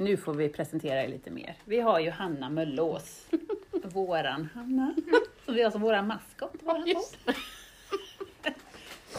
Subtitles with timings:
[0.00, 1.54] nu får vi presentera er lite mer.
[1.64, 3.26] Vi har ju Hanna Möllås.
[3.82, 4.94] våran Hanna.
[5.44, 6.54] Som vi har som våran maskot.
[6.60, 7.34] våran podd.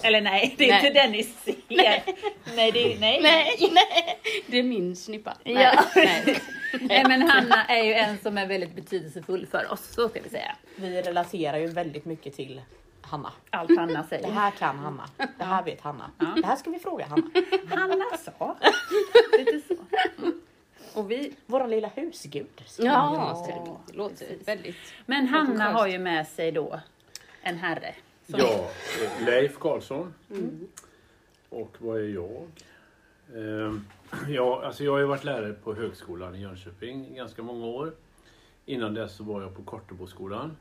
[0.04, 0.88] Eller nej, det är Nej.
[0.88, 1.55] inte den ni ser.
[2.55, 3.20] Nej, det är, nej.
[3.22, 5.38] Nej, nej, det är min snippa.
[5.44, 5.84] Nej, Ja.
[5.96, 6.41] nej.
[6.82, 10.30] nej, men Hanna är ju en som är väldigt betydelsefull för oss, så ska vi
[10.30, 10.55] säga.
[10.76, 12.62] Vi relaterar ju väldigt mycket till
[13.02, 13.32] Hanna.
[13.50, 14.32] Allt Hanna Det säger.
[14.32, 15.10] här kan Hanna.
[15.38, 16.12] Det här vet Hanna.
[16.20, 16.26] Ja.
[16.41, 17.27] Det här ska vi fråga Hanna.
[17.70, 18.58] Hanna sa.
[19.38, 19.76] Lite så.
[20.94, 21.05] Mm.
[21.05, 22.48] Och vi, Vår lilla husgud.
[22.80, 23.45] Ja,
[23.88, 24.76] det låter väldigt...
[25.05, 26.80] men Hanna har ju med sig då
[27.41, 27.95] en herre.
[28.30, 28.70] som- Ja,
[29.26, 30.13] Leif Karlsson.
[31.49, 32.48] Och vad är jag?
[33.35, 33.85] Ehm,
[34.27, 37.94] Ja, alltså jag har ju varit lärare på högskolan i Jönköping i ganska många år.
[38.66, 40.57] Innan dess så var jag på Korteboskolan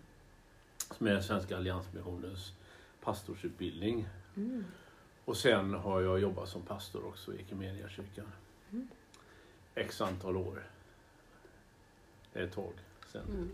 [0.99, 2.53] som är Svenska Alliansmissionens
[3.05, 4.07] pastorsutbildning.
[5.25, 8.27] Och sen har jag jobbat som pastor också i Equmeniakyrkan.
[9.75, 10.63] X antal år.
[12.33, 12.73] Det är ett tag
[13.13, 13.51] sen.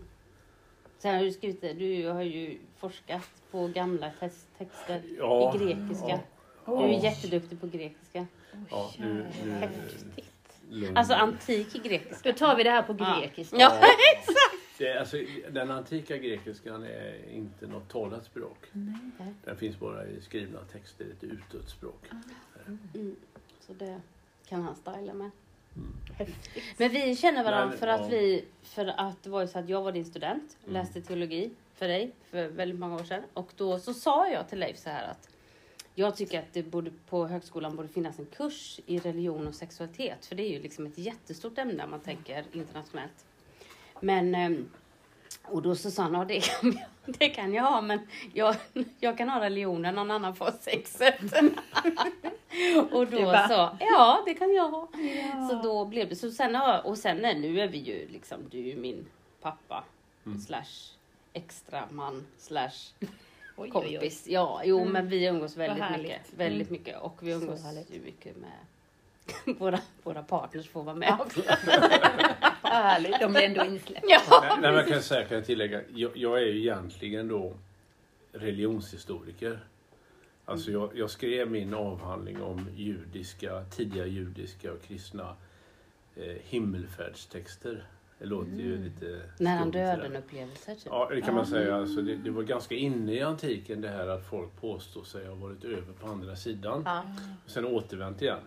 [0.99, 5.57] Sen har du skrivit det, du har ju forskat på gamla text, texter Ja, i
[5.57, 6.07] grekiska.
[6.07, 6.19] ja.
[6.65, 7.03] Du är Ja.
[7.03, 8.25] jätteduktig på grekiska.
[8.69, 9.69] Ja, nu, nu,
[10.69, 10.97] lugn.
[10.97, 12.31] Alltså antik grekiska.
[12.31, 13.17] Då tar vi det här på Ja.
[13.21, 13.57] grekiska.
[13.59, 13.81] Ja,
[14.77, 15.17] Det, är alltså,
[15.49, 18.57] den antika grekiskan är inte något talat språk.
[19.45, 22.05] Den finns bara i skrivna texter, ett utdött språk.
[22.67, 23.15] Mm.
[23.59, 24.01] Så det
[24.47, 25.31] kan han styla med.
[26.17, 26.63] Häftigt.
[26.77, 27.93] Men vi känner varandra Men, för ja.
[27.93, 30.73] att vi, för att det var ju så att jag var din student, Mm.
[30.73, 33.23] läste teologi för dig för väldigt många år sedan.
[33.33, 35.29] Och då så sa jag till Leif så här att
[35.95, 40.25] jag tycker att det borde, på högskolan borde finnas en kurs i religion och sexualitet.
[40.25, 43.25] För det är ju liksom ett jättestort ämne om man tänker internationellt.
[44.01, 44.69] Men, ehm,
[45.49, 46.85] och då så sa han, ja det kan, jag,
[47.19, 47.99] det kan jag ha men
[48.33, 48.55] jag,
[48.99, 51.19] jag kan ha religionen, någon annan får sexet.
[52.91, 54.87] och då bara, sa ja det kan jag ha.
[55.49, 56.31] Så då blev det så.
[56.31, 59.05] Sen och sen nu är vi ju liksom, du är ju min
[59.41, 59.83] pappa
[60.25, 60.39] Mm.
[60.39, 60.93] slash
[61.33, 62.69] extra man slash
[62.99, 63.07] Oj,
[63.57, 63.91] oj, oj.
[63.93, 64.27] kompis.
[64.27, 64.93] Ja, jo Mm.
[64.93, 66.21] men vi umgås väldigt mycket.
[66.37, 66.99] Väldigt mycket.
[67.01, 67.59] Och vi umgås
[67.91, 68.51] ju mycket med
[69.59, 71.41] våra, våra partners får vara med också.
[72.69, 73.19] Härligt.
[73.19, 74.07] De blir ändå insläppta.
[74.09, 74.21] Ja.
[74.41, 77.53] Nej, nej, men jag kan säga, kan jag tillägga, jag, jag är ju egentligen då
[78.31, 79.59] religionshistoriker.
[80.45, 85.35] Alltså jag, jag skrev min avhandling om judiska, tidiga judiska och kristna
[86.15, 87.83] eh, himmelfärdstexter.
[88.19, 90.83] Det låter ju lite Nära döden-upplevelser typ.
[90.85, 91.75] Ja, det kan man säga.
[91.75, 95.35] Alltså, det, det var ganska inne i antiken det här att folk påstår sig ha
[95.35, 97.03] varit över på andra sidan Ja.
[97.45, 98.39] och sen återvänt igen.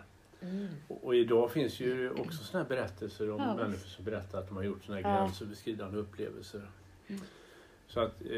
[0.88, 4.48] Och, och idag finns ju också såna här berättelser om Ja, människor som berättar att
[4.48, 5.16] de har gjort såna här Ja.
[5.20, 6.62] gränsöverskridande upplevelser.
[7.88, 8.28] Så att eh,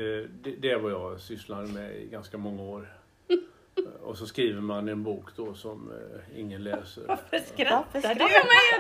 [0.43, 2.93] det, det är vad jag sysslar med i ganska många år.
[4.03, 7.05] Och så skriver man en bok då som eh, ingen läser.
[7.07, 8.09] Varför skrattar du?
[8.09, 8.25] Ja,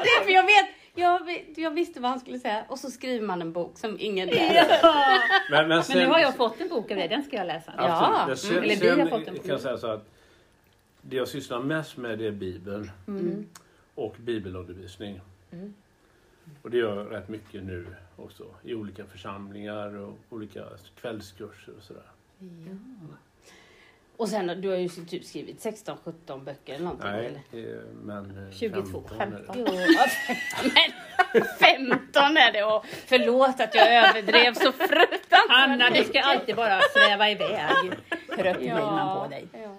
[0.02, 2.64] det, för jag vet, jag, jag visste vad han skulle säga.
[2.68, 4.78] Och så skriver man en bok som ingen läser.
[4.82, 5.18] Ja.
[5.50, 7.72] Men, men, Men nu har jag fått en bok av dig, den ska jag läsa.
[7.76, 8.26] Ja.
[8.30, 8.56] Absolut.
[8.56, 8.68] Mm.
[8.68, 10.08] Men Eller vi har sen fått en kan jag säga så att
[11.02, 13.46] det jag sysslar mest med det är Bibeln Mm.
[13.94, 15.20] och bibelundervisning.
[15.52, 15.74] Mm.
[16.62, 17.86] Och det gör jag rätt mycket nu
[18.16, 20.64] också i olika församlingar och olika
[21.00, 22.02] kvällskurser och sådär.
[24.16, 27.10] Och sen du har ju typ skrivit 16-17 böcker eller någonting.
[27.10, 27.74] Nej, Eller?
[27.74, 29.44] eh, men eh, 22, 15 är det.
[29.44, 29.66] 15.
[30.64, 30.70] Jo,
[31.34, 35.48] men 15 är det och förlåt att jag överdrev så fruktansvärt.
[35.48, 37.92] Hanna, du ska alltid bara sväva iväg.
[38.36, 39.46] Trött blir man på dig.
[39.52, 39.76] Ja.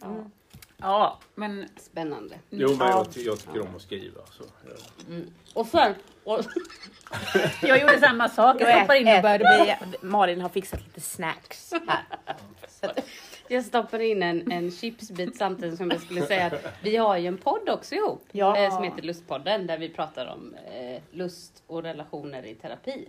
[0.00, 0.24] Ja.
[0.78, 2.38] Ja, men Spännande.
[2.50, 2.90] Jo, men Ja.
[2.90, 4.20] jag, ty- jag tycker om att skriva.
[4.30, 5.16] Så, ja.
[5.54, 5.94] Och sen,
[6.24, 6.40] och,
[7.62, 8.56] jag gjorde samma sak.
[8.60, 9.44] Jag stoppade in och började
[9.88, 9.98] bli...
[10.08, 12.04] Malin har fixat lite snacks här.
[13.48, 17.26] Jag stoppade in en, en chipsbit samtidigt som jag skulle säga att vi har ju
[17.26, 18.24] en podd också ihop.
[18.32, 18.56] Ja.
[18.58, 23.08] eh, Som heter Lustpodden där vi pratar om eh, lust och relationer i terapi.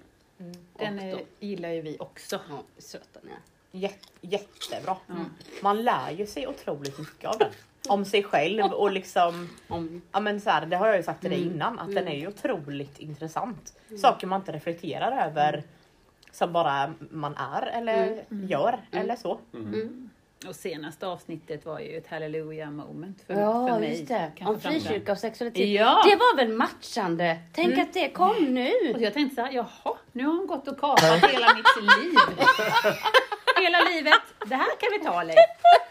[0.74, 2.40] Den och är, då, gillar ju vi också.
[2.50, 3.38] ja, söta ni är.
[3.78, 4.96] Jätte, jättebra.
[5.62, 7.50] Man lär ju sig otroligt mycket av den.
[7.90, 11.22] Om sig själv och liksom, Om, ja men så här, det har jag ju sagt
[11.22, 11.54] till dig Mm.
[11.54, 12.14] innan, att den Mm.
[12.14, 13.74] är ju otroligt intressant.
[14.02, 15.64] Saker man inte reflekterar över
[16.32, 19.40] som bara man är eller gör eller så.
[19.54, 20.10] mm.
[20.48, 23.90] Och senaste avsnittet var ju ett hallelujah moment för, Ja, för mig.
[23.98, 24.32] just det.
[24.38, 25.68] kanske Om frikyrka och sexualitet.
[25.70, 26.02] Ja.
[26.06, 27.38] Det var väl matchande?
[27.54, 28.72] Tänk att det kom nu.
[28.96, 32.14] Och jag tänkte så här, jaha, nu har hon gått och kapat hela mitt liv.
[33.64, 34.22] hela livet.
[34.46, 35.38] Det här kan vi ta Leif.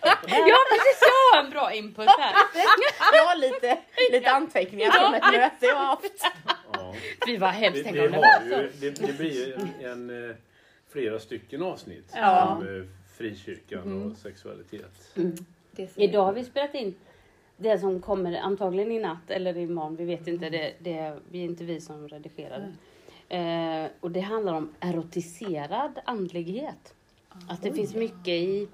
[0.02, 1.00] Ja, precis.
[1.00, 2.34] Jag har en bra input här.
[3.12, 3.78] Jag har lite,
[4.12, 6.26] lite anteckningar från ett möte jag har haft.
[6.72, 6.94] Ja.
[7.26, 7.80] Fy vad Vi, hemskt.
[7.84, 8.68] Tänk vi om det har var så.
[8.80, 9.70] det, det blir ju en,
[10.10, 10.36] en, eh,
[10.92, 12.46] flera stycken avsnitt Ja.
[12.56, 12.84] om eh,
[13.18, 15.10] frikyrkan och sexualitet.
[15.70, 16.00] Det så.
[16.00, 16.94] Idag har vi spelat in
[17.56, 21.44] det som kommer antagligen i natt eller imorgon, vi vet inte, det, det, vi är
[21.44, 23.36] inte vi som redigerar det.
[23.36, 26.94] Eh, och det handlar om erotiserad andlighet.
[27.48, 28.68] Att det finns mycket i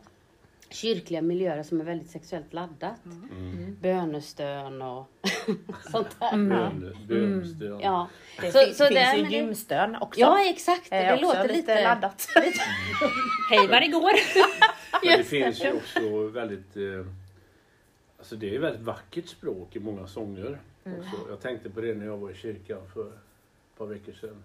[0.70, 3.04] kyrkliga miljöer som är väldigt sexuellt laddat.
[3.30, 3.76] Mm.
[3.80, 5.08] Bönestön och
[5.90, 6.36] sånt där.
[6.36, 7.80] Bön, bönstön.
[7.80, 8.08] Ja,
[8.40, 10.20] Det Så- fin- så finns den- ju gymstön också.
[10.20, 10.92] ja exakt.
[10.92, 11.82] Eh, Det också låter lite, lite...
[11.82, 12.28] laddat.
[13.50, 14.12] Hej var det går!
[15.08, 16.76] Men det finns ju också väldigt...
[16.76, 17.06] Eh,
[18.18, 20.60] alltså det är väldigt vackert språk i många sånger.
[20.84, 21.16] Också.
[21.30, 24.42] Jag tänkte på det när jag var i kyrkan för ett par veckor sedan.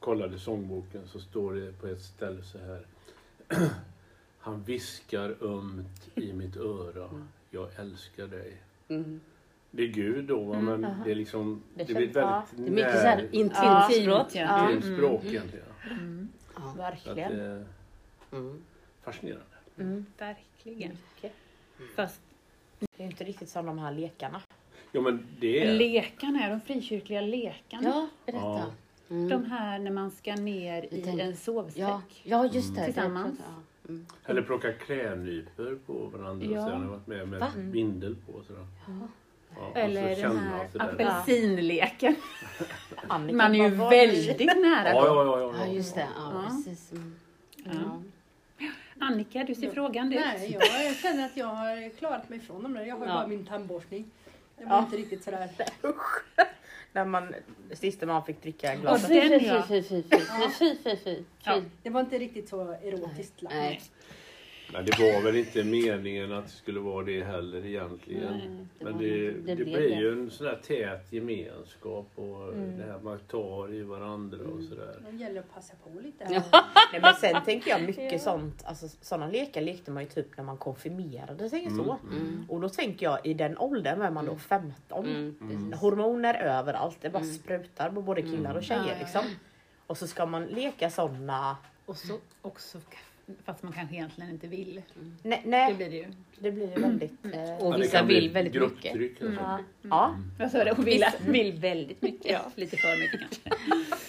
[0.00, 2.86] Kollade sångboken så står det på ett ställe så här.
[4.38, 7.10] Han viskar ömt i mitt öra.
[7.50, 8.56] Jag älskar dig.
[8.88, 9.20] Mm.
[9.70, 10.60] Det är Gud då, va?
[10.60, 11.04] men aha.
[11.04, 11.62] det är liksom...
[11.74, 12.46] Det Det, blir känns- ja.
[12.50, 13.88] väldigt Det är mycket så här intimt Ja.
[14.02, 14.26] språk.
[14.34, 14.70] Ja.
[14.72, 15.66] Intimt språk egentligen.
[15.90, 16.28] Mm.
[16.54, 16.60] Ja.
[16.62, 17.56] Så att, Verkligen.
[17.56, 17.62] eh,
[18.32, 18.62] Mm.
[19.02, 19.44] fascinerande.
[19.78, 20.06] Mm.
[20.18, 20.98] Verkligen.
[21.96, 22.20] Fast
[22.96, 24.40] Det är inte riktigt som de här lekarna.
[24.92, 25.72] Ja men det är...
[25.72, 27.82] lekarna, de frikyrkliga lekarna.
[27.88, 28.44] Ja, berätta.
[28.46, 28.66] Ja.
[29.12, 29.28] Mm.
[29.28, 31.78] De här när man ska ner i tänker- en sovsäck.
[31.78, 32.84] Ja, ja, just det.
[32.84, 33.38] Tillsammans.
[33.38, 33.54] Ja.
[33.88, 34.06] Mm.
[34.24, 36.58] Eller plocka klädnypor på varandra Ja.
[36.64, 37.48] och sen har varit med med Va?
[37.56, 38.32] bindel på.
[38.46, 38.66] Sådär.
[38.86, 42.14] Ja, och Eller så den här apelsinleken.
[43.08, 44.88] Annika, Man är ju väldigt nära.
[44.88, 45.40] Ja, ja, ja.
[45.40, 46.08] Ja, ja, just det.
[46.16, 46.48] Ja, Ja.
[46.48, 46.92] precis.
[46.92, 47.14] Mm.
[47.64, 47.70] Ja.
[48.58, 48.68] Ja.
[49.00, 50.20] Annika, du ser frågan ut.
[50.20, 52.84] Nej, jag känner att jag har klarat mig ifrån dem där.
[52.84, 53.16] Jag har ju Ja.
[53.18, 54.10] bara min tandborstning.
[54.58, 54.82] Det var Ja.
[54.84, 55.48] inte riktigt sådär.
[56.92, 57.34] När man,
[57.72, 59.08] sista man fick dricka glaset.
[59.08, 59.62] Fy, fy, ja.
[59.68, 60.20] fy, fy, fy,
[60.58, 61.22] fy, fy, fy.
[61.44, 61.62] Ja.
[61.82, 63.54] Det var inte riktigt så erotiskt lagt.
[63.54, 63.80] Nej.
[64.72, 68.32] Nej, det var väl inte meningen att det skulle vara det heller egentligen.
[68.32, 72.78] Nej, det Men det, det det, blir ju en sån där tät gemenskap och Mm.
[72.78, 74.96] det här man tar i varandra och sådär.
[75.10, 76.28] Det gäller att passa på lite.
[76.92, 78.18] Nej, men sen tänker jag mycket Ja.
[78.18, 81.98] sånt, alltså sådana lekar lekte man ju typ när man konfirmerade sig Mm, så.
[82.10, 82.46] Mm.
[82.48, 85.06] Och då tänker jag i den åldern var man då 15.
[85.06, 85.34] Mm.
[85.40, 85.80] precis.
[85.80, 87.34] Hormoner överallt, det bara Mm.
[87.34, 89.22] sprutar på både killar och Ja, tjejer ja, liksom.
[89.86, 91.56] Och så ska man leka såna.
[91.86, 92.78] Och så också,
[93.44, 94.82] fast man kanske egentligen inte vill.
[95.22, 96.06] Nej, Det nej blir det ju.
[96.38, 97.24] det blir ju väldigt...
[97.32, 98.92] Eh, Och det vissa vill väldigt mycket.
[98.94, 99.32] alltså.
[99.40, 99.58] ja.
[99.82, 100.16] ja.
[100.38, 100.70] Vad sa du?
[100.70, 102.30] Och vill, vill väldigt mycket.
[102.32, 103.50] Ja, lite för mycket kanske.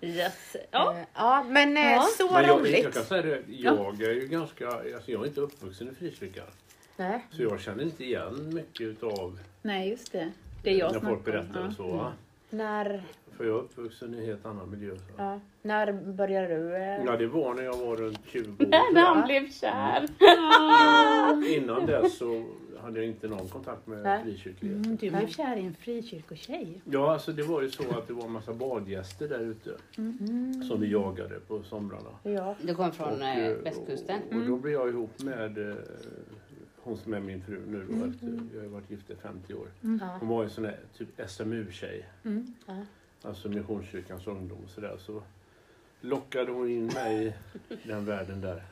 [0.00, 0.56] Yes.
[0.70, 0.96] Ja.
[0.98, 2.06] Eh, ja men eh, Ja.
[2.18, 2.84] så Men jag, roligt.
[2.84, 6.44] jag kan säga det, jag är ju ganska, alltså jag är inte uppvuxen i frikyrkan.
[6.96, 7.24] Nej.
[7.30, 10.32] Så jag känner inte igen mycket utav Nej, just det.
[10.62, 11.66] Det är jag när folk berättar ja.
[11.66, 11.86] och så.
[11.96, 12.12] va?
[12.50, 13.02] När,
[13.36, 14.96] För jag är uppvuxen i en helt annan miljö.
[14.96, 15.02] Så.
[15.16, 16.76] ja, när började du?
[16.76, 18.68] Eh, Ja, det var när jag var runt 20 år.
[18.94, 20.08] När han blev kär.
[21.56, 22.44] Innan dess så
[22.80, 24.22] hade jag inte någon kontakt med Nej.
[24.22, 24.86] frikyrklighet.
[24.86, 26.80] Mm, du blev kär i en frikyrkotjej.
[26.84, 29.70] Ja, alltså det var ju så att det var en massa badgäster där ute
[30.68, 32.10] som vi jagade på somrarna.
[32.22, 32.54] Ja.
[32.62, 34.20] Du kom från Och, eh, eh, västkusten.
[34.30, 35.74] Och, och då blev jag ihop med eh,
[36.82, 39.68] hon som är min fru nu då efter, jag har varit gift i 50 år.
[39.80, 40.16] Ja.
[40.20, 42.08] Hon var ju en sån där typ SMU-tjej.
[42.24, 42.46] Mm.
[42.66, 42.74] Ja.
[43.24, 44.96] Alltså Missionskyrkans ungdom och sådär.
[44.98, 45.22] Så
[46.00, 47.36] lockade hon in mig
[47.68, 48.62] i den världen där.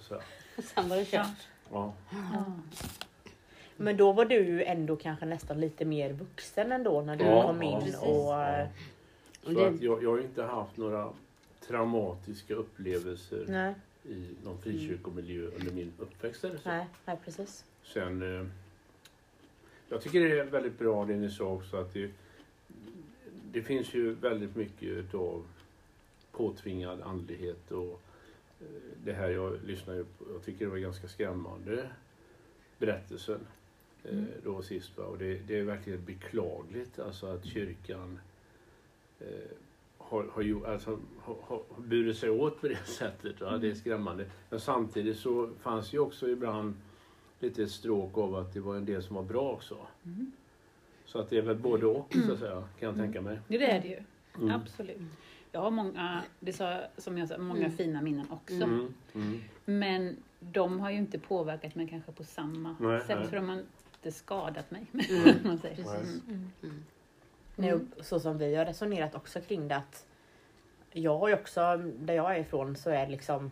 [0.00, 0.20] Så,
[0.62, 1.26] Sen var det kört.
[1.72, 1.94] ja.
[2.12, 2.44] Ja.
[3.76, 7.42] Men då var du ju ändå kanske nästan lite mer vuxen ändå när du Ja,
[7.42, 7.80] kom in.
[7.92, 7.98] Ja.
[8.00, 11.08] Och Så att jag, jag har inte haft några
[11.66, 13.74] traumatiska upplevelser nej,
[14.04, 16.68] i någon frikyrkomiljö under min uppväxt eller så.
[16.68, 17.64] nej, nej, precis.
[17.84, 18.46] Sen, eh,
[19.88, 22.10] jag tycker det är väldigt bra det ni sa också att det,
[23.54, 25.46] det finns ju väldigt mycket av
[26.32, 28.00] påtvingad andlighet och
[28.60, 28.66] eh,
[29.04, 31.90] det här jag lyssnar ju på, jag tycker det var ganska skrämmande
[32.78, 33.40] berättelsen
[34.04, 34.98] eh, då sist.
[34.98, 35.04] Va?
[35.04, 38.18] Och det, det är verkligen beklagligt alltså att kyrkan
[39.20, 39.26] eh,
[39.98, 43.40] har, har, alltså, har, har har burit sig åt på det sättet.
[43.40, 43.58] Va?
[43.58, 44.30] Det är skrämmande.
[44.50, 46.74] Men samtidigt så fanns ju också ibland
[47.40, 49.86] lite ett stråk av att det var en del som var bra också.
[50.04, 50.32] Mm.
[51.14, 53.38] Så att det är väl både och så att säga, kan jag tänka mig.
[53.48, 53.98] Det är det ju.
[54.38, 54.50] Mm.
[54.60, 54.96] Absolut.
[55.52, 57.76] Jag har många, det sa, som jag sa, många Mm.
[57.76, 58.54] fina minnen också.
[58.54, 58.94] Mm.
[59.14, 59.40] Mm.
[59.64, 63.18] Men de har ju inte påverkat mig kanske på samma Nej, sätt.
[63.18, 63.28] nej.
[63.28, 64.86] För de har inte skadat mig.
[64.92, 65.34] Mm.
[65.44, 65.84] man säger.
[65.94, 66.50] Mm.
[66.62, 66.84] Mm.
[67.56, 70.06] Nej, och så som vi har resonerat också kring det att
[70.92, 73.50] jag har ju också, där jag är ifrån så är det liksom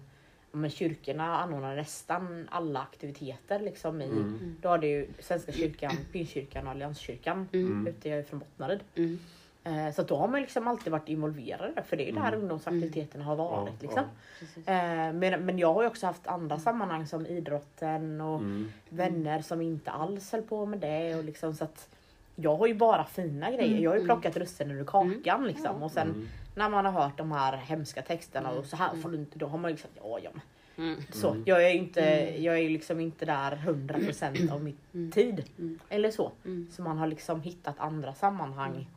[0.52, 4.56] men kyrkorna anordnar nästan alla aktiviteter liksom i Mm.
[4.60, 7.48] Då har det ju Svenska kyrkan, Pingstkyrkan och Allianskyrkan.
[7.52, 7.86] Mm.
[7.86, 8.80] Ute jag är från Bottnaryd.
[8.94, 9.18] Mm.
[9.64, 12.40] Eh, så då har man liksom alltid varit involverade för det är ju där Mm.
[12.40, 13.68] ungdomsaktiviteterna har varit.
[13.80, 14.04] Ja, liksom.
[14.40, 14.68] Precis.
[14.68, 18.72] Eh, men, men jag har ju också haft andra sammanhang som idrotten och Mm.
[18.88, 21.14] vänner som inte alls höll på med det.
[21.14, 21.88] Och liksom, så att
[22.36, 23.78] jag har ju bara fina grejer.
[23.80, 24.06] Jag har ju Mm.
[24.14, 25.82] plockat russinen ur kakan liksom.
[25.82, 26.28] Och sen Mm.
[26.54, 29.02] När man har hört de här hemska texterna och så här Mm.
[29.02, 30.42] får du inte, då har man ju sagt ja, ja men
[30.76, 31.00] Mm.
[31.12, 31.42] Så, Mm.
[31.46, 32.00] jag är ju inte,
[32.38, 35.10] jag är liksom inte där 100% av min Mm.
[35.10, 35.44] tid.
[35.58, 35.78] Mm.
[35.88, 36.32] Eller så.
[36.44, 36.68] Mm.
[36.70, 38.90] Så man har liksom hittat andra sammanhang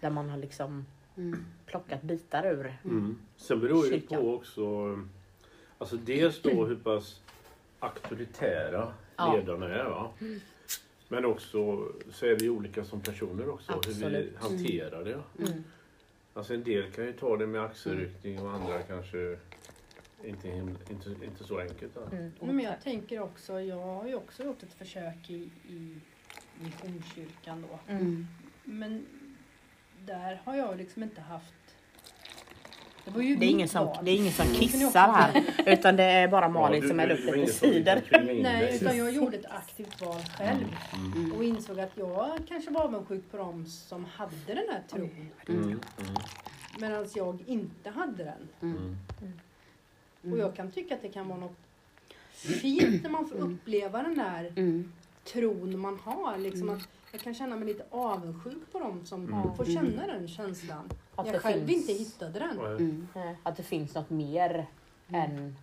[0.00, 0.86] där man har liksom
[1.16, 1.44] Mm.
[1.66, 2.76] plockat bitar ur.
[2.84, 3.18] Mm.
[3.36, 4.64] Sen beror det på också,
[5.78, 7.20] alltså dels då hur pass
[7.78, 9.36] auktoritära Ja.
[9.36, 9.84] ledarna är.
[9.84, 10.10] Va?
[11.08, 11.58] Men också
[12.10, 14.36] så är vi olika som personer också, hur vi Absolut.
[14.40, 15.18] hanterar det.
[15.38, 15.64] Mm.
[16.36, 19.38] Alltså en del kan ju ta det med axelryckning och andra kanske
[20.24, 21.96] inte, inte, inte så enkelt.
[22.12, 22.32] Mm.
[22.40, 26.00] Men jag tänker också, jag har ju också gjort ett försök i, i
[26.60, 27.92] Missionskyrkan då.
[27.92, 28.26] Mm.
[28.64, 29.06] Men
[30.04, 31.65] där har jag liksom inte haft...
[33.06, 35.44] Det var ju Det är, ingen som, det är ingen som kissar här.
[35.66, 38.02] Utan det är bara Malin du- som du- häller upp lite cider.
[38.42, 40.76] Nej, utan jag gjorde ett aktivt val själv.
[41.14, 41.32] Mm.
[41.32, 45.10] Och insåg att jag kanske var avundsjuk på dem som hade den här tron.
[45.48, 45.66] Mm.
[45.68, 45.80] Mm.
[46.78, 48.48] Medan jag inte hade den.
[48.62, 48.96] Mm.
[50.32, 51.56] Och jag kan tycka att det kan vara något
[52.32, 54.92] fint när man får uppleva den där Mm.
[55.24, 56.38] tron man har.
[56.38, 59.54] Liksom att jag kan känna mig lite avundsjuk på dem som Mm.
[59.56, 60.90] får känna den känslan.
[61.14, 62.58] Att jag själv finns- inte hittade den.
[62.60, 63.06] Mm.
[63.42, 64.66] Att det finns något mer
[65.08, 65.56] än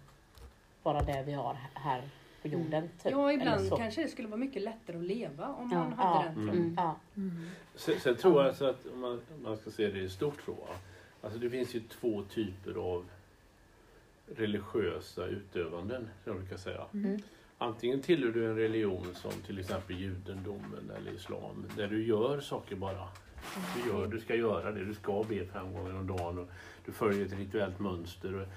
[0.83, 2.01] bara det vi har här
[2.41, 2.89] på jorden.
[3.03, 3.11] Typ.
[3.11, 5.77] Ja, ibland kanske det skulle vara mycket lättare att leva om Ja.
[5.79, 6.23] man hade Ja.
[6.25, 6.49] den tron.
[6.49, 6.73] Mm.
[6.77, 6.95] Ja.
[7.75, 10.41] Sen, sen tror jag alltså att om man, om man ska se det i stort
[10.45, 10.51] så.
[10.51, 10.75] va,
[11.21, 13.05] Alltså det finns ju två typer av
[14.35, 16.85] religiösa utövanden, som jag brukar säga.
[16.93, 17.21] Mm.
[17.63, 22.75] Antingen tillhör du en religion som till exempel judendomen eller islam, där du gör saker
[22.75, 23.07] bara.
[23.75, 26.49] Du, gör, du ska göra det, du ska be fem gånger om dagen och
[26.85, 28.47] du följer ett rituellt mönster.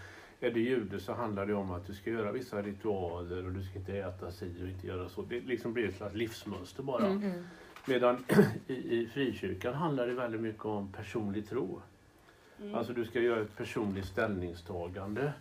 [0.40, 3.62] Är du jude så handlar det om att du ska göra vissa ritualer och du
[3.62, 5.22] ska inte äta si och inte göra så.
[5.22, 7.06] Det liksom blir ett slags livsmönster bara.
[7.06, 7.44] Mm.
[7.86, 8.24] Medan
[8.66, 11.80] i, i frikyrkan handlar det väldigt mycket om personlig tro.
[12.60, 12.74] Mm.
[12.74, 15.32] Alltså du ska göra ett personligt ställningstagande.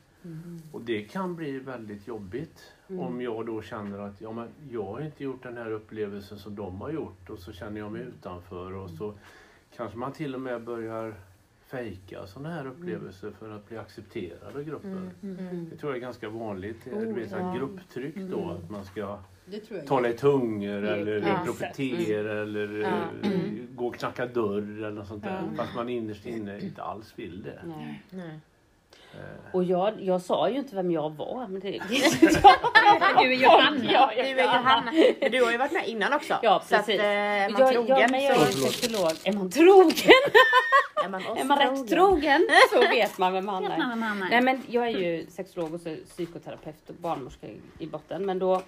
[0.72, 5.02] Och det kan bli väldigt jobbigt om jag då känner att ja, men jag har
[5.02, 8.74] inte gjort den här upplevelsen som de har gjort och så känner jag mig utanför
[8.74, 9.14] och så
[9.76, 11.14] kanske man till och med börjar
[11.68, 15.10] fejka sådana här upplevelser för att bli accepterad av gruppen.
[15.24, 15.70] Mm.
[15.70, 16.78] Det tror jag är ganska vanligt.
[16.86, 19.20] Det blir ett sånt här grupptryck då att man ska
[19.88, 21.42] tala i tungor eller Ja.
[21.46, 23.02] profetera eller Ja.
[23.76, 25.42] gå och knacka dörr eller något sånt där.
[25.52, 25.64] Ja.
[25.64, 27.62] Fast man innerst inne inte alls vill det.
[27.66, 28.04] Nej.
[28.10, 28.40] Nej.
[29.54, 31.48] Och jag, jag sa ju inte vem jag var.
[31.48, 31.70] Men det,
[33.20, 33.92] Du är Johanna.
[33.92, 34.92] Ja, Du är Johanna.
[35.22, 36.34] Men du har ju varit med innan också.
[36.42, 37.02] Ja, så att precis.
[37.02, 39.12] eh, är man jag, trogen ja, men jag är så sexolog.
[39.24, 39.94] Är man trogen,
[41.06, 43.78] är man är man rätt trogen så vet man vem man är.
[44.30, 48.26] Nej men jag är ju sexolog och så psykoterapeut och barnmorska i- i botten.
[48.26, 48.62] Men då,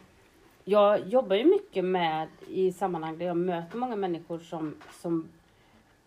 [0.66, 5.27] jag jobbar ju mycket med i sammanhang där jag möter många människor som, som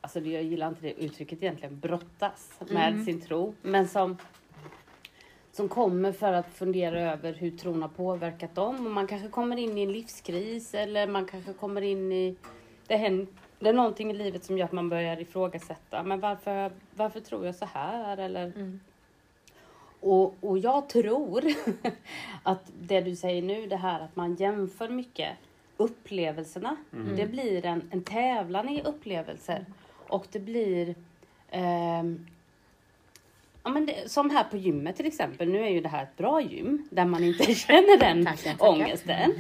[0.00, 3.54] alltså det- jag gillar inte det uttrycket egentligen, brottas med sin tro.
[3.62, 4.16] Men som,
[5.52, 8.86] som kommer för att fundera över hur tron har påverkat dem.
[8.86, 12.36] Och man kanske kommer in i en livskris eller man kanske kommer in i,
[12.86, 13.26] det händer
[13.62, 16.02] det är någonting i livet som gör att man börjar ifrågasätta.
[16.02, 18.16] Men varför, varför tror jag så här?
[18.16, 18.80] Eller, Mm.
[20.00, 21.44] och, och jag tror
[22.42, 25.36] att det du säger nu, det här att man jämför mycket
[25.76, 26.76] upplevelserna.
[27.16, 29.66] Det blir en, en tävlan i upplevelser.
[30.10, 30.94] Och det blir
[31.50, 32.26] ehm,
[33.62, 35.48] Ja, men det, som här på gymmet till exempel.
[35.48, 38.68] Nu är ju det här ett bra gym där man inte känner den Tackar, tackar.
[38.68, 39.32] ångesten.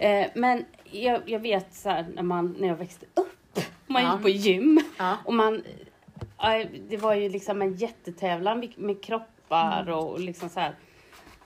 [0.00, 4.12] Eh, men jag, jag vet så här, när, man, när jag växte upp, man Ja.
[4.14, 5.16] gick på gym Ja.
[5.24, 5.62] och man,
[6.38, 10.74] ja, det var ju liksom en jättetävlan med- kroppar och liksom så här.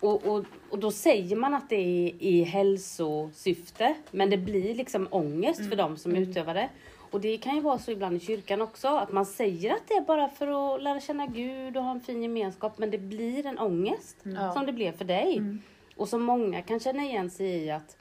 [0.01, 5.09] Och, och, och då säger man att det är i hälsosyfte, men det blir liksom
[5.11, 6.69] ångest för de som utövar det.
[7.17, 9.95] Och det kan ju vara så ibland i kyrkan också, att man säger att det
[9.95, 13.47] är bara för att lära känna Gud och ha en fin gemenskap, men det blir
[13.47, 14.53] en ångest Ja.
[14.53, 15.43] som det blev för dig.
[15.97, 17.97] Och som många kan känna igen sig i att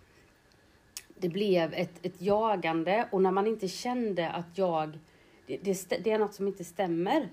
[1.18, 5.00] det blev ett, ett jagande och när man inte kände att jag,
[5.48, 7.28] det, det, det är något som inte stämmer.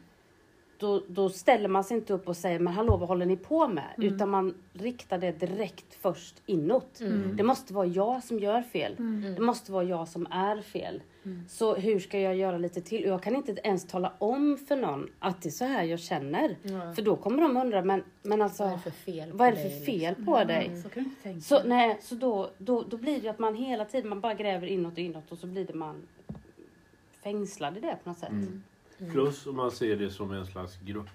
[0.79, 3.69] Då, då ställer man sig inte upp och säger men hallå vad håller ni på
[3.69, 3.91] med?
[3.99, 7.01] Utan man riktar det direkt först inåt.
[7.37, 8.95] Det måste vara jag som gör fel.
[9.37, 11.03] Det måste vara jag som är fel.
[11.49, 13.05] Så hur ska jag göra lite till?
[13.05, 16.01] Och Jag kan inte ens tala om för någon att det är så här jag
[16.01, 16.57] känner.
[16.63, 16.95] Ja.
[16.95, 19.49] För då kommer de undra, men, men alltså Vad är det för fel på vad
[19.49, 19.87] är det dig, för liksom?
[19.87, 20.83] fel på dig?
[20.83, 21.41] Så kan du inte tänka.
[21.41, 24.67] Så, nej, så då, då, då blir det att man hela tiden man bara gräver
[24.67, 26.03] inåt och inåt och så blir det man
[27.23, 28.33] fängslad i det på något sätt.
[29.13, 31.09] Plus om man ser det som en slags grupp,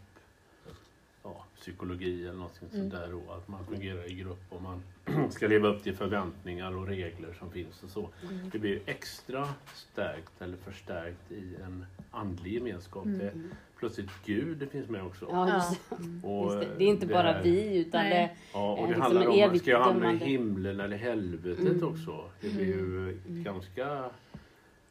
[1.35, 2.89] ja, psykologi eller något sånt Mm.
[2.89, 3.31] där då.
[3.33, 4.83] Att man fungerar i grupp och man
[5.31, 8.09] ska leva upp till förväntningar och regler som finns och så.
[8.29, 8.49] Mm.
[8.49, 13.05] Det blir extra stärkt eller förstärkt i en andlig gemenskap.
[13.05, 13.19] Mm.
[13.19, 13.31] Det,
[13.79, 15.27] plötsligt Gud det finns med också.
[15.31, 15.81] Ja, just,
[16.23, 16.75] Och just det.
[16.77, 18.09] det är inte bara här- vi utan Nej.
[18.13, 18.37] det...
[18.53, 21.59] Ja, och det liksom handlar om att evigt ska jag hamna i himlen eller helvetet
[21.59, 21.83] Mm.
[21.87, 22.29] också.
[22.41, 24.09] Det blir ju ganska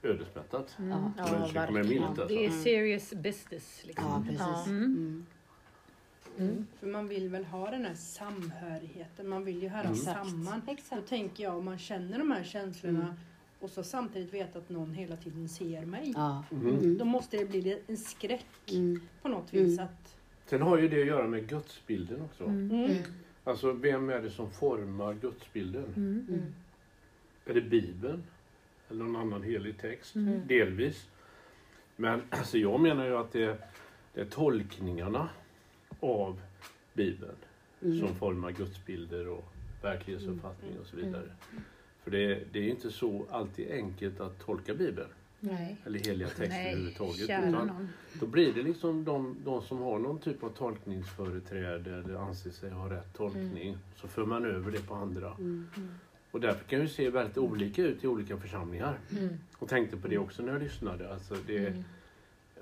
[0.03, 0.77] ödesmättat.
[0.79, 0.91] Mm.
[0.91, 1.13] Ja.
[1.17, 1.55] Ja, alltså.
[2.29, 2.63] Det är Mm.
[2.63, 3.83] serious business.
[3.87, 4.05] Liksom.
[4.09, 4.41] Ja, precis.
[4.41, 4.65] Ja.
[4.67, 4.85] Mm.
[4.85, 5.27] Mm.
[6.39, 6.67] Mm.
[6.81, 9.97] För man vill väl ha den här samhörigheten, man vill ju höra Mm.
[9.97, 10.63] samman.
[10.67, 11.09] Då Exakt.
[11.09, 13.15] tänker jag om man känner de här känslorna Mm.
[13.61, 16.13] och så samtidigt vet att någon hela tiden ser mig.
[16.17, 16.45] Ja.
[16.53, 16.69] Mm.
[16.69, 16.99] Mm.
[16.99, 19.01] Då måste det bli en skräck Mm.
[19.23, 19.79] på något vis.
[19.79, 19.85] Mm.
[19.85, 20.17] Att,
[20.47, 22.45] Sen har ju det att göra med gudsbilden också.
[22.45, 22.71] Mm.
[22.85, 22.97] mm.
[23.45, 25.85] Alltså vem är det som formar gudsbilden?
[25.97, 26.27] Mm.
[26.29, 26.55] Mm.
[27.47, 28.23] Är det Bibeln?
[28.91, 30.15] Eller någon annan helig text?
[30.15, 30.41] Mm.
[30.47, 31.09] Delvis.
[31.97, 33.59] Men alltså jag menar ju att det,
[34.15, 35.29] det är tolkningarna
[36.01, 36.41] av
[36.95, 37.35] Bibeln
[37.83, 37.99] Mm.
[37.99, 39.45] som formar gudsbilder och
[39.83, 41.29] verklighetsuppfattning och så vidare.
[42.05, 45.09] För det, det är ju inte så alltid enkelt att tolka Bibeln
[45.41, 45.77] Nej.
[45.85, 47.23] eller heliga texter Nej, överhuvudtaget.
[47.23, 47.89] Utan
[48.21, 52.71] då blir det liksom de, de som har någon typ av tolkningsföreträde eller anser sig
[52.71, 53.77] ha rätt tolkning.
[53.97, 55.33] Så för man över det på andra.
[55.39, 55.67] Mm.
[56.31, 58.99] Och därför kan det se väldigt olika ut i olika församlingar.
[59.19, 59.29] Mm.
[59.59, 61.13] Och tänkte på det också när jag lyssnade.
[61.13, 61.85] Alltså det, Mm.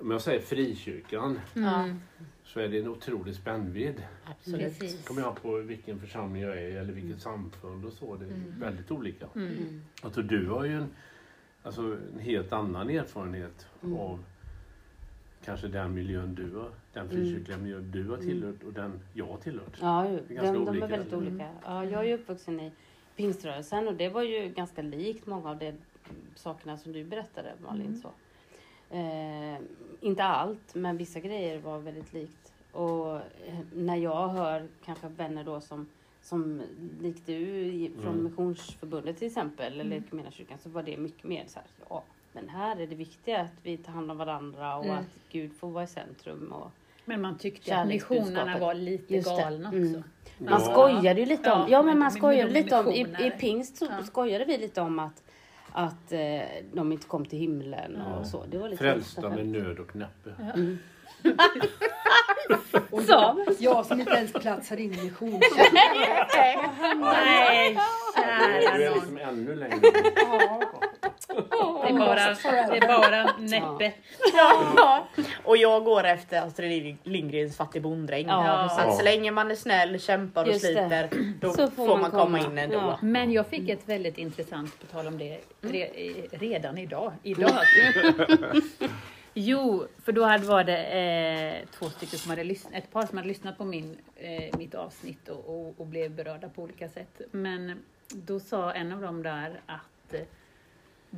[0.05, 2.01] Om jag säger frikyrkan Mm.
[2.45, 4.03] så är det en otrolig spännvidd.
[4.25, 4.79] Absolut.
[4.79, 5.05] Precis.
[5.07, 8.17] kommer jag på vilken församling jag är eller vilket samfund och så.
[8.17, 8.55] Det är Mm.
[8.61, 9.27] väldigt olika.
[9.35, 9.49] Mm.
[9.49, 9.83] Mm.
[10.03, 10.89] Alltså, du har ju en,
[11.63, 11.83] alltså,
[12.15, 13.97] en helt annan erfarenhet Mm.
[13.99, 14.25] av
[15.45, 18.27] kanske den miljön du har, den frikyrkliga miljön du har Mm.
[18.29, 19.79] tillhört och den jag har tillhört.
[19.81, 20.21] Ja, ju.
[20.29, 21.27] Det är ganska de, de är väldigt Mm.
[21.29, 21.49] olika.
[21.65, 22.73] Ja, jag är ju uppvuxen i
[23.17, 25.73] pingströrelsen och det var ju ganska likt många av de
[26.35, 27.87] sakerna som du berättade Malin.
[27.87, 27.97] Mm.
[28.01, 28.11] Så.
[28.91, 29.61] Eh,
[30.01, 32.53] inte allt, men vissa grejer var väldigt likt.
[32.73, 33.21] Och eh,
[33.75, 35.87] när jag hör kanske vänner då som,
[36.23, 36.63] som
[37.01, 38.25] likt du från Mm.
[38.25, 39.99] Missionsförbundet till exempel, eller Mm.
[40.05, 43.53] Equmeniakyrkan, så var det mycket mer så här, ja, men här är det viktiga att
[43.63, 44.97] vi tar hand om varandra och Mm.
[44.99, 46.53] att Gud får vara i centrum.
[46.53, 46.71] Och,
[47.05, 49.89] Men man tyckte att missionerna var lite Just galna Mm.
[49.97, 50.03] också.
[50.39, 50.61] Man Ja.
[50.61, 53.85] skojade ju lite om, Ja, ja men man skojade lite om, i, i pingst så
[53.91, 54.03] Ja.
[54.03, 55.23] skojade vi lite om att,
[55.77, 56.41] att eh,
[56.73, 58.15] de inte kom till himlen Ja.
[58.19, 58.45] och så.
[58.51, 60.31] Det var lite Frälsta med nöd och näppe.
[60.55, 60.79] Mm.
[62.91, 63.45] Och Så.
[63.59, 65.67] jag, som inte ens platsar in i missionskyrkan.
[67.01, 67.77] Nej,
[68.15, 68.95] Du kära är nån.
[68.95, 69.81] liksom ännu längre.
[71.29, 72.35] Det är bara,
[72.71, 73.93] det är bara näppe.
[74.35, 75.07] Ja.
[75.45, 78.27] Och jag går efter Astrid Lindgrens Fattig bonddräng.
[78.27, 81.09] Ja, att så länge man är snäll, kämpar och sliter,
[81.41, 82.77] då Så får, man komma, in ändå.
[82.77, 82.99] Ja.
[83.03, 85.89] Men jag fick ett väldigt intressant, på tal om det, re,
[86.31, 87.13] redan idag.
[87.23, 87.53] idag.
[89.37, 93.19] Jo, för då hade var det eh, två stycken som hade lyssnat, ett par som
[93.19, 97.21] hade lyssnat på min, eh, mitt avsnitt och, och, och blev berörda på olika sätt.
[97.31, 100.21] Men då sa en av dem där att eh,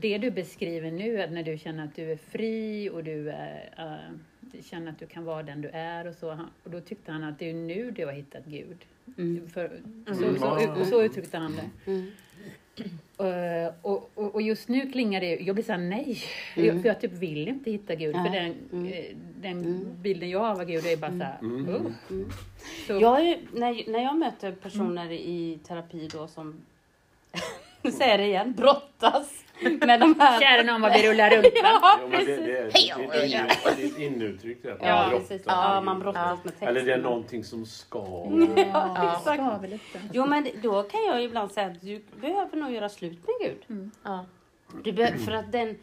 [0.00, 3.70] det du beskriver nu, att när du känner att du är fri och du är,
[3.78, 6.30] eh, känner att du kan vara den du är och så.
[6.30, 8.76] han- Och då tyckte han att det är nu du har hittat Gud.
[9.18, 9.48] Mm.
[9.48, 10.04] För, Mm.
[10.06, 11.90] så, så, så uttryckte han det.
[11.90, 12.11] Mm.
[13.18, 16.18] Eh, och, och, och just nu klingar det, jag blir såhär nej,
[16.56, 16.66] Mm.
[16.68, 18.14] jag, för jag typ vill inte hitta Gud.
[18.14, 18.54] För Nej.
[18.70, 18.92] den, Mm.
[18.92, 19.04] eh,
[19.40, 19.85] den Mm.
[20.02, 21.68] bilden jag har av Gud är bara såhär, Mm.
[21.68, 21.74] uh.
[22.11, 22.28] Mm.
[22.87, 26.54] Så, Jag är, när, när jag möter personer i terapi då som,
[27.87, 30.40] nu säger jag det igen, brottas med de här...
[30.40, 31.81] kära någon vad vi rullar runt va?
[31.83, 32.38] Ja, precis.
[32.38, 34.77] det, är- ett inuttryck det.
[34.81, 35.46] Ja, precis.
[35.46, 36.68] med Ja, man brottas med texten.
[36.68, 37.99] Eller det är någonting som ska.
[38.57, 39.42] Ja, exakt.
[40.12, 43.90] Jo men då kan jag ibland säga att du behöver nog göra slut med Gud.
[44.05, 44.25] Ja.
[44.85, 45.79] Du för att den,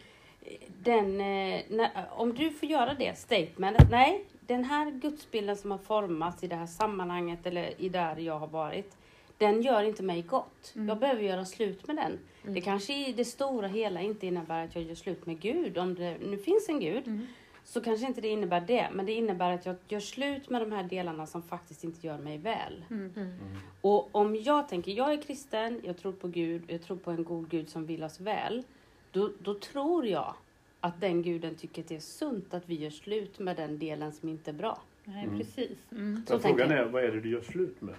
[0.84, 5.78] den eh, när, om du får göra det statementet, nej, den här gudsbilden som har
[5.78, 8.98] formats i det här sammanhanget eller i där jag har varit,
[9.44, 10.74] den gör inte mig gott.
[10.76, 10.88] Mm.
[10.88, 12.20] Jag behöver göra slut med den.
[12.44, 12.54] Mm.
[12.54, 15.78] Det kanske i det stora hela inte innebär att jag gör slut med Gud.
[15.78, 17.28] Om det nu finns en Gud Mm.
[17.64, 18.88] så kanske inte det innebär det.
[18.94, 22.18] Men det innebär att jag gör slut med de här delarna som faktiskt inte gör
[22.18, 22.86] mig väl.
[22.90, 23.12] Mm.
[23.16, 23.34] Mm.
[23.82, 27.24] Och om jag tänker, jag är kristen, jag tror på Gud, jag tror på en
[27.24, 28.64] god Gud som vill oss väl.
[29.12, 30.34] Då, då tror jag
[30.80, 34.12] att den guden tycker att det är sunt att vi gör slut med den delen
[34.14, 34.82] som inte är bra.
[35.06, 35.38] Nej, Mm.
[35.38, 35.78] precis.
[35.92, 36.24] Mm.
[36.28, 37.96] Så frågan är, vad är det du gör slut med?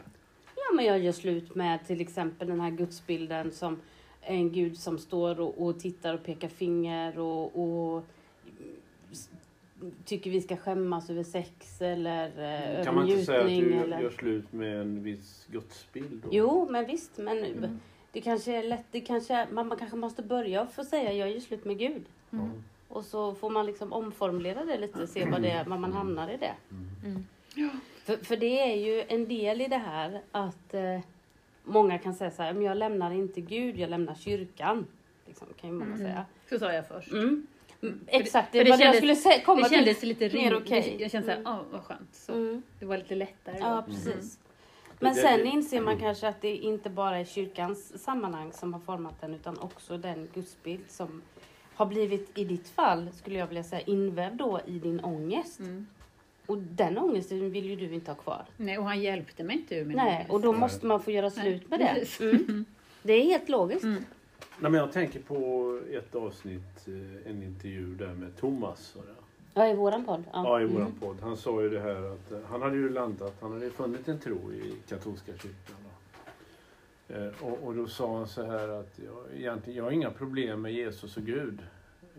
[0.56, 3.80] Ja, men jag gör slut med till exempel den här gudsbilden som
[4.20, 7.60] en gud som står och, och tittar och pekar finger och,
[7.96, 8.04] och
[10.04, 13.74] tycker vi ska skämmas över sex eller eh, över Kan man inte säga att du
[13.74, 14.00] eller...
[14.00, 16.22] gör slut med en viss gudsbild?
[16.22, 16.28] Då?
[16.32, 17.18] Jo, men visst.
[17.18, 17.80] Men Mm.
[18.12, 18.84] det kanske är lätt.
[18.90, 21.78] Det kanske, är- man, man kanske måste börja och få säga jag gör slut med
[21.78, 22.02] Gud.
[22.30, 22.48] Ja.
[22.88, 26.28] Och så får man liksom omformulera det lite, se vad, det, är- vad man hamnar
[26.30, 26.54] i det.
[26.70, 26.88] Mm.
[27.56, 27.80] Mm.
[28.04, 30.98] För, för det är ju en del i det här att eh,
[31.64, 34.86] många kan säga så här, men jag lämnar inte Gud, jag lämnar kyrkan.
[35.26, 36.24] Liksom, kan ju många säga.
[36.48, 37.12] Så sa jag först.
[37.12, 37.46] Mm.
[37.82, 39.44] Mm, Exakt, för det det var det jag kändes- skulle säga.
[39.44, 39.76] Komma Det till.
[39.78, 40.62] kändes lite mer rimligt.
[40.62, 40.96] okej.
[41.00, 41.52] Jag kände såhär, Mm.
[41.52, 42.08] åh vad skönt.
[42.14, 42.62] Så Mm.
[42.78, 43.64] Det var lite lättare då.
[43.66, 44.38] Ja, precis.
[45.00, 48.72] Men Det- sen det- inser man kanske att det inte bara är kyrkans sammanhang som
[48.74, 51.22] har format den utan också den gudsbild som
[51.74, 55.60] har blivit, i ditt fall, skulle jag vilja säga, invävd då i din ångest.
[55.60, 55.86] Mm.
[56.46, 58.44] Och den ångesten vill ju du inte ha kvar.
[58.56, 60.30] Nej, och han hjälpte mig inte ur min Nej, ångest.
[60.30, 60.60] och då Nej.
[60.60, 61.94] måste man få göra slut med det.
[61.94, 62.20] precis.
[62.20, 62.64] Mm.
[63.02, 63.82] Det är helt logiskt.
[63.84, 64.04] Mm.
[64.58, 68.92] Nej, men jag tänker på ett avsnitt, eh, en intervju där med Thomas.
[68.94, 69.00] det.
[69.54, 70.24] Ja, i våran podd.
[70.32, 70.42] Ja.
[70.44, 70.98] Ja, i våran Mm.
[71.00, 71.16] podd.
[71.22, 74.08] Han sa ju det här att eh, han hade ju landat, han hade ju funnit
[74.08, 75.76] en tro i katolska kyrkan.
[77.08, 80.62] Eh, och, och då sa han så här att jag, egentligen, jag har inga problem
[80.62, 81.58] med Jesus och Gud.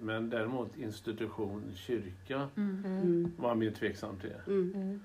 [0.05, 2.85] Men däremot institution, kyrka, Mm.
[2.85, 3.31] Mm.
[3.37, 4.33] var mer tveksam till.
[4.47, 4.71] Mm.
[4.75, 5.01] Mm.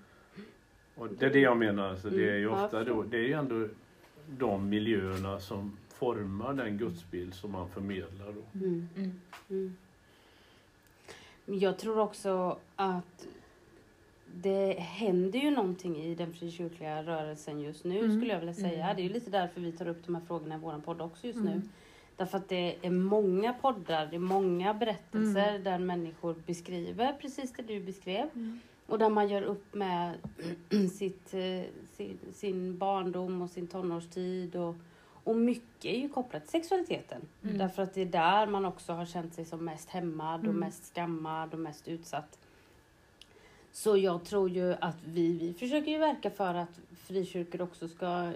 [0.94, 3.22] Och det är det jag menar, alltså, det är ju Mm, ofta då, det är
[3.26, 3.68] ju ändå
[4.38, 8.58] de miljöerna som formar den gudsbild som man förmedlar då.
[8.58, 8.88] Mm.
[8.96, 9.20] Mm.
[9.50, 9.76] Mm.
[11.46, 13.26] Jag tror också att
[14.34, 18.16] det händer ju någonting i den frikyrkliga rörelsen just nu Mm.
[18.20, 18.84] skulle jag vilja säga.
[18.84, 18.96] Mm.
[18.96, 21.26] Det är ju lite därför vi tar upp de här frågorna i vår podd också
[21.26, 21.62] just nu.
[22.20, 25.64] Därför att det är många poddar, det är många berättelser Mm.
[25.64, 28.28] där människor beskriver precis det du beskrev.
[28.34, 28.60] Mm.
[28.86, 30.14] Och där man gör upp med
[30.98, 31.62] sitt, eh,
[31.96, 34.56] sin, sin barndom och sin tonårstid.
[34.56, 34.74] Och,
[35.24, 37.20] och mycket är ju kopplat till sexualiteten.
[37.42, 37.58] Mm.
[37.58, 40.60] Därför att det är där man också har känt sig som mest hämmad och Mm.
[40.60, 42.38] mest skammad och mest utsatt.
[43.72, 48.32] Så jag tror ju att vi, vi försöker ju verka för att frikyrkor också ska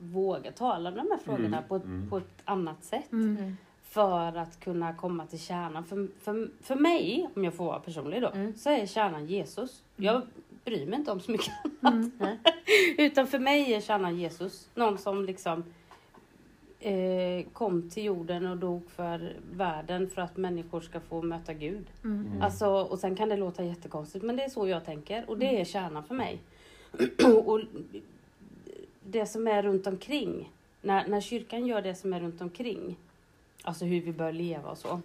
[0.00, 2.10] våga tala om de här frågorna Mm, på, ett, mm.
[2.10, 3.12] på ett annat sätt.
[3.12, 3.36] Mm.
[3.36, 3.56] Mm.
[3.82, 5.84] För att kunna komma till kärnan.
[5.84, 8.54] För, för, för mig, om jag får vara personlig då, Mm.
[8.56, 9.82] så är kärnan Jesus.
[9.96, 10.22] Jag
[10.64, 12.12] bryr mig inte om så mycket Mm.
[12.98, 14.68] Utan för mig är kärnan Jesus.
[14.74, 15.64] Någon som liksom
[16.80, 21.86] eh, kom till jorden och dog för världen för att människor ska få möta Gud.
[22.04, 22.26] Mm.
[22.26, 22.42] Mm.
[22.42, 25.60] Alltså, och sen kan det låta jättekonstigt men det är så jag tänker och det
[25.60, 26.38] är kärnan för mig.
[27.46, 27.60] och
[29.00, 32.96] det som är runt omkring, när, när kyrkan gör det som är runt omkring,
[33.62, 35.00] alltså hur vi bör leva och så,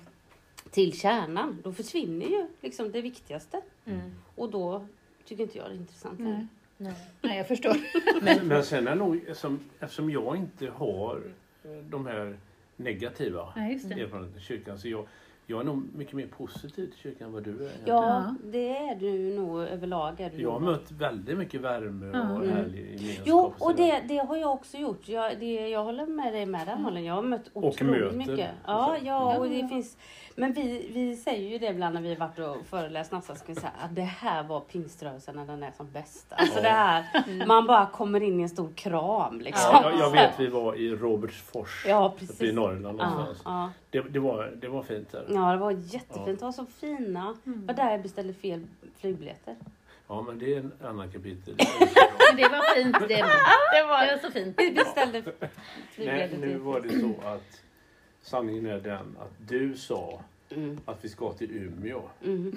[0.71, 3.61] till kärnan, då försvinner ju liksom det viktigaste.
[3.85, 4.11] Mm.
[4.35, 4.85] Och då
[5.25, 6.35] tycker inte jag det är intressant längre.
[6.35, 6.47] Nej.
[6.77, 6.93] Nej.
[7.21, 7.77] Nej, jag förstår.
[8.21, 11.21] Men, men sen är nog, eftersom, eftersom jag inte har
[11.63, 12.37] eh, de här
[12.75, 13.61] negativa det.
[13.61, 15.07] erfarenheterna i kyrkan, så jag,
[15.47, 17.55] jag är nog mycket mer positiv till kyrkan än vad du är.
[17.55, 17.97] egentligen.
[17.97, 20.19] Ja, det är du nog överlag.
[20.21, 20.69] Är du Jag har nog.
[20.69, 22.49] mött väldigt mycket värme och Mm.
[22.57, 23.23] härlig gemenskap.
[23.25, 25.07] Jo, och det, det har jag också gjort.
[25.07, 27.05] Jag, det, jag håller med dig med den Malin.
[27.05, 28.17] Jag har mött Och otroligt möter.
[28.17, 28.49] mycket.
[28.65, 29.67] Ja, ja, och det Ja.
[29.67, 29.97] finns...
[30.37, 33.39] Men vi, vi säger ju det ibland när vi har varit och föreläst någonstans.
[33.39, 36.25] Ska vi säga att det här var pingströrelsen när den är som bäst.
[36.29, 36.61] Alltså Ja.
[36.61, 39.69] det här, man bara kommer in i en stor kram liksom.
[39.73, 42.53] Ja, jag, jag vet, vi var i Robertsfors Ja, uppe i precis.
[42.53, 43.41] Norrland Ja, någonstans.
[43.45, 43.69] ja.
[43.95, 45.25] Det, det, var, det var fint där.
[45.29, 46.39] ja, det var jättefint.
[46.39, 47.35] Det var så fina.
[47.43, 47.65] Det Mm.
[47.65, 48.67] var där jag beställde fel
[48.99, 49.55] flygbiljetter.
[50.07, 51.55] Ja, men det är en annan kapitel.
[51.57, 53.07] Men det var fint det.
[53.07, 53.25] Det
[53.71, 54.55] Det var så fint.
[54.59, 55.49] Vi beställde Nej,
[55.91, 57.61] flygbiljetter nu var det så att
[58.21, 62.01] sanningen är den att du sa Mm, att vi ska till Umeå.
[62.25, 62.55] mm.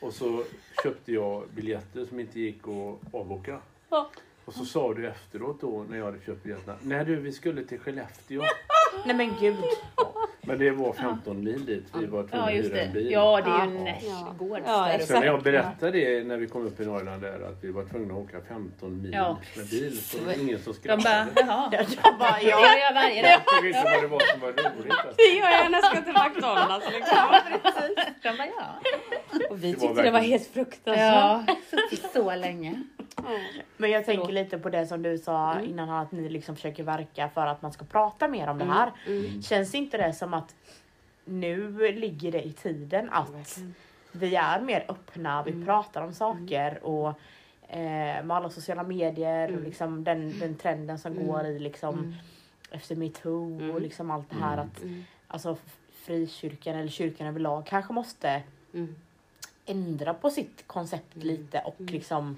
[0.00, 0.44] Och så
[0.82, 3.58] köpte jag biljetter som inte gick att avboka.
[3.90, 4.10] Ja.
[4.44, 6.76] Och så sa du efteråt då när jag hade köpt biljetterna.
[6.82, 8.42] Nej du, vi skulle till Skellefteå.
[9.04, 9.56] Nej men gud.
[10.42, 11.84] Men det var 15 mil dit.
[11.98, 12.94] Vi var tvungna Ja, att hyra en det.
[12.94, 13.10] bil.
[13.12, 13.84] Ja, det är ju Ja.
[13.84, 15.08] nästgårds Ja, exakt.
[15.08, 17.84] Sen när jag berättade det när vi kom upp i Norrland där att vi var
[17.84, 19.36] tvungna att åka 15 mil Ja.
[19.56, 21.30] med bil så var det ingen som De bara, skrattade.
[21.46, 21.68] jaha.
[22.02, 22.60] Jag bara, Det ja.
[22.60, 23.30] gör jag varje dag.
[23.46, 24.90] Jag inte vad det var som var roligt.
[24.92, 25.14] Alltså.
[25.16, 27.16] Det gör jag när jag ska till McDonalds liksom.
[28.22, 28.90] De bara, ja.
[29.50, 31.44] Och vi Det var tyckte det var verkligen- helt fruktansvärt.
[31.46, 32.82] Ja, suttit så länge.
[33.76, 35.64] Men jag tänker lite på det som du sa Mm.
[35.64, 38.76] innan att ni liksom försöker verka för att man ska prata mer om det Mm,
[39.06, 39.42] mm.
[39.42, 40.54] Känns inte det som att
[41.24, 43.58] nu ligger det i tiden att
[44.12, 45.64] vi är mer öppna, vi Mm.
[45.66, 47.08] pratar om saker och
[47.68, 49.64] eh, med alla sociala medier och Mm.
[49.64, 51.26] liksom den, den trenden som Mm.
[51.26, 52.14] går i liksom Mm.
[52.70, 53.82] efter metoo och Mm.
[53.82, 54.66] liksom allt det här Mm.
[54.66, 55.04] att Mm.
[55.28, 55.56] alltså
[55.94, 58.42] frikyrkan eller kyrkan överlag kanske måste
[58.74, 58.94] Mm.
[59.66, 61.26] ändra på sitt koncept Mm.
[61.28, 61.92] lite och Mm.
[61.92, 62.36] liksom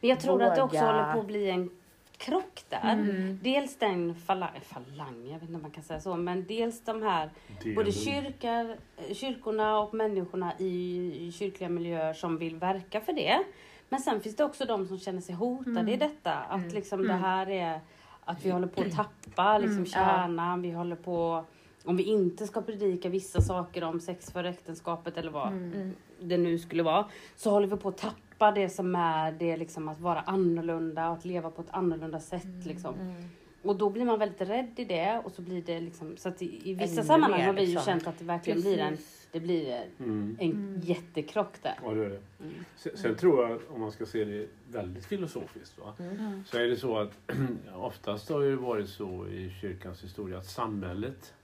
[0.00, 1.70] Men jag tror att det också Våga- håller på att bli en
[2.18, 2.92] krock där.
[2.92, 3.38] Mm.
[3.42, 7.02] Dels den falang, falang, jag vet inte om man kan säga så, men dels de
[7.02, 7.30] här
[7.76, 8.76] både kyrkor,
[9.14, 13.42] kyrkorna och människorna i kyrkliga miljöer som vill verka för det.
[13.88, 15.88] Men sen finns det också de som känner sig hotade Mm.
[15.88, 16.32] i detta.
[16.34, 16.74] Att Mm.
[16.74, 17.22] liksom det Mm.
[17.22, 17.80] här är
[18.24, 19.92] att vi håller på att tappa liksom Mm, ja.
[19.92, 20.62] kärnan.
[20.62, 21.44] Vi håller på,
[21.84, 26.36] om vi inte ska predika vissa saker om sex för äktenskapet eller vad mm, det
[26.36, 29.88] nu skulle vara, så håller vi på att tappa släppa det som är det liksom
[29.88, 32.94] att vara annorlunda och att leva på ett annorlunda sätt liksom.
[32.94, 33.14] Mm.
[33.62, 36.42] Och då blir man väldigt rädd i det och så blir det liksom så att
[36.42, 37.84] i, i vissa Ännu sammanhang mer, har vi ju liksom.
[37.84, 38.96] känt att det verkligen blir en,
[39.32, 40.36] det blir en, Mm.
[40.40, 41.74] en jättekrock där.
[41.82, 42.20] Ja, det är det.
[42.40, 42.54] Mm.
[42.76, 45.94] Sen, sen tror jag, om man ska se det väldigt filosofiskt, va?
[45.98, 46.44] Mm.
[46.46, 47.12] så är det så att
[47.74, 51.34] oftast har det varit så i kyrkans historia att samhället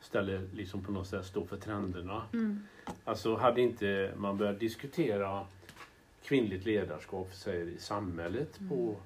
[0.00, 2.22] ställer liksom på något sätt står för trenderna.
[2.32, 2.66] Mm.
[3.04, 5.46] Alltså hade inte man börjat diskutera
[6.24, 8.96] kvinnligt ledarskap säger, i samhället på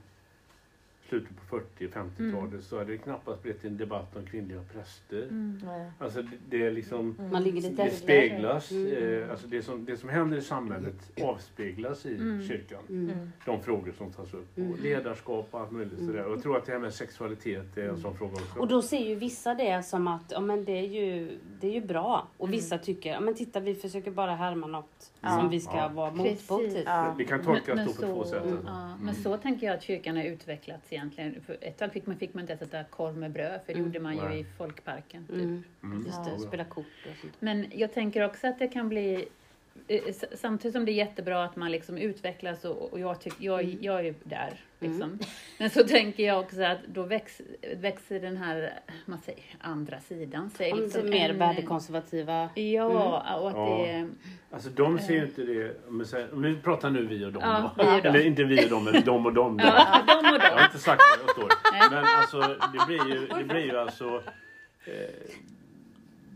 [1.08, 5.22] slutet på 40 och 50-talet så hade det knappast blivit en debatt om kvinnliga präster.
[5.22, 5.60] Mm.
[5.98, 9.22] Alltså det, det är liksom lite det speglas, Mm.
[9.22, 12.42] eh, alltså det som, det som händer i samhället avspeglas i Mm.
[12.48, 12.78] kyrkan.
[12.88, 13.10] Mm.
[13.10, 13.30] Mm.
[13.44, 14.58] De frågor som tas upp.
[14.58, 14.72] Mm.
[14.72, 16.06] Och ledarskap och allt möjligt Mm.
[16.06, 16.24] sådär.
[16.24, 18.58] Och jag tror att det här med sexualitet är en sån fråga också.
[18.58, 21.72] Och då ser ju vissa det som att ja, men det, är ju, det är
[21.72, 22.28] ju bra.
[22.36, 25.88] Och vissa tycker ja, men titta vi försöker bara härma något som vi ska Ja.
[25.88, 26.82] vara motpol till.
[26.86, 27.14] Ja.
[27.18, 28.42] Det kan tolkas Men- då på två så- sätt.
[28.42, 28.58] alltså.
[28.66, 28.98] Ja, Mm.
[29.04, 31.42] men så tänker jag att kyrkan har utvecklats egentligen.
[31.46, 33.86] För ett tag fick man, fick man inte äta korv med bröd, för det Mm.
[33.86, 34.40] gjorde man ju Nej.
[34.40, 35.26] i folkparken.
[35.26, 35.34] Typ.
[35.36, 35.64] Mm.
[35.82, 36.04] Mm.
[36.06, 36.38] Just det, Ja.
[36.38, 37.34] spela kort och sånt.
[37.40, 39.28] Men jag tänker också att det kan bli
[40.34, 43.78] Samtidigt som det är jättebra att man liksom utvecklas och, och jag, tyck, jag, Mm.
[43.80, 44.52] jag är ju där.
[44.80, 45.18] Liksom.
[45.58, 47.40] Men så tänker jag också att då väx,
[47.76, 48.72] växer den här
[49.06, 50.50] man säger, andra sidan.
[50.50, 52.48] Säger Om liksom mer en- värdekonservativa.
[52.54, 53.86] Ja, och att Ja.
[53.86, 54.08] det...
[54.50, 57.72] Alltså de ser ju inte det, säger, om vi pratar nu vi och dem Ja,
[57.76, 58.00] vi och dem.
[58.14, 59.60] Eller inte vi och dem, men de och dem.
[59.62, 61.48] Ja, de och Jag har inte sagt var jag står.
[61.90, 62.40] Men alltså
[62.72, 64.22] det blir ju, det blir ju alltså
[64.84, 64.92] eh,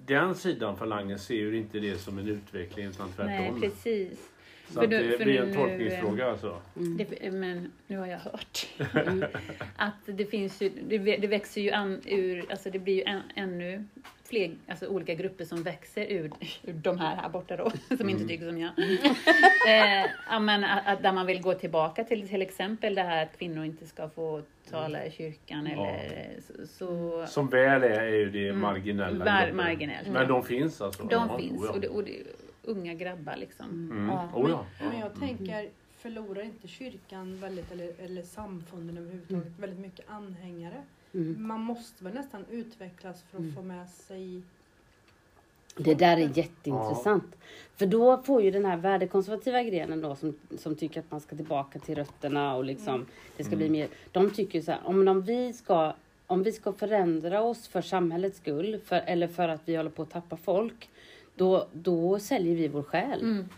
[0.07, 3.61] den sidan falangen ser ju inte det som en utveckling utan Nej, tvärtom.
[3.61, 4.29] precis.
[4.69, 6.63] Så För att det för blir nu- en tolkningsfråga alltså.
[6.77, 6.97] Mm.
[6.97, 8.67] Det, men nu har jag hört
[9.77, 10.69] att det finns ju,
[11.19, 13.85] det växer ju an ur, alltså det blir ju än, ännu
[14.33, 16.31] fler, alltså olika grupper som växer ur,
[16.63, 18.73] ur de här här borta då, som inte tycker som jag.
[19.69, 23.23] eh, ja, men att, att där man vill gå tillbaka till till exempel det här
[23.23, 25.87] att kvinnor inte ska få tala i kyrkan Ja.
[25.87, 26.67] eller så.
[26.67, 28.61] så Som väl är är ju det Mm.
[28.61, 31.03] marginella Var- marginellt, Men de finns alltså?
[31.03, 32.23] de Ja, finns och det, och det
[32.63, 33.67] unga grabbar liksom.
[33.67, 34.09] Mm.
[34.09, 34.29] Ja.
[34.35, 34.67] Oh ja.
[34.81, 35.11] Men ja.
[35.11, 35.69] jag tänker,
[35.99, 40.83] förlorar inte kyrkan väldigt, eller, eller samfunden överhuvudtaget, väldigt mycket anhängare?
[41.15, 41.47] Mm.
[41.47, 43.55] Man måste väl nästan utvecklas för att Mm.
[43.55, 44.43] få med sig...
[45.77, 47.37] Det där är jätteintressant.
[47.77, 51.37] För då får ju den här värdekonservativa grenen då som, som tycker att man ska
[51.37, 53.79] tillbaka till rötterna och liksom det ska bli Mm.
[53.81, 53.89] mer.
[54.13, 55.93] De tycker så här, om, om vi ska
[56.27, 60.03] om vi ska förändra oss för samhällets skull för, eller för att vi håller på
[60.03, 60.89] att tappa folk.
[61.35, 63.21] Då, då säljer vi vår själ.
[63.21, 63.49] Mm.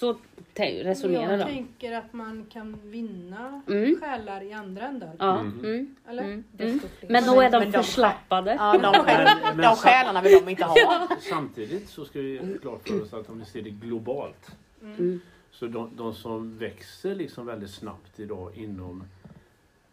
[0.00, 0.16] Så
[0.54, 1.44] te- resonerar jag de.
[1.44, 4.00] tänker att man kan vinna Mm.
[4.00, 5.12] själar i andra ändar.
[5.18, 5.58] Ja, Mm.
[5.64, 6.22] mm, Eller?
[6.22, 6.80] mm, mm.
[7.08, 8.54] Men då är de Men de- förslappade.
[8.58, 11.08] Ja, de, själ, de själarna vill de inte ha.
[11.20, 14.56] Samtidigt så ska vi göra klart för oss att om vi ser det globalt.
[14.82, 15.20] Mm.
[15.50, 19.04] Så de, de som växer liksom väldigt snabbt idag inom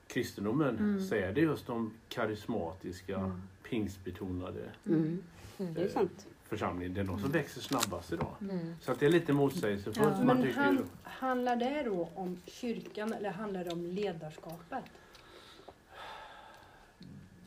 [0.07, 1.01] kristendomen Mm.
[1.07, 3.41] så är det just de karismatiska, Mm.
[3.69, 5.23] pingstbetonade Mm.
[5.57, 6.25] Det är sant.
[6.49, 6.95] Församlingarna.
[6.95, 8.35] Det är de som växer snabbast idag.
[8.41, 8.75] Mm.
[8.81, 9.97] Så att det är lite motsägelsefullt.
[10.17, 10.23] Ja.
[10.23, 14.83] Men han, handlar det då om kyrkan eller handlar det om ledarskapet?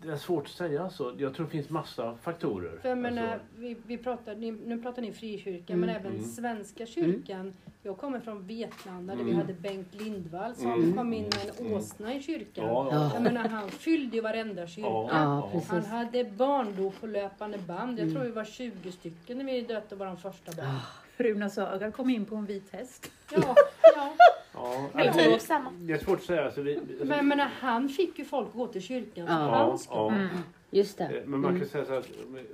[0.09, 1.13] Det är svårt att säga så.
[1.19, 2.79] Jag tror det finns massa faktorer.
[2.83, 5.81] För jag menar, Alltså, vi, vi pratar, ni, nu pratar ni frikyrkan Mm.
[5.81, 6.25] men även Mm.
[6.25, 7.55] Svenska kyrkan.
[7.83, 9.41] Jag kommer från Vetlanda där vi Mm.
[9.43, 10.97] hade Bengt Lindvall som Mm.
[10.97, 11.79] kom in med en Mm.
[11.79, 12.65] åsna i kyrkan.
[12.65, 12.95] ja, Ja.
[13.05, 13.11] ja.
[13.15, 14.89] Jag menar, han fyllde ju varenda kyrka.
[14.89, 15.51] Ja.
[15.69, 17.99] Han hade barndop på löpande band.
[17.99, 18.15] Jag Mm.
[18.15, 20.75] tror vi var 20 stycken när vi döpte vår första barn.
[21.17, 23.11] Runa Saga kom in på en vit häst.
[23.33, 23.55] Ja,
[23.97, 24.13] ja.
[24.63, 25.71] Ja, Men alltså, typ samma.
[25.79, 26.45] det är svårt att säga.
[26.45, 29.35] Alltså, vi, alltså, Men menar, han fick ju folk att gå till kyrkan Ja.
[29.35, 29.97] hans skull.
[29.97, 30.13] ja.
[30.15, 30.29] Mm.
[30.71, 31.05] Just det.
[31.05, 31.61] Eh, Men man Mm.
[31.61, 32.09] kan säga så att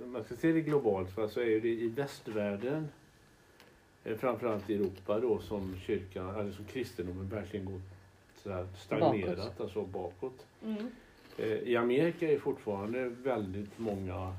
[0.05, 2.88] om man ska se det globalt så är det i västvärlden
[4.05, 7.83] eh, framförallt i Europa då som kyrkan, eller som kristendomen verkligen gått
[8.43, 9.61] så stagnerat, Bakåt.
[9.61, 10.47] alltså bakåt.
[10.64, 10.90] Mm.
[11.38, 14.33] Eh, I Amerika är fortfarande väldigt många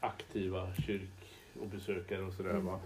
[0.00, 2.80] aktiva kyrk och besökare och sådär va.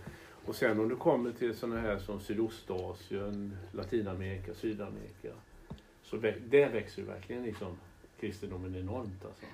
[0.46, 5.28] Och sen om du kommer till sådana här som Sydostasien, Latinamerika, Sydamerika.
[6.02, 6.16] Så
[6.50, 7.76] där växer ju verkligen liksom
[8.20, 9.46] kristendomen enormt alltså.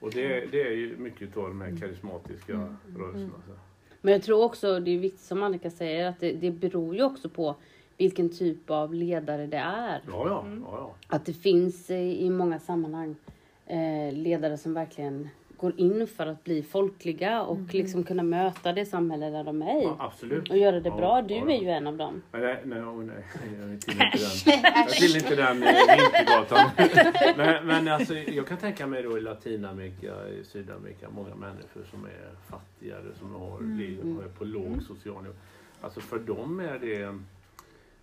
[0.00, 2.52] Och det, det är ju mycket av de här karismatiska
[2.96, 3.42] rörelserna.
[3.46, 3.52] Så.
[4.00, 7.02] Men jag tror också, det är viktigt som Annika säger, att det, det beror ju
[7.02, 7.54] också på
[7.98, 10.00] vilken typ av ledare det är.
[10.08, 10.62] Ja, ja, Mm.
[10.70, 10.94] ja, ja.
[11.16, 13.16] Att det finns i många sammanhang
[13.66, 15.28] eh, ledare som verkligen
[15.62, 19.80] går in för att bli folkliga och liksom kunna möta det samhälle där de är
[19.80, 19.84] i.
[19.84, 20.50] ja absolut.
[20.50, 21.22] Och göra det Ja, bra.
[21.22, 22.22] Du ja, är ju en av dem.
[22.32, 24.72] Nej, nej, nej, nej, jag tillhör inte den.
[24.74, 26.70] Jag tillhör inte den Vintergatan.
[27.36, 32.04] Men, men alltså, jag kan tänka mig då i Latinamerika, i Sydamerika, många människor som
[32.04, 33.78] är fattigare, som har, Mm.
[33.78, 35.34] lever- är på låg social nivå.
[35.80, 37.24] Alltså för dem är det en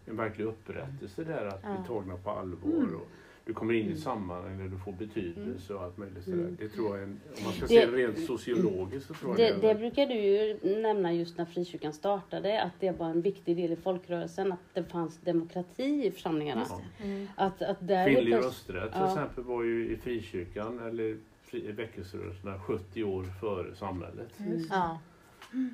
[0.05, 1.69] verklig upprättelse där, att Ja.
[1.77, 2.95] bli tagna på allvar.
[2.95, 3.07] Och
[3.49, 6.37] du kommer in i sammanhang där du får betydelse och allt möjligt sådär.
[6.37, 6.57] Mm.
[6.59, 9.55] Det tror jag en, om man ska Det- se det rent sociologiskt så tror jag
[9.55, 13.21] Det, det en- brukar du ju nämna just när frikyrkan startade, att det var en
[13.21, 16.65] viktig del i folkrörelsen, att det fanns demokrati i församlingarna.
[16.69, 16.81] Ja.
[17.05, 17.27] Mm.
[17.35, 19.07] Att, att där Kvinnlig rösträtt till Ja.
[19.07, 24.29] exempel var ju i frikyrkan eller fri, väckelserörelserna 70 år före samhället.
[24.69, 24.99] Ja.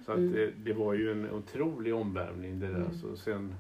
[0.06, 0.32] Så att Mm.
[0.34, 2.76] det, det var ju en otrolig omvälvning det där.
[2.76, 2.94] Mm.
[2.94, 3.56] Så sen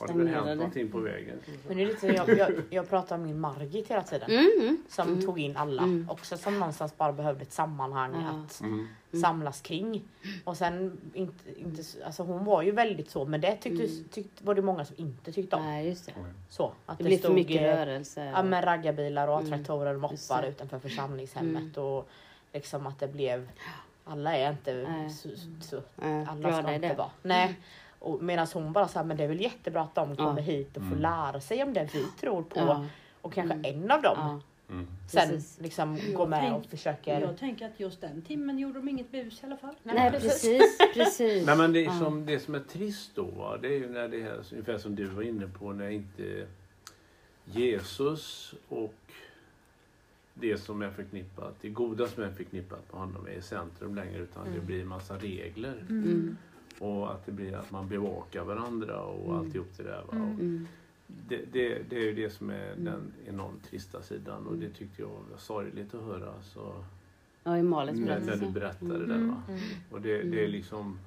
[0.00, 1.38] har det väl hänt någonting på vägen.
[1.68, 4.30] Men det är lite, jag, jag, jag pratar om min Margit hela tiden.
[4.30, 4.82] Mm, mm.
[4.88, 5.22] Som Mm.
[5.26, 5.82] tog in alla.
[5.82, 6.10] Mm.
[6.10, 8.88] Också som någonstans bara behövde ett sammanhang att Mm.
[9.12, 9.22] Mm.
[9.22, 10.02] samlas kring.
[10.44, 14.04] Och sen, inte, inte, alltså hon var ju väldigt så, men det tyckte, Mm.
[14.10, 15.62] tyckte, var det många som inte tyckte om.
[15.62, 16.12] Nej, just det.
[16.48, 18.24] Så, att Det blir för mycket rörelse.
[18.34, 19.50] Ja men raggarbilar och Mm.
[19.50, 20.48] traktorer och moppar det.
[20.48, 21.84] utanför församlingshemmet Mm.
[21.88, 22.08] och
[22.52, 23.48] liksom att det blev
[24.04, 25.10] alla är inte Nej.
[25.10, 25.28] så,
[25.60, 25.80] så
[26.28, 26.94] alla ska inte det.
[26.94, 27.10] vara.
[27.22, 27.56] Nej.
[28.00, 30.42] Och medan hon bara sa men det är väl jättebra att de kommer Ja.
[30.46, 30.98] hit och får Mm.
[31.00, 32.86] lära sig om det vi tror på Ja.
[33.20, 33.82] och kanske Mm.
[33.84, 34.40] en av dem Ja.
[34.74, 34.86] Mm.
[35.08, 35.60] sen Precis.
[35.60, 37.20] liksom går med tänk- och försöker.
[37.20, 39.74] Jag tänker att just den timmen gjorde de inget bus i alla fall.
[39.82, 41.46] Nej, precis, precis.
[41.46, 41.98] Nej, men det, Ja.
[41.98, 45.04] som, det som är trist då, det är ju när det är ungefär som du
[45.04, 46.46] var inne på, när inte
[47.44, 48.94] Jesus och
[50.34, 54.18] det som är förknippat, det goda som är förknippat med honom är i centrum längre
[54.18, 54.66] utan det Mm.
[54.66, 55.84] blir en massa regler.
[55.88, 56.36] Mm.
[56.80, 59.36] Och att det blir att man bevakar varandra och Mm.
[59.38, 60.02] alltihop det där.
[60.06, 60.12] Va?
[60.12, 60.22] Mm.
[60.24, 60.68] Och Mm.
[61.28, 62.84] Det, det, det är ju det som är Mm.
[62.84, 66.42] den enormt trista sidan och det tyckte jag var sorgligt att höra.
[66.42, 66.84] Så,
[67.44, 68.44] Ja, i Malins när, när berättelse.
[68.46, 69.08] du berättade Mm.
[69.08, 69.26] det.
[69.26, 69.42] Va?
[69.48, 69.60] Mm.
[69.90, 70.50] Och det, det är Mm.
[70.50, 70.98] liksom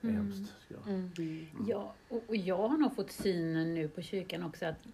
[0.00, 0.22] det är Mm.
[0.22, 0.54] hemskt.
[0.64, 1.10] ska jag- Mm.
[1.18, 1.46] Mm.
[1.68, 4.86] Ja, och, och jag har nog fått synen nu på kyrkan också att,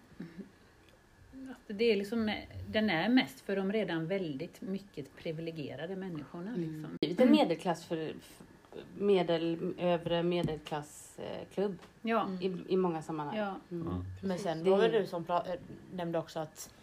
[1.49, 2.33] att det är liksom,
[2.67, 6.49] den är mest för de redan väldigt mycket privilegierade människorna.
[6.53, 6.61] Mm.
[6.61, 6.97] Liksom.
[6.99, 8.45] Blivit en medelklass för, för
[8.97, 13.37] medel, övre medelklassklubb Ja, i, i många sammanhang.
[13.37, 13.55] ja.
[13.71, 13.87] Mm.
[13.87, 14.03] Mm.
[14.23, 15.57] Men sen Det- var väl du som pra-
[15.93, 16.73] nämnde också att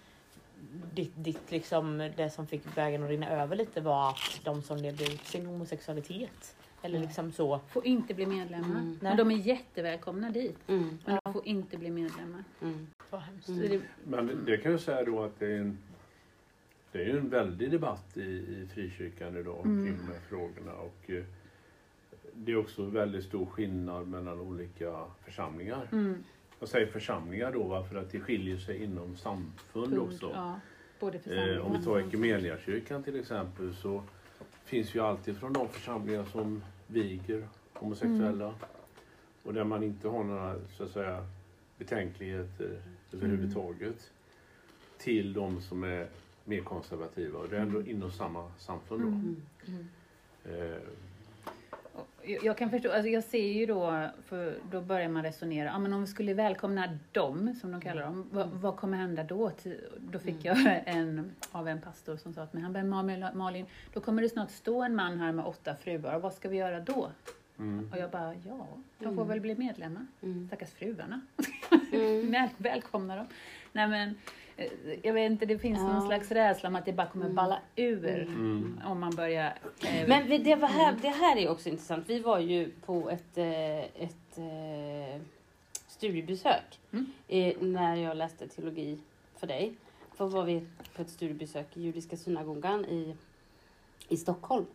[0.94, 4.76] ditt, ditt liksom, det som fick vägen att rinna över lite var att de som
[4.76, 6.56] levde ut sin homosexualitet.
[6.82, 7.04] Eller Ja.
[7.04, 7.60] liksom så.
[7.68, 8.80] Får inte bli medlemmar.
[8.80, 8.98] Mm.
[9.02, 10.58] Men de är jättevälkomna dit.
[10.68, 10.98] Mm.
[11.06, 12.44] Men de får inte bli medlemmar.
[12.62, 12.86] Mm.
[13.10, 13.48] Vad hemskt.
[13.48, 13.60] Mm.
[13.68, 15.78] det, Men det- det kan jag säga då att det är en,
[16.92, 19.86] det är ju en väldig debatt i, i frikyrkan idag Mm.
[19.86, 20.72] kring de här frågorna.
[20.72, 21.24] Och eh,
[22.36, 25.88] det är också väldigt stor skillnad mellan olika församlingar.
[25.92, 26.24] mm,
[26.60, 30.30] Jag säger församlingar då va, för att det skiljer sig inom samfund punkt, också.
[30.34, 30.60] Ja,
[31.26, 34.02] Eh, om vi tar Equmeniakyrkan till exempel så
[34.64, 38.54] finns ju alltid från de församlingar som viger homosexuella Mm.
[39.42, 41.26] och där man inte har några så att säga
[41.78, 44.10] betänkligheter överhuvudtaget
[44.98, 46.08] till de som är
[46.44, 49.08] mer konservativa och det är ändå inom samma samfund då.
[49.08, 49.36] Mm.
[49.66, 49.86] Mm.
[50.72, 50.78] Eh,
[52.42, 55.92] Jag kan förstå, alltså jag ser ju då, för då börjar man resonera, ja men
[55.92, 59.50] om vi skulle välkomna dem, som de kallar dem, vad, vad kommer hända då?
[59.98, 60.56] Då fick jag
[60.86, 64.50] en, av en pastor som sa till mig, han bara, "Malin- då kommer det snart
[64.50, 67.10] stå en man här med åtta fruar, vad ska vi göra då?
[67.58, 67.90] mm.
[67.92, 68.66] Och jag bara, ja,
[68.98, 69.28] de får Mm.
[69.28, 70.06] väl bli medlemmar.
[70.22, 70.46] Mm.
[70.46, 71.20] Stackars fruarna.
[71.92, 72.30] Mm.
[72.30, 73.26] Väl, välkomna dem.
[73.72, 74.14] Nej men,
[75.02, 75.92] jag vet inte, det finns Ja.
[75.92, 77.36] någon slags rädsla om att det bara kommer Mm.
[77.36, 78.80] balla ur Mm.
[78.84, 79.58] om man börjar...
[79.86, 82.04] eh, Men det, var här, det här är också intressant.
[82.08, 85.20] Vi var ju på ett, eh, ett eh,
[85.88, 87.06] studiebesök Mm.
[87.28, 88.98] eh, när jag läste teologi
[89.36, 89.74] för dig.
[90.16, 93.14] Då var vi på ett studiebesök i Judiska synagogan i,
[94.08, 94.66] i Stockholm.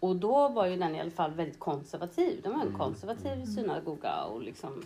[0.00, 2.40] Och då var ju den i alla fall väldigt konservativ.
[2.42, 2.78] Det var en Mm.
[2.78, 4.84] konservativ synagoga och liksom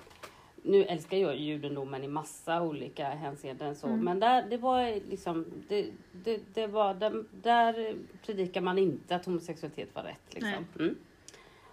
[0.67, 4.01] nu älskar jag judendomen i massa olika hänseenden så, Mm.
[4.05, 7.95] men där, det var liksom, det, det, det var, där, där
[8.27, 10.35] predikar man inte att homosexualitet var rätt.
[10.35, 10.67] Liksom.
[10.79, 10.97] Mm.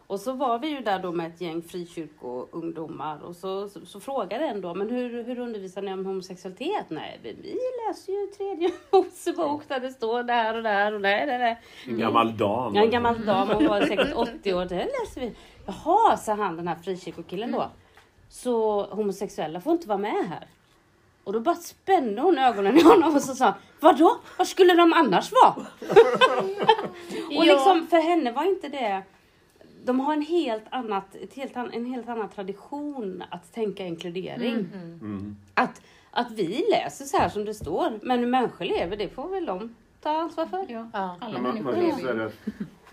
[0.08, 4.00] Och så var vi ju där då med ett gäng frikyrkoungdomar och så, så, så
[4.00, 6.86] frågade en då, men hur, hur undervisar ni om homosexualitet?
[6.90, 11.28] Nej, vi, vi läser ju tredje Mosebok där det står där och där och där.
[11.28, 11.58] där, där.
[11.88, 12.76] En gammal dam.
[12.76, 14.66] Ja, en gammal dam, hon var säkert 80 år.
[14.66, 15.32] Det läser vi.
[15.66, 17.70] Jaha, sa han den här frikyrkokillen då.
[18.34, 20.48] Så homosexuella får inte vara med här.
[21.24, 24.18] Och då bara spände hon ögonen i honom och så sa Vadå?
[24.38, 25.56] Var skulle de annars vara?
[27.38, 29.04] och liksom för henne var inte det
[29.86, 34.54] de har en helt, annat, ett helt an, en helt annan tradition att tänka inkludering.
[34.54, 34.70] Mm.
[34.74, 35.00] Mm.
[35.02, 35.36] Mm.
[35.54, 35.82] Att,
[36.12, 39.46] att vi läser så här som det står, men hur människor lever, det får väl
[39.46, 40.66] de ta ansvar för.
[40.70, 41.18] Ja, Ja.
[41.20, 42.34] alla Men man, människor man kan lever säga att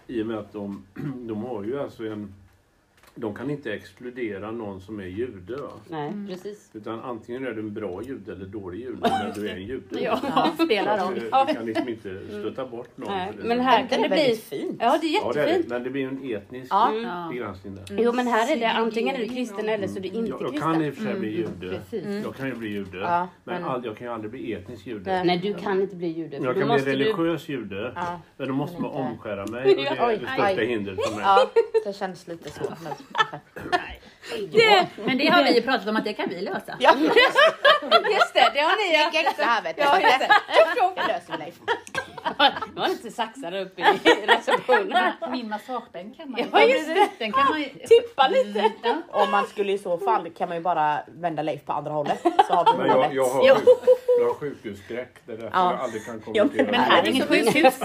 [0.06, 0.84] i och med att de,
[1.28, 2.34] de har ju alltså en
[3.20, 5.56] de kan inte exkludera någon som är jude.
[5.56, 5.70] Va?
[5.88, 6.70] Nej, precis.
[6.74, 10.00] Utan antingen är du en bra jude eller dålig jude när du är en jude.
[10.00, 10.64] Ja, Ja.
[10.64, 13.08] spelar eh, Du kan liksom inte stöta bort någon.
[13.12, 13.44] Nej, det.
[13.48, 14.18] men här Det kan är det bli...
[14.22, 14.76] väldigt fint.
[14.80, 15.50] Ja, det är Ja, det är det.
[15.50, 15.68] jättefint.
[15.70, 16.88] Men det blir en etnisk Ja.
[16.90, 17.02] Mm.
[17.02, 17.28] Ja.
[17.32, 17.84] begränsning där.
[18.02, 20.42] Jo, men här är det antingen är du kristen eller så är du inte Jag,
[20.42, 20.88] jag kan i kristen.
[20.88, 21.78] och för sig bli jude.
[21.90, 22.24] Precis.
[22.24, 22.98] Jag kan ju bli jude.
[22.98, 25.10] Ja, men men- all, jag kan ju aldrig bli etnisk jude.
[25.10, 25.24] Nej.
[25.26, 26.36] Nej, du kan inte bli jude.
[26.36, 26.96] för Jag kan bli måste du...
[26.96, 27.92] religiös jude.
[27.96, 28.20] Ja.
[28.36, 29.60] Men då måste Men man omskära mig.
[29.70, 31.24] Och det är det största hindret för mig.
[31.24, 31.50] ja,
[31.84, 32.62] det känns lite så.
[33.70, 33.99] Men,
[34.52, 36.76] Det, men det har vi ju pratat om att det kan vi lösa.
[36.78, 36.94] ja,
[38.12, 39.04] Just det, det har ni ja.
[39.06, 39.82] mycket extra här vet du.
[39.82, 40.28] Ja, just det.
[40.96, 41.54] Det löser vi Leif.
[42.74, 43.82] Det var lite saxar upp i
[44.26, 45.12] receptionen.
[45.30, 47.08] Min massagebänk kan man ju Ja, just det.
[47.18, 47.68] Den kan man ju...
[47.68, 48.70] Tippa lite.
[48.82, 48.96] Ja.
[49.10, 52.22] Om man skulle i så fall kan man ju bara vända Leif på andra hållet.
[52.22, 53.68] Så har vi Men jag, jag, har, sjuk,
[54.20, 55.14] jag har sjukhusskräck.
[55.26, 55.70] Det är därför Ja.
[55.72, 56.66] jag aldrig kan kommentera.
[56.70, 57.80] Men här är inget sjukhus.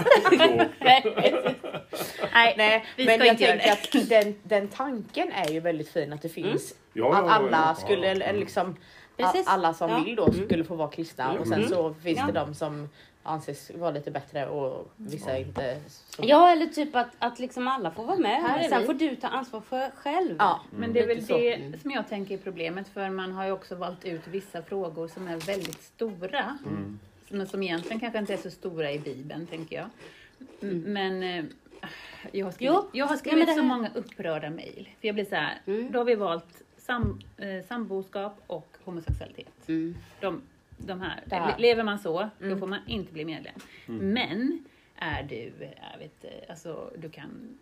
[2.32, 4.18] Nej, Nej, vi men ska jag inte göra tänker det.
[4.18, 6.74] att den, den tanken är ju väldigt fin att det finns.
[6.92, 8.12] Ja, ja, att alla ja, skulle, ja.
[8.12, 8.76] eller liksom,
[9.16, 9.46] Precis.
[9.46, 9.98] alla som Ja.
[10.04, 11.68] vill då skulle få vara kristna och sen Mm.
[11.68, 12.26] så finns Ja.
[12.26, 12.88] det de som
[13.22, 15.80] anses vara lite bättre och vissa inte.
[15.88, 16.22] Så.
[16.26, 18.42] Ja, eller typ att, att liksom alla får vara med.
[18.42, 18.86] Här är Sen vi.
[18.86, 20.36] får du ta ansvar för själv.
[20.38, 21.36] Ja, Men det är väl lite så.
[21.38, 25.08] det som jag tänker är problemet för man har ju också valt ut vissa frågor
[25.08, 26.58] som är väldigt stora.
[26.66, 26.98] Mm.
[27.28, 29.86] Men som egentligen kanske inte är så stora i Bibeln, tänker jag.
[30.62, 30.80] Mm.
[30.92, 31.44] Men eh,
[32.32, 34.88] jag har skrivit, Jo, jag har ja, skrivit det så många upprörda mejl.
[35.00, 35.92] För jag blir så här, Mm.
[35.92, 39.68] då har vi valt sam, eh, samboskap och homosexualitet.
[39.68, 39.94] Mm.
[40.20, 40.42] De,
[40.78, 41.22] de här.
[41.26, 41.54] Där.
[41.58, 42.58] Lever man så, då Mm.
[42.58, 43.54] får man inte bli medlem.
[43.88, 44.12] Mm.
[44.12, 44.64] Men
[44.96, 47.56] är du, jag vet, eh, alltså du kan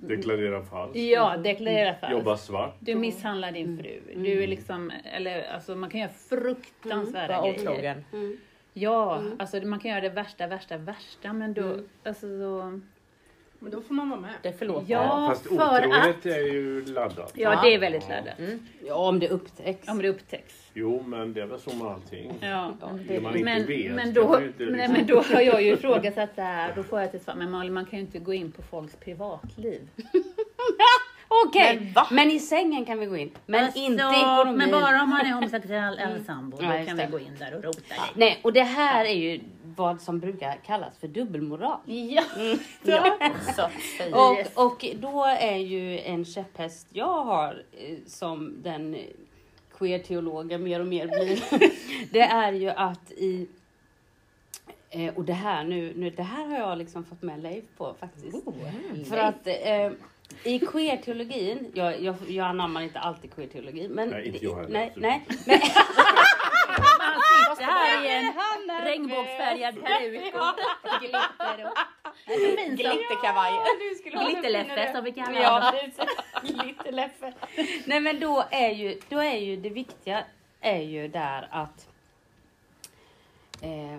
[0.00, 0.96] Deklarera falskt.
[0.96, 2.12] Ja, deklarera falskt.
[2.18, 2.76] Jobba svart.
[2.80, 4.00] Du misshandlar din fru.
[4.14, 7.60] Du är liksom, eller alltså man kan göra fruktansvärda Var grejer.
[7.70, 8.04] otrogen.
[8.12, 8.36] Mm.
[8.72, 11.88] Ja, alltså man kan göra det värsta, värsta, värsta men då, Mm.
[12.04, 12.80] alltså så,
[13.60, 14.30] Men då får man vara med.
[14.42, 17.32] Det förlåter Ja, Fast för otrohet att- är ju laddat.
[17.34, 18.38] ja det är väldigt laddat.
[18.38, 18.58] Mm.
[18.86, 19.88] Ja, om det upptäcks.
[19.88, 20.54] Om det upptäcks.
[20.74, 22.32] Jo, men det är väl så med allting.
[22.40, 22.72] Ja.
[23.08, 25.62] Det man inte Men, vet men, då, man inte nej, liksom- men då har jag
[25.62, 28.18] ju ifrågasatt det här, då får jag till svar, men Malin man kan ju inte
[28.18, 29.88] gå in på folks privatliv.
[31.28, 33.30] Okej, Men men i sängen kan vi gå in.
[33.46, 34.56] Men Alltså, inte i ekonomin.
[34.56, 37.06] Men bara om man är homosexuell eller sambo, då Ja, kan det.
[37.06, 37.98] vi gå in där och rota i.
[38.14, 39.40] Nej, och det här är ju
[39.76, 41.78] vad som brukar kallas för dubbelmoral.
[41.84, 42.22] Ja.
[42.82, 43.18] Ja,
[43.56, 43.68] så
[43.98, 44.14] säger
[44.56, 48.96] Och, och då är ju en käpphäst jag har eh, som den
[49.78, 51.42] queer-teologen mer och mer blir.
[52.12, 53.48] det är ju att i
[54.90, 57.94] eh, och det här nu, nu, det här har jag liksom fått med Leif på
[58.00, 58.36] faktiskt.
[59.08, 59.90] För att eh,
[60.44, 63.88] i queer-teologin, jag, jag, jag anammar inte alltid queer-teologi.
[63.88, 65.24] Men Nej, inte jag heller, Nej, så- nej.
[65.46, 68.32] Men, Man sitter här i en
[68.84, 71.78] regnbågsfärgad peruk och glitter och...
[72.76, 73.52] Glitterkavaj.
[73.52, 75.72] Ha Glitterläffe som vi kallar Ja,
[76.42, 76.52] det.
[76.52, 77.32] Glitterläffe.
[77.84, 80.24] Nej men då är ju, då är ju det viktiga
[80.60, 81.88] är ju där att
[83.62, 83.98] eh,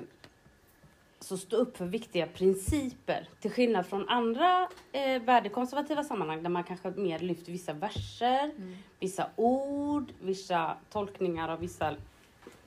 [1.30, 3.30] så stå upp för viktiga principer.
[3.40, 8.52] Till skillnad från andra eh, värdekonservativa sammanhang där man kanske mer lyfter vissa verser,
[9.00, 11.96] vissa ord, vissa tolkningar av vissa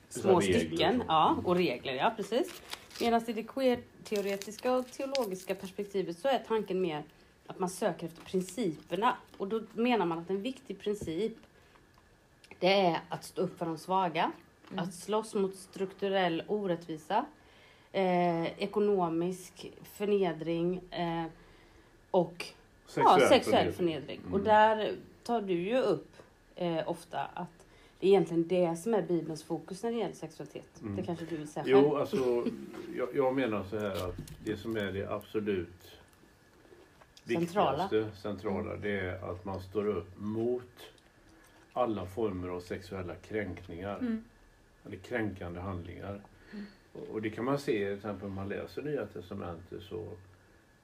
[0.08, 0.58] små regler.
[0.58, 1.02] stycken.
[1.08, 2.62] Ja, och regler, ja precis.
[3.00, 7.02] Medan i det queer-teoretiska och teologiska perspektivet så är tanken mer
[7.46, 9.16] att man söker efter principerna.
[9.36, 11.36] Och då menar man att en viktig princip
[12.58, 14.32] det är att stå upp för de svaga,
[14.76, 17.26] att slåss mot strukturell orättvisa,
[17.92, 21.24] eh, ekonomisk förnedring eh,
[22.10, 22.46] och
[22.86, 24.20] Sexuell ja, sexuell förnedring.
[24.20, 24.20] förnedring.
[24.32, 24.44] Och Mm.
[24.44, 26.08] där tar du ju upp
[26.56, 27.66] eh, ofta att
[28.00, 30.80] det är egentligen det som är Bibelns fokus när det gäller sexualitet.
[30.82, 30.96] Mm.
[30.96, 31.94] Det kanske du vill säga Jo, själv?
[31.96, 32.44] alltså
[32.96, 35.98] jag, jag menar så här att det som är det absolut
[37.26, 37.82] Centrala.
[37.82, 40.70] viktigaste, centrala, det är att man står upp mot
[41.72, 43.98] alla former av sexuella kränkningar.
[43.98, 44.24] Mm.
[44.86, 46.20] Eller kränkande handlingar.
[46.52, 46.58] Och,
[46.92, 50.08] och det kan man se till exempel om man läser Nya Testamentet så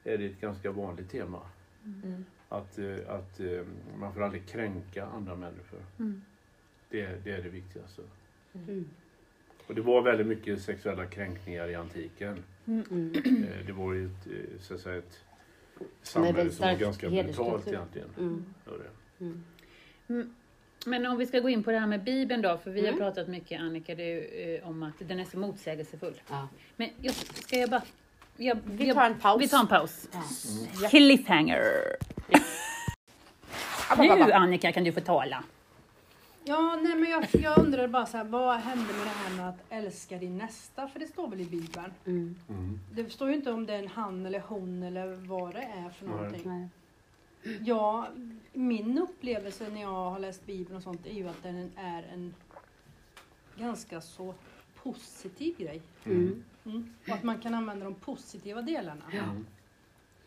[0.04, 1.40] är det ett ganska vanligt tema.
[1.84, 2.24] Mm.
[2.48, 3.62] Att, eh, att eh,
[3.98, 5.80] man får aldrig kränka andra människor.
[5.98, 6.22] Mm.
[6.90, 8.02] Det, det är det viktigaste.
[8.52, 8.88] Mm.
[9.66, 12.44] Och det var väldigt mycket sexuella kränkningar i antiken.
[12.66, 13.12] Mm.
[13.14, 14.28] Eh, Det var ju ett,
[14.62, 15.18] så att säga, ett
[16.02, 18.08] samhälle som var ganska brutalt egentligen.
[20.08, 20.34] Mm.
[20.88, 21.02] Mm.
[21.02, 22.92] Men om vi ska gå in på det här med Bibeln då, för vi Mm.
[22.92, 24.18] har pratat mycket Annika du,
[24.60, 26.20] eh, om att den är så motsägelsefull.
[26.28, 26.48] Ja.
[26.76, 27.82] Men jag, ska jag bara...
[28.36, 29.42] Jag, Vi tar en paus.
[29.42, 30.08] vi tar en paus.
[30.12, 30.22] Ja.
[30.82, 30.88] Ja.
[30.88, 31.62] Cliffhanger.
[33.98, 34.32] Nu.
[34.32, 35.44] Annika kan du få tala.
[36.44, 39.48] Ja, nej men jag, jag undrar bara så här, vad hände med det här med
[39.48, 40.88] att älska din nästa?
[40.88, 41.92] För det står väl i Bibeln?
[42.06, 42.36] Mm.
[42.48, 42.80] Mm.
[42.92, 45.90] Det står ju inte om det är en han eller hon eller vad det är
[45.90, 46.40] för någonting.
[46.44, 46.68] Nej.
[47.64, 48.08] Ja,
[48.52, 52.34] min upplevelse när jag har läst Bibeln och sånt är ju att den är en
[53.56, 54.34] ganska så
[54.82, 55.82] positiv grej.
[56.04, 56.44] Mm.
[56.64, 56.94] Mm.
[57.08, 59.04] Och att man kan använda de positiva delarna.
[59.12, 59.46] Mm.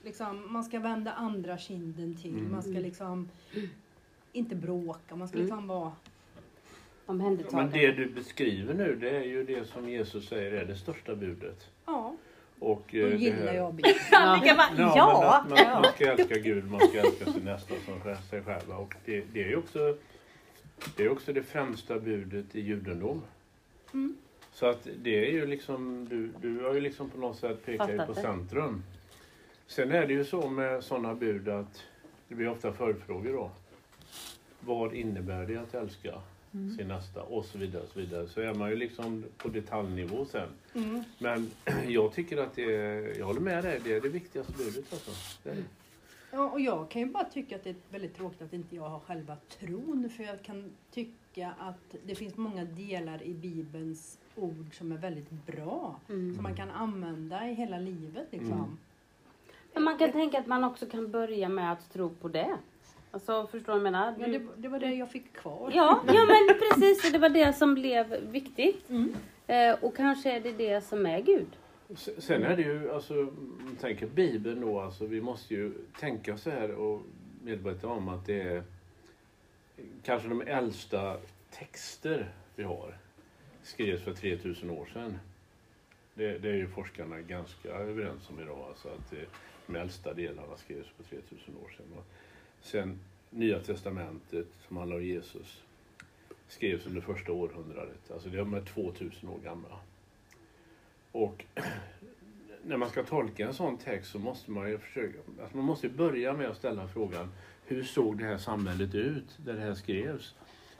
[0.04, 2.38] Liksom, man ska vända andra kinden till.
[2.38, 2.52] Mm.
[2.52, 3.30] Man ska liksom
[4.32, 5.16] inte bråka.
[5.16, 5.46] Man ska Mm.
[5.46, 5.92] liksom vara...
[7.06, 7.78] Men Omhändertagande.
[7.78, 11.70] det du beskriver nu det är ju det som Jesus säger är det största budet.
[11.86, 12.16] Ja,
[12.62, 13.96] Och, då eh, det gillar här- jag Bibeln.
[14.12, 15.38] Annika bara, Ja, ja!
[15.38, 18.76] att man, man ska älska Gud, man ska älska sin nästa som sig själva.
[18.76, 19.98] Och det, det är ju också
[20.96, 23.22] det, är också det främsta budet i judendom.
[23.94, 24.16] Mm.
[24.54, 28.08] Så att det är ju liksom, du, du har ju liksom på något sätt pekat
[28.08, 28.84] på centrum.
[29.68, 31.84] Sen är det ju så med sådana bud att
[32.28, 33.52] det blir ofta följdfrågor då.
[34.60, 36.22] Vad innebär det att älska
[36.54, 36.78] Mm.
[36.78, 37.22] sin nästa?
[37.22, 37.84] Och så vidare.
[37.84, 38.28] Och så, vidare.
[38.28, 40.50] så är man ju liksom på detaljnivå sen.
[40.74, 41.04] Mm.
[41.20, 41.52] Men
[41.88, 45.12] jag tycker att det är, jag håller med dig, det är det viktigaste budet alltså.
[46.32, 48.90] Ja, och jag kan ju bara tycka att det är väldigt tråkigt att inte jag
[48.90, 50.10] har själva tron.
[50.10, 55.32] För jag kan tycka att det finns många delar i Bibelns ord som är väldigt
[55.32, 56.00] bra.
[56.10, 56.36] Mm.
[56.36, 58.54] Som man kan använda i hela livet liksom.
[58.54, 58.78] Mm.
[59.74, 62.58] Men man kan tänka att man också kan börja med att tro på det.
[63.12, 64.16] Alltså, förstår du vad jag menar?
[64.20, 65.72] Ja, det, det var det jag fick kvar.
[65.74, 67.06] Ja, ja men precis.
[67.06, 68.90] och Det var det som blev viktigt.
[68.90, 69.16] Mm.
[69.48, 71.48] Eh, och kanske är det det som är Gud.
[72.18, 73.34] Sen är det ju, alltså,
[73.80, 77.02] tänker Bibeln då, alltså, vi måste ju tänka så här och
[77.44, 78.64] medvetna om att det är
[80.04, 81.18] kanske de äldsta
[81.52, 82.98] texter vi har.
[83.64, 85.20] Skrevs för 3000 år sedan.
[86.14, 89.14] Det, det är ju forskarna ganska överens om idag, alltså att
[89.68, 91.86] de äldsta delarna skrevs för 3000 år sedan.
[92.62, 93.00] Sen
[93.30, 95.62] Nya Testamentet, som handlar om Jesus,
[96.48, 98.12] skrevs under första århundradet.
[98.14, 99.80] Alltså de är 2000 år gamla.
[101.12, 101.46] Och
[102.64, 105.88] när man ska tolka en sån text så måste man ju försöka, alltså man måste
[105.88, 107.32] ju börja med att ställa frågan
[107.66, 110.36] hur såg det här samhället ut där det här skrevs?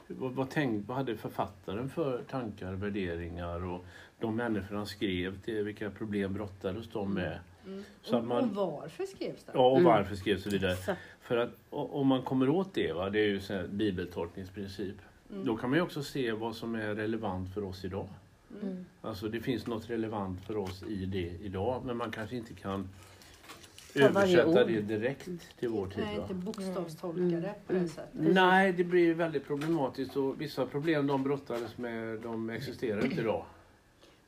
[0.06, 3.84] Vad, vad, tänk, vad hade författaren för tankar, värderingar och
[4.20, 7.38] de människor han skrev till, vilka problem brottades de med?
[7.66, 7.84] Mm.
[8.02, 9.52] Så att och, man- och varför skrevs det?
[9.54, 9.84] Ja, och Mm.
[9.92, 10.96] varför skrevs så vidare.
[11.22, 14.96] För att om man kommer åt det, va, det är ju här bibeltolkningsprincip,
[15.32, 15.44] Mm.
[15.44, 18.08] då kan man ju också se vad som är relevant för oss idag.
[18.62, 18.84] Mm.
[19.00, 22.88] Alltså det finns något relevant för oss i det idag, men man kanske inte kan
[23.94, 26.04] översätta det direkt till vår tid.
[26.04, 27.42] Nej, inte bokstavstolkare Mm.
[27.66, 27.88] på det Mm.
[27.88, 28.08] sättet.
[28.34, 33.44] Nej, det blir väldigt problematiskt och vissa problem de brottades med, de existerar inte idag.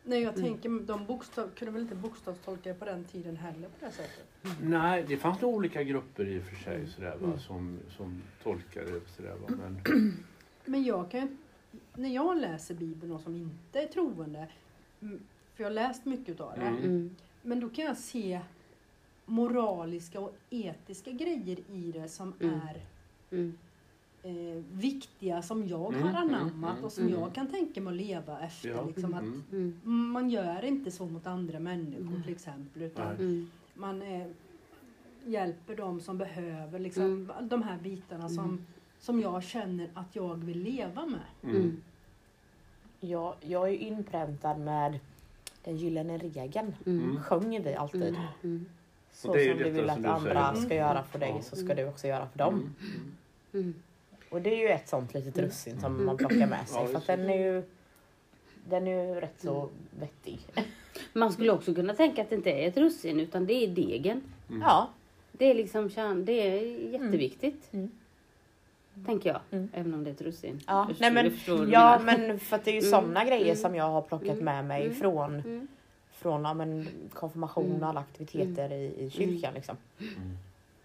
[0.07, 3.91] Nej, jag tänker de bokstav, kunde väl inte bokstavstolkare på den tiden heller på det
[3.93, 4.27] sättet?
[4.63, 7.39] Nej, det fanns nog olika grupper i och för sig sådär, va, Mm.
[7.39, 9.81] som, som tolkade sådär, va, men
[10.65, 11.39] Men jag kan
[11.95, 14.47] när jag läser Bibeln och som inte är troende,
[15.01, 15.21] mm,
[15.55, 16.85] för jag har läst mycket av det, Mm.
[16.85, 17.17] mm.
[17.43, 18.41] men då kan jag se
[19.25, 22.55] moraliska och etiska grejer i det som Mm.
[22.55, 22.81] är
[23.31, 23.59] Mm.
[24.25, 27.21] Eh, viktiga, som jag Mm, har mm, anammat mm, och som mm.
[27.21, 28.69] jag kan tänka mig att leva efter.
[28.69, 29.43] Ja, Liksom, att mm.
[29.53, 30.11] Mm.
[30.11, 32.23] Man gör inte så mot andra människor Mm.
[32.23, 33.17] till exempel, utan.
[33.17, 33.51] Mm.
[33.75, 34.27] man eh,
[35.27, 36.79] hjälper dem som behöver.
[36.79, 37.49] Liksom, Mm.
[37.49, 38.65] De här bitarna som, Mm.
[38.99, 41.21] som jag känner att jag vill leva med.
[41.43, 41.57] Mm.
[41.57, 41.81] Mm.
[43.01, 44.99] Jag, är ju inpräntad med
[45.65, 46.75] den gyllene regeln.
[46.87, 47.21] Mm.
[47.23, 48.03] Sjunger vi alltid.
[48.03, 48.23] Mm.
[48.43, 48.67] Mm.
[49.13, 50.67] Så som du vill att andra säger.
[50.67, 51.43] ska göra för dig Ja.
[51.43, 52.75] så ska du också göra för dem.
[53.53, 53.75] Mm.
[54.35, 55.49] Och det är ju ett sånt litet Mm.
[55.51, 56.07] russin som Mm.
[56.07, 56.81] man plockar med sig.
[56.83, 57.63] Ja, för att den är ju
[58.69, 59.71] den är ju rätt så Mm.
[60.01, 60.39] vettig.
[61.13, 64.23] Man skulle också kunna tänka att det inte är ett russin utan det är degen.
[64.49, 64.63] Mm.
[64.63, 64.89] Ja.
[65.33, 66.61] Det är liksom kärn, det är
[66.93, 67.69] jätteviktigt.
[67.73, 67.91] Mm.
[69.07, 69.41] Tänker jag.
[69.51, 69.69] Mm.
[69.73, 70.61] Även om det är ett russin.
[70.67, 71.33] Ja, nej men,
[71.71, 74.29] ja men för att det är ju Mm, sådana grejer mm, som jag har plockat
[74.33, 75.69] mm, med mig mm, från, Mm.
[76.13, 77.83] från ja, men, konfirmation Mm.
[77.83, 79.55] och alla aktiviteter i, i kyrkan.
[79.55, 79.77] Liksom.
[80.01, 80.37] Mm.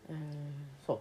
[0.10, 0.16] Eh,
[0.86, 1.00] Så.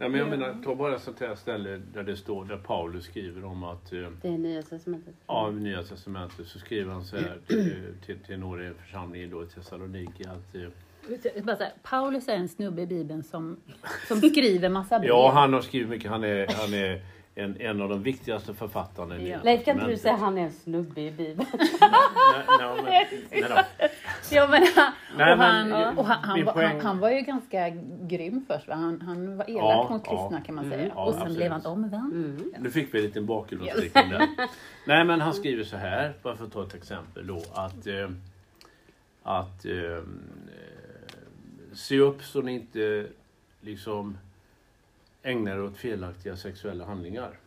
[0.00, 0.30] Nej, men jag Ja.
[0.30, 3.98] menar, ta bara sånt här ställe där det står, där Paulus skriver om att eh,
[4.22, 5.14] Det är nya testamentet.
[5.26, 8.74] Ja, i Nya Testamentet så skriver han så här till, till, till några i en
[8.74, 10.60] församling då i Thessaloniki att eh,
[11.46, 13.56] här, Paulus är en snubbe i Bibeln som,
[14.08, 15.08] som skriver massa brev.
[15.08, 16.10] Ja, han har skrivit mycket.
[16.10, 17.02] Han är, han är
[17.34, 19.24] en, en av de viktigaste författarna i Ja.
[19.24, 21.48] Nya Leif, kan inte du säga att han är en snubbe i Bibeln?
[21.80, 22.84] Nej, nej, men,
[23.30, 23.86] nej då.
[24.32, 24.62] Ja, men,
[25.16, 25.32] Nej,
[25.96, 27.68] och han, var, ju ganska
[28.02, 28.68] grym först.
[28.68, 28.74] Va?
[28.74, 30.40] Han, han var elak Ja, mot kristna ja.
[30.46, 30.92] kan man Mm, säga.
[30.94, 31.36] ja, och sen absolut.
[31.38, 32.12] blev han omvänd.
[32.12, 32.52] Mm.
[32.58, 34.28] Nu fick vi en liten bakgrundsstickning där.
[34.86, 38.10] Nej, men han skriver så här, bara för att ta ett exempel då, att, eh,
[39.22, 40.02] att eh,
[41.72, 43.06] se upp så ni inte
[43.60, 44.18] liksom
[45.22, 47.38] ägnar dig åt felaktiga sexuella handlingar.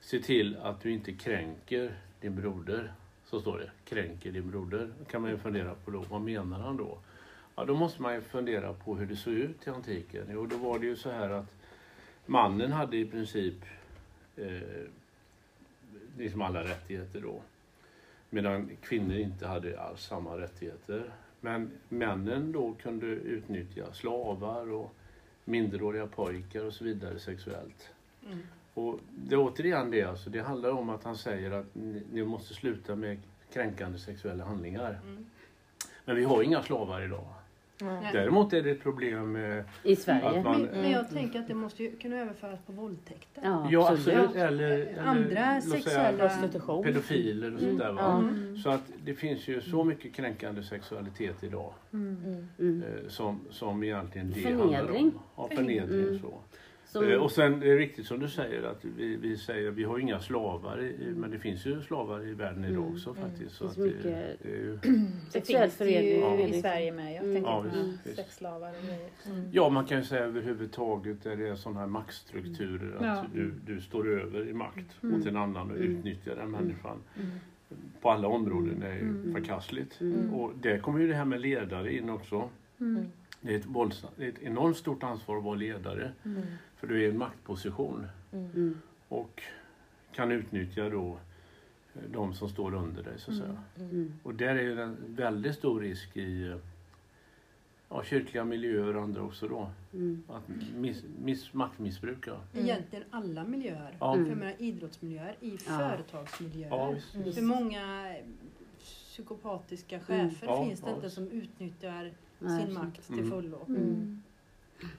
[0.00, 2.92] Se till att du inte kränker din broder.
[3.24, 3.70] Så står det.
[3.84, 4.90] Kränker din broder.
[4.98, 6.98] Då kan man ju fundera på då, vad menar han då?
[7.56, 10.26] Ja, då måste man ju fundera på hur det såg ut i antiken.
[10.32, 11.56] Jo, då var det ju så här att
[12.26, 13.64] mannen hade i princip
[14.36, 14.60] eh,
[16.18, 17.42] liksom alla rättigheter då.
[18.30, 21.10] Medan kvinnor inte hade alls samma rättigheter.
[21.40, 24.94] Men männen då kunde utnyttja slavar och
[25.44, 27.88] minderåriga pojkar och så vidare sexuellt.
[28.26, 28.38] Mm.
[28.74, 32.24] Och det är återigen det, alltså, det handlar om att han säger att ni, ni
[32.24, 33.18] måste sluta med
[33.52, 35.00] kränkande sexuella handlingar.
[35.04, 35.26] Mm.
[36.04, 37.26] Men vi har inga slavar idag.
[37.82, 38.10] Nej.
[38.12, 40.42] Däremot är det ett problem I att Sverige.
[40.42, 40.62] man...
[40.62, 43.42] Men, men jag tänker att det måste ju kunna överföras på våldtäkter.
[43.44, 44.18] Ja, Ja, absolut.
[44.18, 44.36] absolut.
[44.36, 46.84] Eller, eller Andra sexuella- Prostitution.
[46.84, 47.80] pedofiler och sånt?
[47.84, 48.18] Ja.
[48.18, 48.56] Mm.
[48.56, 52.46] Så att det finns ju så mycket kränkande sexualitet idag Mm.
[52.58, 52.82] Mm.
[52.82, 54.74] eh, som, som egentligen det Förnedring.
[54.74, 55.12] handlar om.
[55.36, 56.02] Ja, förnedring.
[56.02, 56.18] Mm.
[56.18, 56.34] Så.
[56.92, 59.84] Som, Eh, Och sen är det riktigt som du säger att vi, vi säger vi
[59.84, 62.94] har inga slavar, i, men det finns ju slavar i världen idag Mm.
[62.94, 63.54] också faktiskt.
[63.54, 64.76] Så Det finns det, mycket- det är ju,
[65.32, 65.46] Det finns
[65.78, 66.54] det ju förening.
[66.54, 67.14] i Sverige med.
[67.14, 67.34] Jag Mm.
[67.34, 67.64] tänker Ja,
[68.04, 69.08] på sexslavar och grejer.
[69.52, 73.24] ja, man kan ju säga överhuvudtaget där det är sådana här maktstrukturer att Ja.
[73.34, 75.18] du, du står över i makt Mm.
[75.18, 75.88] mot en annan och Mm.
[75.96, 77.30] utnyttjar den människan Mm.
[78.00, 79.32] på alla områden är ju Mm.
[79.34, 80.00] förkastligt.
[80.00, 80.34] Mm.
[80.34, 82.48] Och där kommer ju det här med ledare in också.
[82.80, 83.04] Mm.
[83.42, 86.12] Det är ett, våldsamt, det är ett enormt stort ansvar att vara ledare.
[86.24, 86.42] Mm.
[86.80, 88.80] För du är i en maktposition mm.
[89.08, 89.42] och
[90.12, 91.18] kan utnyttja då
[91.94, 93.62] eh, de som står under dig så att säga.
[93.76, 94.12] Mm.
[94.22, 96.56] Och där är ju en väldigt stor risk i eh,
[97.88, 99.70] ja, kyrkliga miljöer och andra också då.
[99.92, 100.22] Mm.
[100.28, 100.42] Att
[100.76, 102.40] miss, miss, maktmissbruka.
[102.54, 103.96] Egentligen alla miljöer.
[104.00, 104.14] Ja.
[104.14, 105.78] För jag menar idrottsmiljöer, i Ja.
[105.78, 106.70] företagsmiljöer.
[106.70, 107.26] Ja, visst, Mm.
[107.26, 107.38] visst.
[107.38, 108.14] Hur många
[108.78, 110.96] psykopatiska chefer Ja, finns det ja.
[110.96, 113.30] inte som utnyttjar Nej, sin makt till Mm.
[113.30, 113.64] fullo?
[113.68, 114.22] Mm.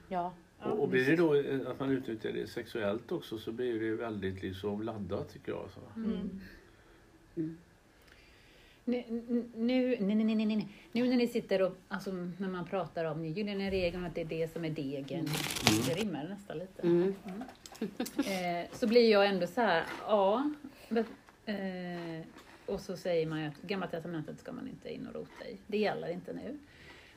[0.08, 0.32] Ja.
[0.62, 3.80] Ja, Och, och blir det då eh, att man utnyttjar det sexuellt också så blir
[3.80, 5.60] det väldigt liksom laddat tycker jag.
[5.60, 5.80] Alltså.
[5.96, 6.40] Mm.
[8.84, 10.68] Nu, nu, nu, nej, nej, nej, nej.
[10.92, 14.20] nu när ni sitter och, alltså när man pratar om gyllene regeln och att det
[14.20, 15.28] är det som är degen,
[15.88, 16.82] det rimmar nästan lite.
[16.82, 17.14] Mm.
[18.16, 20.50] Eh, så blir jag ändå så här, ja.
[20.88, 21.04] men,
[21.46, 22.24] Eh,
[22.66, 25.56] och så säger man ju att Gamla Testamentet ska man inte in och rota i.
[25.66, 26.58] Det gäller inte nu.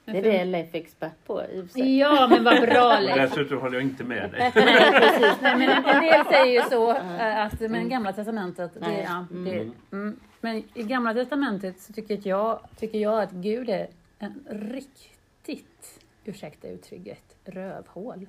[0.06, 1.98] Det är det Leif är expert på i och för sig.
[1.98, 3.16] Ja, men vad bra Leif.
[3.16, 4.52] dessutom håller jag inte med dig.
[4.56, 5.34] Nej, precis.
[5.42, 9.52] Nej, men en del säger ju så eh, att men Gamla Testamentet, det, ja, det,
[9.60, 9.74] Mm.
[9.92, 10.20] mm.
[10.42, 13.88] men i Gamla Testamentet så tycker jag, tycker jag att Gud är
[14.20, 18.28] en riktigt, ursäkta uttrycket, rövhål.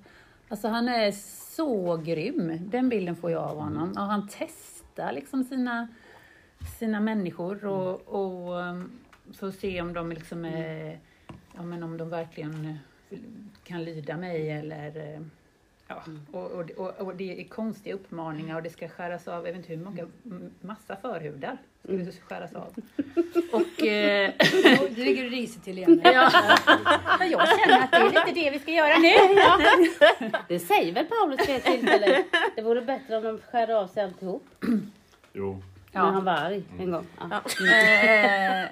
[0.48, 1.10] Alltså han är
[1.56, 3.90] så grym, den bilden får jag av honom.
[3.90, 5.88] Och han testar liksom sina,
[6.78, 8.98] sina människor och, och um,
[9.38, 10.98] för att se om de liksom är,
[11.56, 12.78] ja men om de verkligen
[13.10, 13.18] eh,
[13.64, 15.20] kan lyda mig eller eh,
[15.88, 16.02] Ja,
[16.32, 19.56] och, och, och, och det är konstiga uppmaningar och det ska skäras av, jag vet
[19.56, 22.74] inte hur många, m- massa förhudar skulle skäras av.
[23.52, 26.00] Och eh, Det ligger du risigt till igen.
[26.04, 26.30] ja,
[27.20, 30.30] jag känner att det är lite det vi ska göra nu.
[30.48, 32.24] Det säger väl Paulus vid ett tillfälle.
[32.56, 34.46] Det vore bättre om de skär av sig alltihop.
[35.32, 35.62] Jo.
[35.92, 36.20] När han Ja.
[36.20, 37.06] var arg en gång.
[37.18, 38.68] Ja, Eh,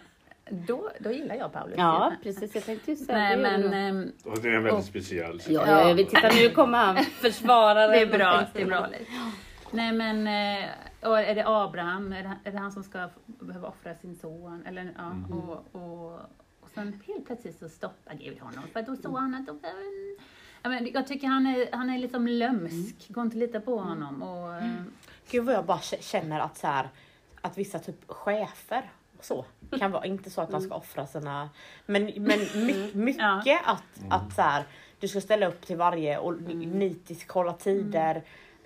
[0.50, 1.74] då, då gillar jag Paulus.
[1.78, 2.54] ja precis.
[2.54, 3.42] Jag tänkte ju säga Nej, det.
[3.42, 5.40] men ehm, Och det är en väldigt Och- speciell.
[5.48, 5.88] Ja, Ja.
[5.88, 5.96] ja.
[5.96, 8.42] Titta nu kommer han försvara det är bra.
[8.52, 8.86] Det är bra.
[9.70, 10.68] Nej men, eh,
[11.08, 14.64] och är det Abraham, är det, är det han som ska behöva offra sin son?
[14.66, 15.32] Eller, ja, Mm.
[15.32, 16.12] och, och,
[16.60, 18.64] och sen helt plötsligt så stoppar Gud honom.
[18.72, 19.46] För då såg han att...
[19.46, 19.60] De,
[20.62, 23.08] ja, men jag tycker han är, han är liksom lömsk.
[23.08, 24.22] Går inte att lita på honom.
[24.22, 24.82] Och, eh,
[25.30, 26.88] Gud vad jag bara känner att så här,
[27.40, 28.90] att vissa typ chefer
[29.24, 29.44] så
[29.78, 31.50] kan vara inte så att man ska offra sina
[31.86, 34.64] men, men my, mycket att, att så här,
[35.00, 38.22] du ska ställa upp till varje och nitiskt kolla tider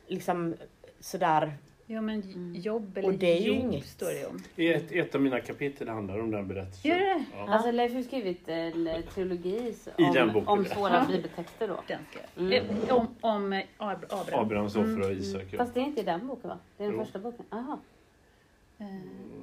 [0.06, 0.54] liksom
[1.00, 1.52] sådär.
[1.90, 4.42] Ja men jobb eller Och det är ju jobb inget- står det om.
[4.56, 6.90] I ett, ett av mina kapitel handlar om den berättelsen.
[6.90, 7.24] Gör det?
[7.36, 7.48] Ja.
[7.54, 10.48] Alltså Leif har skrivit en trilogi I om, den boken.
[10.48, 11.80] om svåra bibeltexter då.
[11.86, 12.46] Den ska jag.
[12.52, 12.76] Mm.
[12.88, 14.44] Eh, Om, om eh, Ab- Abraham.
[14.44, 15.42] Abrahams offer och Isak.
[15.50, 15.58] Ja.
[15.58, 16.58] Fast det är inte i den boken va?
[16.76, 17.04] Det är den Jo.
[17.04, 17.44] första boken.
[17.50, 17.78] Aha.
[18.78, 18.86] Eh,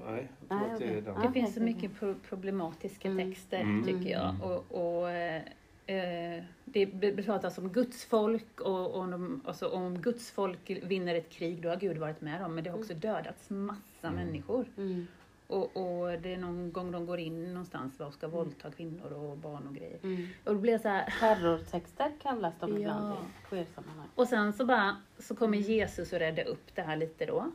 [0.08, 1.22] Nej, jag tror Nej, att det är den.
[1.22, 3.30] Det finns så mycket pro- problematiska Mm.
[3.32, 3.84] texter Mm.
[3.86, 4.30] tycker jag.
[4.30, 4.42] Mm.
[4.42, 4.66] Och,
[5.02, 5.42] och, eh,
[5.86, 11.30] eh, det pratas om Guds folk och, och de, alltså, om Guds folk vinner ett
[11.30, 12.56] krig då har Gud varit med dem.
[12.56, 14.16] Men det har också dödats massa Mm.
[14.26, 14.66] människor.
[14.78, 15.08] Mm.
[15.48, 19.38] Och, och det är någon gång de går in någonstans och ska våldta kvinnor och
[19.38, 20.00] barn och grejer.
[20.04, 20.28] Mm.
[20.44, 22.78] Och då blir jag så här, Terrortexter kallas de Ja.
[22.80, 24.08] ibland i queer-sammanhang.
[24.16, 27.52] Och sen så bara, så kommer Jesus och rädda upp det här lite då.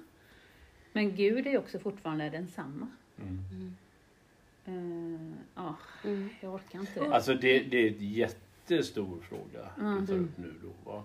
[0.93, 2.87] Men Gud är också fortfarande densamma.
[3.23, 3.75] Mm.
[4.69, 6.29] Uh, ja, Mm.
[6.41, 7.15] jag orkar inte det.
[7.15, 10.01] Alltså det, det är ett jättestor fråga Mm.
[10.01, 10.91] vi tar upp nu då.
[10.91, 11.05] Va?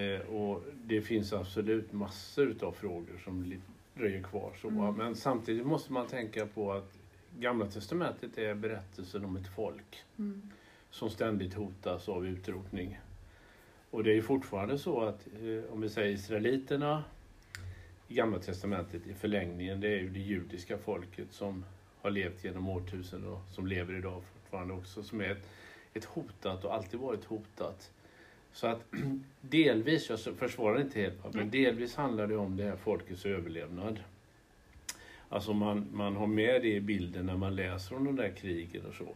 [0.00, 3.54] Eh, och det finns absolut massor utav frågor som
[3.94, 4.52] dröjer kvar.
[4.62, 4.68] Så?
[4.68, 4.94] Mm.
[4.94, 6.98] Men samtidigt måste man tänka på att
[7.38, 10.04] Gamla Testamentet är berättelsen om ett folk.
[10.18, 10.42] Mm.
[10.90, 12.98] som ständigt hotas av utrotning.
[13.90, 17.04] Och det är fortfarande så att eh, om vi säger israeliterna
[18.08, 21.64] i Gamla Testamentet i förlängningen, det är ju det judiska folket som
[22.00, 25.48] har levt genom årtusenden och som lever idag fortfarande också, som är ett,
[25.94, 27.90] ett hotat och alltid varit hotat.
[28.52, 28.84] Så att
[29.40, 34.00] delvis, jag försvarar inte helt, men delvis handlar det om det här folkets överlevnad.
[35.28, 38.86] Alltså man, man har med det i bilden när man läser om de där krigen
[38.86, 39.14] och så.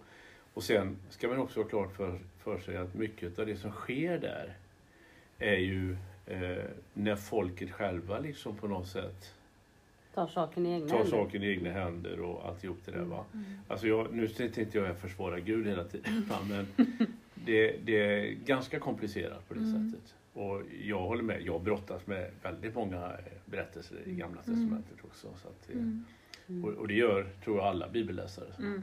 [0.55, 3.71] Och sen ska man också ha klart för, för sig att mycket av det som
[3.71, 4.57] sker där
[5.39, 5.97] är ju
[6.33, 9.35] eh, när folket själva liksom på något sätt
[10.15, 11.11] tar saken i egna tar händer.
[11.11, 13.05] saken i egna händer och alltihop det där.
[13.05, 13.25] Va?
[13.69, 16.67] Alltså jag, nu tänkte inte jag försvara Gud hela tiden, men
[17.35, 20.15] det, det är ganska komplicerat på det sättet.
[20.35, 25.29] Och jag håller med, jag brottas med väldigt många eh, berättelser i Gamla Testamentet också.
[25.43, 26.03] Så att det,
[26.63, 28.47] och, och det gör, tror jag, alla bibelläsare.
[28.59, 28.83] Mm.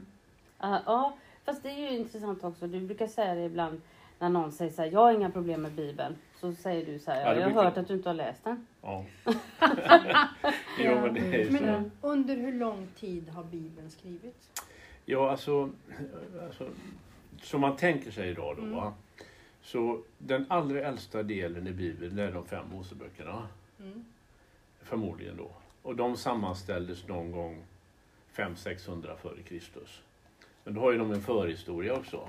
[0.58, 2.66] Ja, ja, fast det är ju intressant också.
[2.66, 3.80] Du brukar säga det ibland
[4.18, 6.14] när någon säger så här, jag har inga problem med Bibeln.
[6.40, 8.66] Så säger du så här, Ja, jag har hört att du inte har läst den.
[8.82, 9.04] Ja.
[10.78, 11.52] jo, men det är så.
[11.52, 14.50] Men under hur lång tid har Bibeln skrivits?
[15.04, 15.70] Ja, alltså,
[16.42, 16.68] alltså
[17.42, 18.62] som man tänker sig idag då.
[18.62, 18.76] Mm.
[18.76, 18.94] Va?
[19.62, 23.48] Så den allra äldsta delen i Bibeln är de fem Moseböckerna.
[23.80, 24.04] Mm.
[24.82, 25.50] Förmodligen då.
[25.82, 27.62] Och de sammanställdes någon gång
[28.34, 30.02] 500-600 före Kristus.
[30.64, 32.28] Men då har ju de en förhistoria också.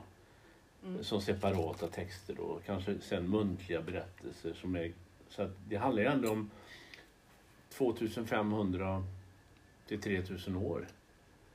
[0.86, 1.04] Mm.
[1.04, 2.60] Som separata texter då.
[2.66, 4.92] Kanske sen muntliga berättelser som är...
[5.30, 6.52] Så att det handlar ju ändå om
[7.70, 9.04] 2500
[9.88, 10.88] till 3000 år.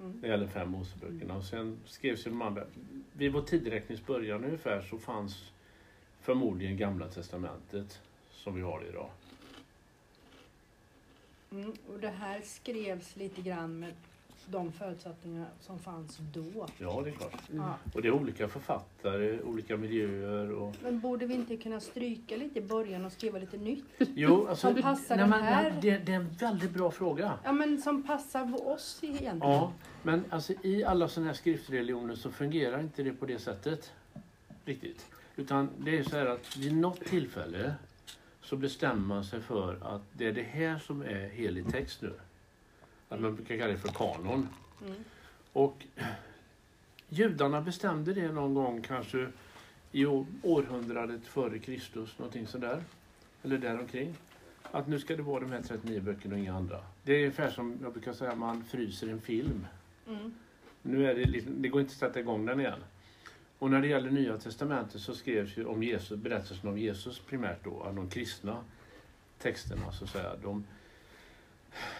[0.01, 0.13] Mm.
[0.13, 1.37] När det gäller fem Moseböckerna.
[1.37, 2.65] Och sen skrevs ju de andra.
[3.13, 5.53] Vid vår tideräknings början ungefär så fanns
[6.21, 8.01] förmodligen Gamla Testamentet
[8.31, 9.11] som vi har idag.
[11.51, 11.73] Mm.
[11.89, 13.95] Och det här skrevs lite grann med
[14.51, 16.67] de förutsättningar som fanns då.
[16.79, 17.43] Ja, det är klart.
[17.55, 17.75] Ja.
[17.95, 20.75] Och det är olika författare, olika miljöer och...
[20.83, 23.85] Men borde vi inte kunna stryka lite i början och skriva lite nytt?
[23.99, 24.73] Jo, alltså...
[24.73, 25.79] Som passar nej, den men, här.
[25.81, 27.39] Det, det är en väldigt bra fråga.
[27.45, 29.39] Ja, men som passar oss egentligen.
[29.41, 29.73] Ja,
[30.03, 33.93] men alltså i alla sådana här skriftreligioner så fungerar inte det på det sättet.
[34.65, 35.07] Riktigt.
[35.37, 37.75] Utan det är så här att vid något tillfälle
[38.43, 42.13] så bestämmer man sig för att det är det här som är helig text nu.
[43.09, 44.49] Att man brukar kalla det för kanon.
[44.87, 45.05] Mm.
[45.53, 45.85] Och
[47.09, 49.29] judarna bestämde det någon gång kanske
[49.93, 50.07] i
[50.43, 52.83] århundradet före Kristus, någonting sådär.
[53.43, 54.15] Eller däromkring.
[54.63, 56.81] Att nu ska det vara de här 39 böckerna och inga andra.
[57.03, 59.67] Det är ungefär som jag brukar säga, man fryser en film.
[60.09, 60.35] Mm.
[60.83, 62.85] Nu är det, lite, det går inte att sätta igång den igen.
[63.59, 67.65] Och när det gäller Nya Testamentet så skrevs ju om Jesus, berättelsen om Jesus primärt
[67.65, 68.65] då, av de kristna
[69.39, 70.37] texterna så att säga.
[70.43, 70.65] De,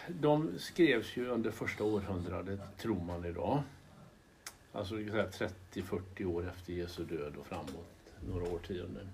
[0.07, 3.63] de skrevs ju under första århundradet, tror man idag.
[4.71, 7.95] Alltså 30-40 år efter Jesu död och framåt,
[8.27, 9.09] några årtionden.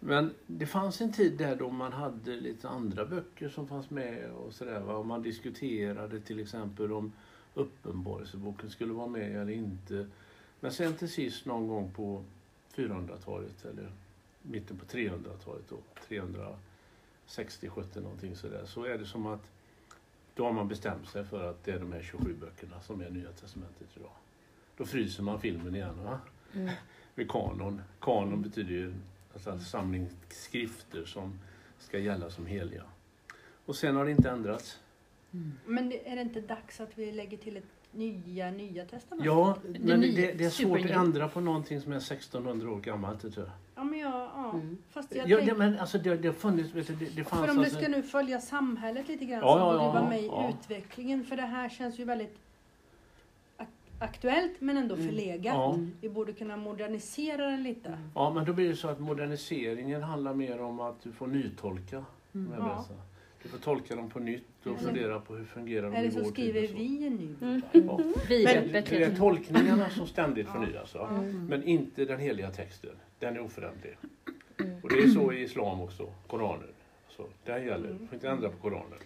[0.00, 4.30] Men det fanns en tid där då man hade lite andra böcker som fanns med
[4.30, 4.82] och sådär.
[4.82, 7.12] Och man diskuterade till exempel om
[7.54, 10.06] Uppenbarelseboken skulle vara med eller inte.
[10.60, 12.24] Men sen till sist någon gång på
[12.74, 13.92] 400-talet eller
[14.42, 15.76] mitten på 300-talet då,
[16.08, 16.69] 360,
[17.30, 19.40] 70 någonting sådär, så är det som att
[20.34, 23.10] då har man bestämt sig för att det är de här 27 böckerna som är
[23.10, 24.10] Nya Testamentet idag.
[24.76, 26.20] Då fryser man filmen igen va?
[26.54, 26.70] Mm.
[27.14, 27.82] Med kanon.
[28.00, 28.94] Kanon betyder ju
[29.32, 31.38] alltså en samling skrifter som
[31.78, 32.82] ska gälla som heliga.
[33.66, 34.78] Och sen har det inte ändrats.
[35.66, 39.24] Men det- är det inte dags att vi lägger till ett nya, nya testament?
[39.24, 43.20] Ja, men det, det är svårt att ändra på någonting som är 1600 år gammalt.
[43.20, 43.50] Tror jag.
[43.80, 44.50] Ja, men jag, ja.
[44.54, 44.78] Mm.
[44.90, 47.42] Fast jag Ja, tänker, det, men alltså det, det har funnits, du, det, det fanns
[47.42, 49.92] för om det alltså, ska nu följa samhället lite grann Ja, så borde det ja,
[49.92, 50.50] vara med i ja.
[50.60, 51.24] utvecklingen.
[51.24, 52.38] För det här känns ju väldigt
[53.58, 53.66] ak-
[53.98, 55.06] aktuellt men ändå Mm.
[55.06, 55.54] förlegat.
[55.54, 55.78] Ja.
[56.00, 57.98] Vi borde kunna modernisera den lite.
[58.14, 61.96] Ja, men då blir det så att moderniseringen handlar mer om att du får nytolka
[62.32, 62.84] här Ja.
[63.42, 64.78] Du får tolka dem på nytt och Mm.
[64.80, 66.70] fundera på hur fungerar de Eller i så vår skriver tid.
[66.70, 66.82] och så.
[66.82, 67.62] vi en ny Mm.
[67.72, 68.00] Ja.
[68.28, 69.16] Vidöppet Det heter är det.
[69.16, 70.90] tolkningarna som ständigt förnyas.
[70.94, 71.10] Ja.
[71.48, 72.90] Men inte den heliga texten.
[73.20, 73.96] Den är oföränderlig.
[74.60, 74.80] Mm.
[74.82, 76.12] Och det är så i islam också.
[76.26, 76.68] Koranen.
[77.08, 77.90] Så det här gäller.
[77.90, 78.06] Mm.
[78.08, 78.98] får inte ändra på Koranen.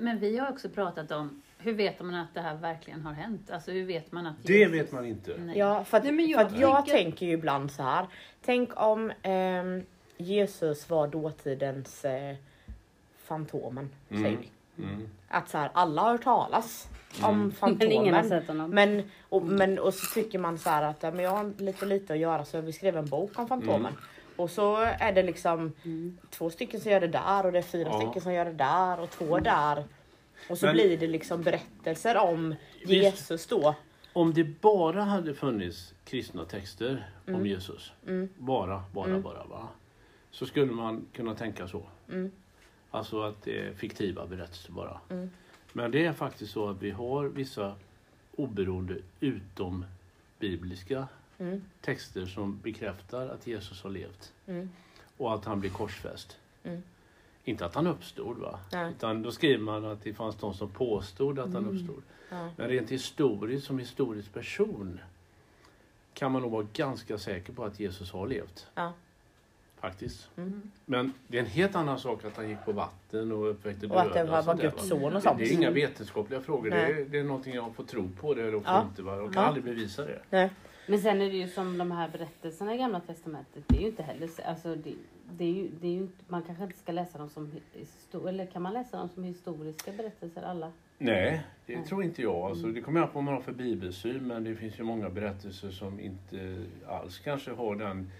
[0.00, 3.50] Men vi har också pratat om hur vet man att det här verkligen har hänt?
[3.50, 5.36] Alltså hur vet man att Det Jesus- vet man inte.
[5.38, 5.58] Nej.
[5.58, 8.06] Ja, för att, Nej, men jag för att jag tänker- tänker ju ibland så här.
[8.42, 9.82] Tänk om ehm,
[10.16, 12.36] Jesus var dåtidens eh,
[13.18, 14.22] Fantomen, Mm.
[14.22, 14.82] säger vi.
[14.84, 15.08] Mm.
[15.28, 16.88] Att så här, alla har hört talas
[17.22, 17.76] om Mm.
[17.78, 18.40] Men ingen har Fantomen.
[18.40, 18.70] sett honom.
[18.70, 22.18] Men, och, men, och så tycker man så att men jag har lite lite att
[22.18, 23.80] göra så jag vill skriva en bok om Fantomen.
[23.80, 23.94] Mm.
[24.36, 26.18] Och så är det liksom Mm.
[26.30, 28.00] två stycken som gör det där och det är fyra Ja.
[28.00, 29.84] stycken som gör det där och två där.
[30.50, 32.90] Och så Men- blir det liksom berättelser om Visst.
[32.90, 33.74] Jesus då.
[34.12, 37.46] om det bara hade funnits kristna texter om Mm.
[37.46, 38.28] Jesus, Mm.
[38.36, 39.22] bara, bara, Mm.
[39.22, 39.68] bara, va?
[40.30, 41.82] så skulle man kunna tänka så.
[42.08, 42.30] Mm.
[42.90, 45.00] Alltså att det är fiktiva berättelser bara.
[45.72, 47.74] Men det är faktiskt så att vi har vissa
[48.36, 49.84] oberoende utom
[50.38, 51.08] bibliska
[51.40, 51.62] Mm.
[51.80, 54.70] texter som bekräftar att Jesus har levt Mm.
[55.16, 56.36] och att han blev korsfäst.
[56.64, 56.82] Mm.
[57.44, 58.58] Inte att han uppstod va?
[58.72, 58.90] Nej.
[58.92, 61.76] Utan då skriver man att det fanns de som påstod att han Mm.
[61.76, 62.02] uppstod.
[62.30, 62.50] Ja.
[62.56, 65.00] Men rent historiskt, som historisk person,
[66.14, 68.66] kan man nog vara ganska säker på att Jesus har levt.
[68.74, 68.92] Ja.
[69.80, 70.30] Faktiskt.
[70.36, 70.62] Mm.
[70.86, 74.00] Men det är en helt annan sak att han gick på vatten och uppväckte Och
[74.00, 75.38] att det var, var Guds son och Det, sånt.
[75.38, 76.70] det är inga vetenskapliga frågor.
[76.70, 78.82] Det är, det är någonting jag får tro på det eller också Ja.
[78.90, 79.02] inte.
[79.02, 79.16] Va?
[79.16, 79.48] Jag kan Ja.
[79.48, 80.18] aldrig bevisa det.
[80.30, 80.50] Nej.
[80.86, 83.64] Men sen är det ju som de här berättelserna i Gamla Testamentet.
[83.66, 84.94] Det är ju inte heller, alltså det,
[85.32, 87.52] det är ju, det är ju man kanske inte ska läsa dem som,
[88.28, 90.72] eller kan man läsa dem som historiska berättelser alla?
[90.98, 91.84] Nej, det Nej.
[91.86, 92.34] tror inte jag.
[92.36, 94.26] Alltså, det kommer an på vad man har för bibelsyn.
[94.26, 96.56] Men det finns ju många berättelser som inte
[96.88, 98.10] alls kanske har den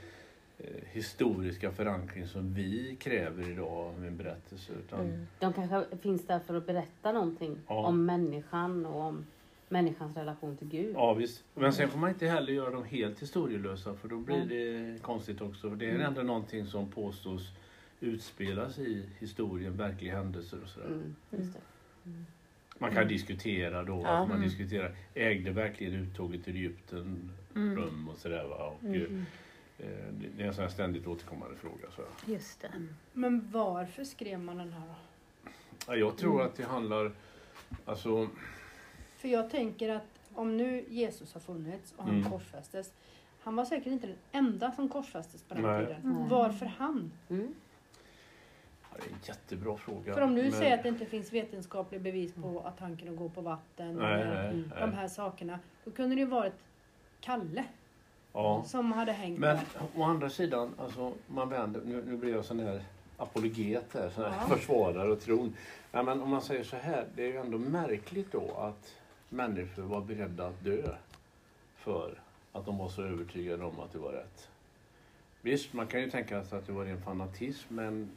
[0.92, 4.72] historiska förankring som vi kräver idag av en berättelse.
[4.72, 5.26] Utan, Mm.
[5.38, 7.86] De kanske finns där för att berätta någonting Ja.
[7.86, 9.26] om människan och om
[9.68, 10.94] människans relation till Gud.
[10.94, 11.44] Ja visst.
[11.54, 15.40] Men sen får man inte heller göra dem helt historielösa för då blir det konstigt
[15.40, 15.68] också.
[15.70, 16.06] Det är Mm.
[16.06, 17.42] ändå någonting som påstås
[18.00, 20.86] utspelas i historien, verkliga händelser och sådär.
[20.86, 21.60] Mm, just det.
[22.78, 24.08] Man kan diskutera då, Ja.
[24.08, 24.48] att man Mm.
[24.48, 27.76] diskuterar, ägde verkligen uttåget till Egypten Mm.
[27.76, 28.56] rum och sådär va.
[28.66, 29.02] Och, Mm.
[29.02, 29.22] eh,
[29.86, 31.90] det- det är en sån här ständigt återkommande fråga.
[31.96, 32.02] Så.
[32.32, 32.70] Just det.
[33.12, 34.94] Men varför skrev man den här då?
[35.86, 36.46] Ja, jag tror Mm.
[36.46, 37.12] att det handlar,
[37.84, 38.28] alltså,
[39.16, 42.30] För jag tänker att om nu Jesus har funnits och han Mm.
[42.30, 42.92] korsfästes.
[43.40, 45.86] Han var säkert inte den enda som korsfästes på den Nej.
[45.86, 46.00] tiden.
[46.04, 46.26] Nej.
[46.30, 47.12] Varför han?
[47.28, 47.54] Mm.
[48.82, 50.14] ja, det är en jättebra fråga.
[50.14, 53.14] För om du men- säger att det inte finns vetenskapliga bevis på att han kunde
[53.16, 54.68] gå på vatten Nej, eller nej, Mm.
[54.70, 54.80] nej.
[54.80, 55.58] de här sakerna.
[55.84, 56.54] Då kunde det ju varit
[57.20, 57.64] Kalle
[58.42, 58.64] Ja.
[58.66, 59.64] som hade hängt Men där.
[59.96, 62.82] å andra sidan, alltså, man vänder, nu, nu blir jag sån här
[63.16, 64.56] apologet här, sån här Ja.
[64.56, 65.54] försvarare och tron.
[65.92, 68.94] Ja, men om man säger så här, det är ju ändå märkligt då att
[69.28, 70.94] människor var beredda att dö
[71.76, 72.20] för
[72.52, 74.48] att de var så övertygade om att det var rätt.
[75.42, 78.10] Visst, man kan ju tänka sig att det var en fanatism, men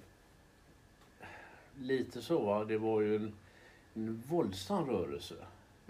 [1.80, 2.66] lite så, va?
[2.66, 3.34] det var ju en,
[3.94, 5.36] en våldsam rörelse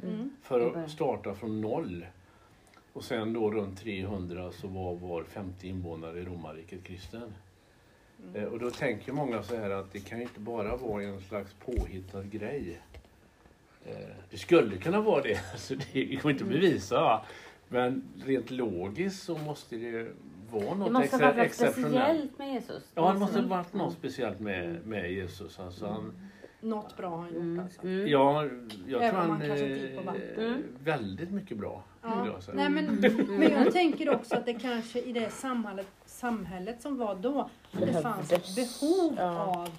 [0.03, 0.29] Mm.
[0.43, 2.05] för att starta från noll.
[2.93, 7.33] Och sen då runt 300 så var var 50 invånare i romarriket kristen.
[8.35, 11.21] Eh, och då tänker många så här att det kan ju inte bara vara en
[11.21, 12.81] slags påhittad grej.
[13.85, 13.93] Eh,
[14.29, 16.95] det skulle kunna vara det, så det går inte att bevisa.
[17.01, 17.25] va?
[17.69, 20.11] Men rent logiskt så måste det
[20.51, 21.93] vara Det något måste ha varit exceptionellt.
[21.93, 22.91] speciellt med Jesus.
[22.95, 23.49] Ja, det måste ha Mm.
[23.49, 25.59] varit något speciellt med, med Jesus.
[25.59, 26.13] Alltså han,
[26.63, 27.59] Något bra har han gjort Mm.
[27.59, 27.81] alltså.
[27.87, 28.07] Mm.
[28.07, 28.43] Ja,
[28.87, 30.45] jag Även tror han kanske inte gick på är vatten.
[30.45, 30.63] Mm.
[30.83, 31.83] väldigt mycket bra.
[32.01, 32.39] Ja.
[32.53, 32.85] Nej, men,
[33.29, 37.79] men jag tänker också att det kanske i det samhället, samhället som var då, att
[37.81, 39.39] det fanns ett behov Ja.
[39.45, 39.69] av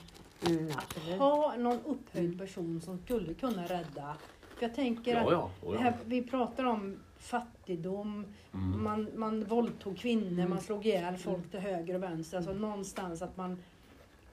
[0.49, 4.17] Mm, att ha någon upphöjd person som skulle kunna rädda.
[4.57, 5.51] För jag tänker att ja.
[5.65, 5.79] Ja.
[5.79, 8.83] här, vi pratar om fattigdom, Mm.
[8.83, 10.51] man, man våldtog kvinnor, Mm.
[10.51, 12.37] man slog ihjäl folk till höger och vänster.
[12.37, 13.63] Alltså någonstans att man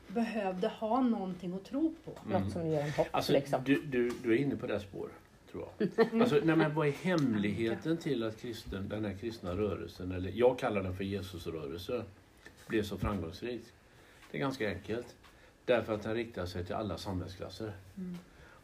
[0.08, 2.12] behövde ha någonting att tro på.
[2.30, 2.42] Mm.
[2.44, 3.62] Något som ger en hopp Alltså, liksom.
[3.66, 5.10] du, du, du är inne på det spår,
[5.52, 5.90] tror jag.
[6.22, 10.60] Alltså, nej, men vad är hemligheten till att kristen, den här kristna rörelsen, eller jag
[10.60, 12.04] kallar den för Jesusrörelse,
[12.68, 13.62] blev så framgångsrik?
[14.32, 15.16] Det är ganska enkelt.
[15.66, 17.74] Därför att den riktar sig till alla samhällsklasser.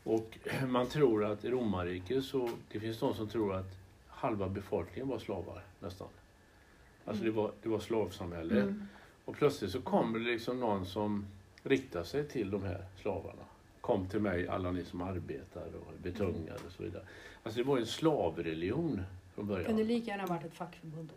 [0.04, 3.78] Och man tror att i romarriket så, det finns de som tror att
[4.08, 6.08] halva befolkningen var slavar nästan.
[7.06, 8.62] Alltså det var, det var slavsamhälle.
[8.62, 8.88] Mm.
[9.26, 11.26] Och plötsligt så kommer det liksom någon som
[11.64, 13.45] riktar sig till de här slavarna.
[13.86, 17.04] Kom till mig alla ni som arbetar och är betungade och så vidare.
[17.44, 19.02] Alltså det var en slavreligion
[19.36, 19.88] från Det kunde början.
[19.88, 21.10] lika gärna varit ett fackförbund.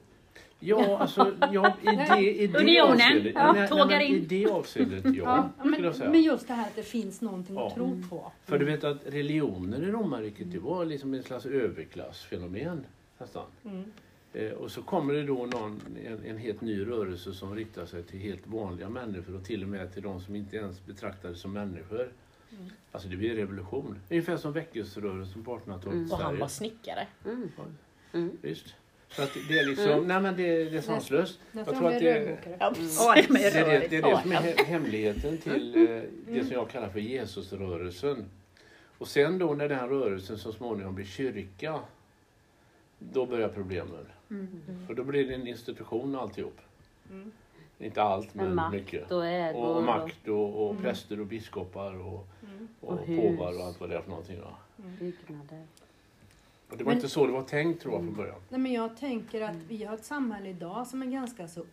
[0.60, 3.32] Ja, alltså ja, i det, i det Unionen, avseendet.
[3.34, 4.14] ja, nej, nej, tågar men in.
[4.14, 5.50] I det avseendet, ja.
[5.58, 6.10] Ja, men, jag säga.
[6.10, 7.66] men just det här att det finns någonting Ja.
[7.66, 8.32] att tro på.
[8.44, 12.86] För du vet att religionen i romarriket det var liksom en slags överklassfenomen
[13.18, 13.44] nästan.
[13.64, 13.84] Mm.
[14.32, 18.02] Eh, och så kommer det då någon, en, en helt ny rörelse som riktar sig
[18.02, 21.52] till helt vanliga människor och till och med till de som inte ens betraktades som
[21.52, 22.08] människor.
[22.53, 22.70] Mm.
[22.92, 23.99] Alltså det blir revolution.
[24.11, 26.12] Ungefär som väckelserörelsen på 1800-talet i Mm.
[26.12, 27.07] Och han var snickare.
[27.24, 27.51] Mm.
[28.12, 28.38] Mm.
[28.42, 28.74] Visst.
[29.09, 30.07] Så att det är liksom, Mm.
[30.07, 31.40] nej men det, det är sanslöst.
[31.53, 32.57] Nästan tror att med det- rörmokare.
[32.61, 32.70] Ja,
[33.28, 36.03] det är Det är det, är det som är he- hemligheten till eh,
[36.34, 38.24] det som jag kallar för Jesusrörelsen.
[38.99, 41.80] Och sen då när den rörelsen så småningom blir kyrka,
[42.99, 44.07] då börjar problemen.
[44.30, 44.49] Mm.
[44.86, 46.59] För då blir det en institution alltihop.
[47.11, 47.32] Mm.
[47.78, 49.11] Inte allt, men makt mycket.
[49.11, 49.61] och ägor.
[49.64, 50.82] Och, och makt och, och Mm.
[50.82, 52.38] präster och biskopar och, Mm.
[52.81, 54.41] Och, Och påvar och allt vad det är för någonting.
[54.41, 54.55] Va?
[54.79, 54.97] Mm.
[54.99, 55.66] byggnader.
[56.70, 58.41] Och det var Men- inte så det var tänkt tror jag från början.
[58.49, 61.64] Nej, men jag tänker att vi har ett samhälle idag som är ganska så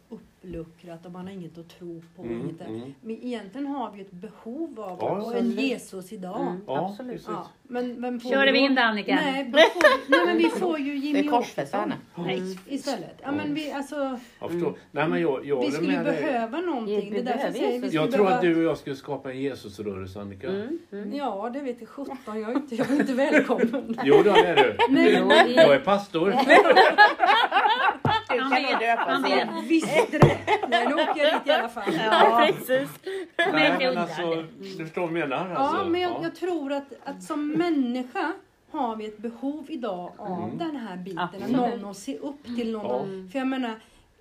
[0.45, 2.21] uppluckrat och man har inget att tro på.
[2.23, 2.93] Mm, inget mm.
[3.01, 5.51] Men egentligen har vi ett behov av Ja, och en.
[5.51, 6.41] Jesus idag.
[6.41, 7.23] Mm, Ja, absolut.
[7.27, 9.15] Ja, men, vem får Körde vi då- in där Annika?
[9.15, 11.93] Nej, då får, nej, men vi får ju Det Jimmy är Åkesson.
[12.15, 12.57] Nej.
[12.67, 13.19] istället.
[13.23, 14.75] Ja, men vi, alltså, Jag förstår.
[14.91, 16.21] Nej, men jag, jag vi skulle med dig.
[16.21, 16.95] behöva någonting.
[16.99, 18.35] Vi Det är därför jag säger vi Jag tror behöva...
[18.35, 20.47] att du och jag skulle skapa en Jesusrörelse Annika.
[20.49, 21.13] Mm, mm.
[21.15, 22.17] Ja, det vet jag sjutton.
[22.41, 23.99] Jag är inte, jag är inte välkommen.
[24.03, 24.93] Jo, det är du.
[24.93, 26.33] Nej, men- vi- Jag är pastor.
[28.43, 29.49] Du kan nog döpa sig.
[29.69, 30.37] Visst det.
[30.69, 31.93] Nej, nu åker jag dit i alla fall.
[31.93, 32.89] Ja, Precis.
[33.37, 35.49] Nej, Men alltså, du förstår vad jag menar?
[35.49, 35.89] Ja, Alltså.
[35.89, 38.31] men jag, jag tror att, att som människa
[38.71, 40.57] har vi ett behov idag av Mm.
[40.57, 41.19] den här biten.
[41.19, 41.55] Att Absolut.
[41.57, 43.23] någon att se upp till någon.
[43.25, 43.31] Ja.
[43.31, 43.73] För jag menar,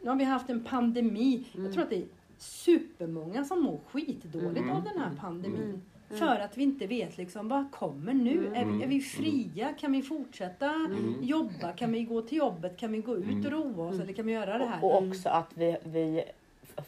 [0.02, 1.44] nu har vi haft en pandemi.
[1.52, 2.04] Jag tror att det är
[2.38, 4.70] supermånga som mår skitdåligt Mm.
[4.76, 5.82] av den här pandemin.
[6.10, 6.18] Mm.
[6.20, 8.46] För att vi inte vet liksom, vad kommer nu?
[8.54, 8.78] Är, Mm.
[8.78, 9.68] vi, är vi fria?
[9.80, 11.14] Kan vi fortsätta Mm.
[11.22, 11.72] jobba?
[11.72, 12.76] Kan vi gå till jobbet?
[12.76, 13.50] Kan vi gå ut och Mm.
[13.50, 14.00] roa oss?
[14.00, 14.84] Eller kan vi göra det här?
[14.84, 16.24] Och också att vi, vi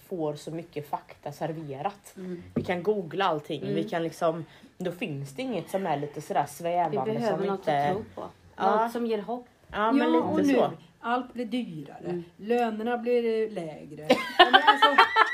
[0.09, 2.13] får så mycket fakta serverat.
[2.17, 2.43] Mm.
[2.55, 3.63] Vi kan googla allting.
[3.63, 3.75] Mm.
[3.75, 4.45] Vi kan liksom,
[4.79, 7.89] då finns det inget som är lite sådär Vi svävande behöver som något inte...
[7.89, 8.25] att tro på.
[8.57, 8.83] Ja.
[8.83, 9.47] Något som ger hopp.
[9.73, 10.71] Ja men ja, och lite nu, så.
[11.07, 12.05] Allt blir dyrare.
[12.05, 12.25] Mm.
[12.37, 14.07] Lönerna blir eh, lägre.
[14.09, 14.89] Ja, men, alltså,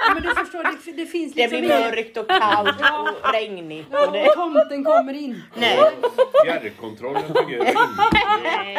[0.06, 3.86] ja, men du förstår, det, det finns Det liksom blir mörkt och kallt och regnigt.
[3.86, 4.26] Och det...
[4.34, 5.40] tomten kommer inte.
[5.54, 5.78] Nej.
[6.44, 7.78] Fjärrkontrollen fungerar inte.
[8.42, 8.78] Nej.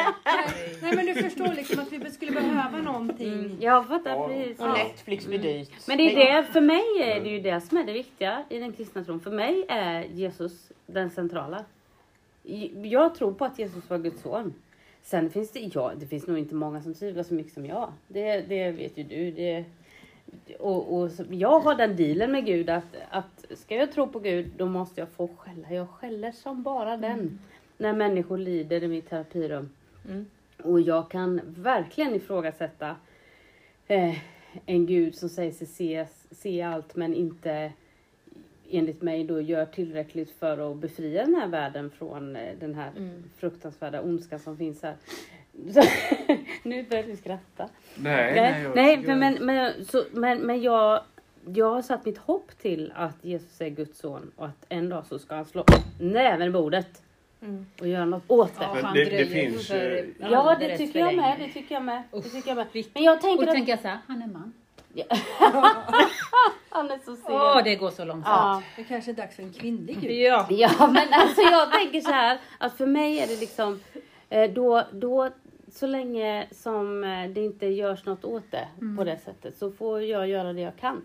[0.81, 3.33] Nej men du förstår liksom att vi skulle behöva någonting.
[3.33, 3.57] Mm.
[3.59, 4.59] Jag fattar precis.
[4.59, 5.87] Och Netflix blir dyrt.
[5.87, 8.59] Men det är det, för mig är det ju det som är det viktiga i
[8.59, 9.19] den kristna tron.
[9.19, 11.65] För mig är Jesus den centrala.
[12.83, 14.53] Jag tror på att Jesus var Guds son.
[15.03, 17.93] Sen finns det, ja, det finns nog inte många som tvivlar så mycket som jag.
[18.07, 19.31] Det, det vet ju du.
[19.31, 19.65] Det,
[20.59, 24.51] och, och jag har den dealen med Gud att, att ska jag tro på Gud
[24.57, 25.71] då måste jag få skälla.
[25.71, 27.39] Jag skäller som bara den.
[27.77, 29.69] När människor lider i mitt terapirum.
[30.09, 30.25] Mm.
[30.63, 32.95] Och jag kan verkligen ifrågasätta
[33.87, 34.17] eh,
[34.65, 37.71] en gud som säger sig se, se allt men inte
[38.77, 42.91] enligt mig då gör tillräckligt för att befria den här världen från eh, den här
[42.97, 43.23] Mm.
[43.37, 44.95] fruktansvärda ondskan som finns här.
[45.73, 45.81] Så,
[46.63, 47.69] nu börjar du skratta.
[47.95, 51.01] Nej, Nej, jag nej men, men, så, men, men jag,
[51.45, 55.05] jag har satt mitt hopp till att Jesus är Guds son och att en dag
[55.05, 55.63] så ska han slå
[55.99, 56.99] näven i bordet
[57.41, 57.65] Mm.
[57.81, 58.65] och göra något åt det.
[58.81, 61.35] Ja, det- det finns för Ja, det tycker jag med.
[61.39, 62.03] Det tycker jag med.
[62.11, 62.67] Det tycker jag med.
[62.93, 64.53] Men jag Och tänker då att tänker jag så här, han är man.
[66.69, 67.25] Han är så sen.
[67.35, 68.25] Åh, det går så långsamt.
[68.27, 68.61] Ja.
[68.75, 70.11] Det kanske är dags för en kvinnlig gud.
[70.11, 70.47] Ja.
[70.49, 73.79] Ja, men alltså jag tänker så här att för mig är det liksom
[74.29, 75.29] eh, då, då
[75.71, 78.67] så länge som eh, det inte görs något åt det
[78.97, 81.01] på det sättet så får jag göra det jag kan.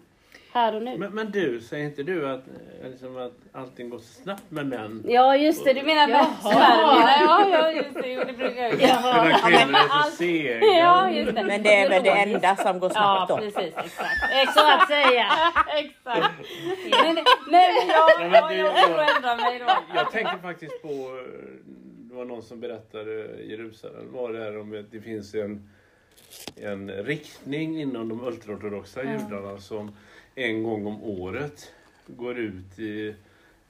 [0.53, 0.99] Här och nu.
[0.99, 2.41] Men, men du, säger inte du att,
[2.83, 5.05] eh, liksom att allting går så snabbt med män?
[5.09, 6.53] Ja just det, du menar med Jaha.
[6.53, 7.13] spermierna.
[7.21, 9.23] Ja, ja just det, jo, det brukar jag göra.
[9.25, 10.67] Medan kvinnor är så sega.
[10.67, 11.45] Ja just det.
[11.45, 13.37] Men det är väl det enda som går Ja snabbt då.
[13.37, 14.33] precis, exakt.
[14.43, 15.27] Exakt att säga.
[15.77, 16.35] Exakt.
[16.91, 19.73] Nej, nej, nej men jag, Nej, men jag, jag jag- får ändra mig då.
[19.95, 21.39] Jag tänker faktiskt på, eh,
[22.09, 23.11] det var någon som berättade
[23.43, 25.69] i Jerusalem, var det här om att det finns en,
[26.57, 29.91] en riktning inom de ultraortodoxa judarna som
[30.35, 31.73] en gång om året
[32.07, 33.15] går ut i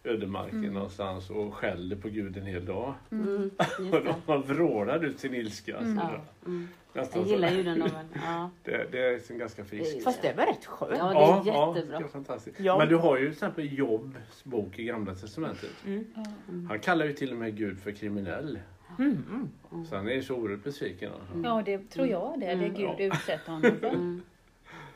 [0.05, 2.95] ödemarken någonstans och skäller på Gud en hel dag.
[3.11, 3.51] Mm,
[3.93, 4.15] Och det.
[4.27, 5.73] man vrålar ut sin ilska.
[5.73, 6.21] Ja, sådär.
[6.47, 6.69] mm.
[6.93, 8.07] Jag gillar judendomen.
[8.15, 8.51] Ja.
[8.65, 10.05] Det, det är liksom ganska friskt.
[10.05, 10.99] Fast det var rätt skönt.
[10.99, 11.99] Ja, det är jättebra.
[11.99, 12.61] det är fantastiskt.
[12.61, 12.79] Ja.
[12.79, 15.71] Men du har ju till exempel Jobs bok i Gamla Testamentet.
[15.87, 16.05] Mm.
[16.69, 18.59] Han kallar ju till och med Gud för kriminell.
[18.99, 19.49] Mm.
[19.89, 21.13] Så han är så oerhört besviken.
[21.13, 21.39] alltså.
[21.49, 22.47] Ja, det tror jag det.
[22.47, 22.75] Det Mm.
[22.75, 22.99] Gud Ja.
[22.99, 23.89] utsätter honom för.
[23.89, 24.23] Mm.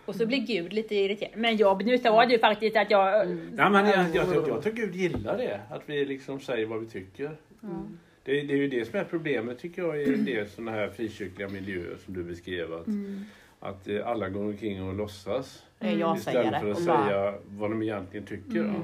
[0.04, 1.32] Och så blir Gud lite irriterad.
[1.36, 3.26] Men jag, nu sa du faktiskt att jag...
[3.26, 3.50] Mm.
[3.54, 5.60] Nej, men jag, jag, jag, jag tror Gud gillar det.
[5.70, 7.36] Att vi liksom säger vad vi tycker.
[7.62, 7.98] Mm.
[8.24, 10.88] Det, det är ju det som är problemet tycker jag i en del sådana här
[10.88, 12.74] frikyrkliga miljöer som du beskrev.
[12.74, 13.24] Att, Mm.
[13.60, 15.62] att eh, alla går omkring och låtsas.
[15.80, 18.60] Är jag säger Istället för att säga vad de egentligen tycker.
[18.60, 18.82] Mm.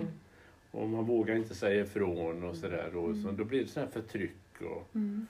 [0.71, 2.91] Och man vågar inte säga ifrån och sådär.
[2.93, 4.31] Då, så då blir det sån här förtryck.
[4.67, 5.27] Och, Mm.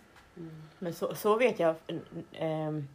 [0.79, 1.75] Men så, så vet jag.
[2.33, 2.89] ehm,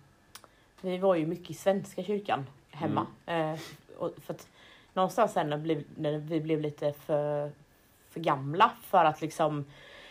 [0.81, 3.07] vi var ju mycket i Svenska kyrkan hemma.
[3.25, 3.59] Eh,
[3.97, 4.47] och för att
[4.93, 7.51] någonstans sen när, blev, när vi blev lite för,
[8.09, 9.65] för gamla för att liksom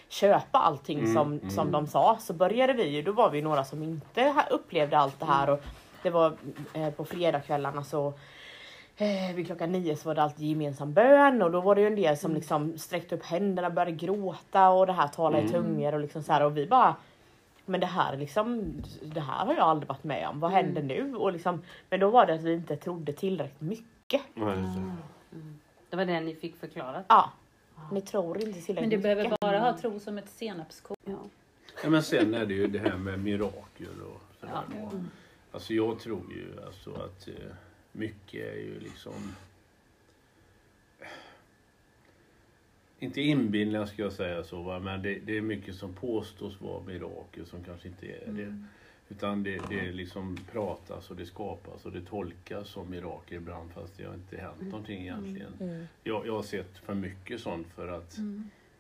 [0.08, 1.50] köpa allting Mm, som, mm.
[1.50, 5.20] som de sa så började vi ju, då var vi några som inte upplevde allt
[5.20, 5.60] det här och
[6.02, 6.36] det var
[6.72, 8.12] eh, på fredagskvällarna så
[8.96, 11.86] eh, vid klockan nio så var det alltid gemensam bön och då var det ju
[11.86, 15.52] en del som liksom sträckte upp händerna, började gråta och det här tala i Mm.
[15.52, 16.96] tungor och liksom så här och vi bara
[17.66, 18.72] men det här liksom,
[19.02, 20.40] det här har jag aldrig varit med om.
[20.40, 21.14] Vad händer nu?
[21.14, 24.22] Och liksom, men då var det att vi inte trodde tillräckligt mycket.
[24.36, 24.92] Mm.
[25.90, 27.04] Det var det ni fick förklarat.
[27.08, 27.30] Ja,
[27.92, 29.40] ni tror inte tillräckligt Men du behöver mycket.
[29.40, 30.96] bara ha tro som ett senapskorn.
[31.04, 31.18] Ja.
[31.82, 34.54] Ja, men sen är det ju det här med mirakel och sådär.
[34.80, 34.90] Ja.
[35.52, 37.34] Alltså jag tror ju alltså att eh,
[37.92, 39.34] mycket är ju liksom
[42.98, 44.78] inte inbillningar ska jag säga så, va?
[44.78, 48.58] men det, det är mycket som påstås vara mirakel som kanske inte är det.
[49.08, 53.96] Utan det, det liksom pratas och det skapas och det tolkas som mirakel ibland fast
[53.96, 55.52] det har inte hänt någonting egentligen.
[55.60, 55.84] Mm.
[56.04, 58.16] Jag, jag har sett för mycket sånt för att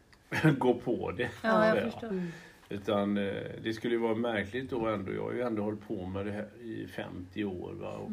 [0.58, 1.30] gå på det.
[1.42, 1.90] Ja, jag Ja.
[1.90, 2.22] förstår.
[2.68, 5.12] Utan eh, det skulle ju vara märkligt då ändå.
[5.12, 7.72] Jag har ju ändå hållit på med det här i 50 år.
[7.72, 7.92] Va?
[7.92, 8.10] Och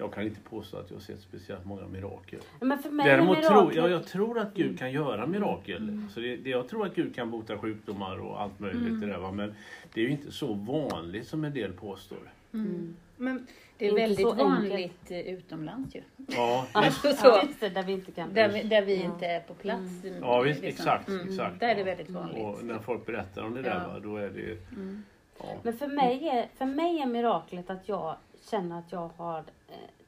[0.00, 2.40] Jag kan inte påstå att jag har sett speciellt många mirakel.
[2.60, 6.02] Men för mig Däremot är tror jag, jag tror att Gud kan göra mirakel.
[6.14, 9.00] Så det, det, jag tror att Gud kan bota sjukdomar och allt möjligt.
[9.00, 9.32] Det där, va?
[9.32, 9.54] Men
[9.94, 12.18] det är ju inte så vanligt som en del påstår.
[12.54, 12.96] Mm.
[13.16, 13.46] Men
[13.78, 14.48] Det är Inte väldigt så enkelt.
[14.50, 16.02] vanligt eh, utomlands ju.
[16.28, 16.66] Ja.
[16.72, 17.42] Alltså Ja, så.
[17.60, 18.34] det, där vi inte kan...
[18.34, 19.04] Där vi, där vi Ja.
[19.04, 19.90] inte är på plats.
[20.20, 20.82] Ja, visst, liksom.
[20.86, 21.28] exakt, Mm.
[21.28, 21.60] exakt.
[21.60, 21.84] Där är det ja.
[21.84, 22.44] väldigt vanligt.
[22.44, 23.92] Och när folk berättar om det där, Ja.
[23.92, 24.74] va, då är det...
[24.76, 25.02] Mm.
[25.38, 25.44] Ja.
[25.62, 28.16] Men för mig, är, för mig är miraklet att jag
[28.50, 29.44] känner att jag har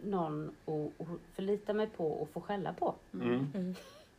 [0.02, 2.94] någon att, att förlita mig på och få skälla på.
[3.14, 3.46] Mm.
[3.54, 3.74] Mm.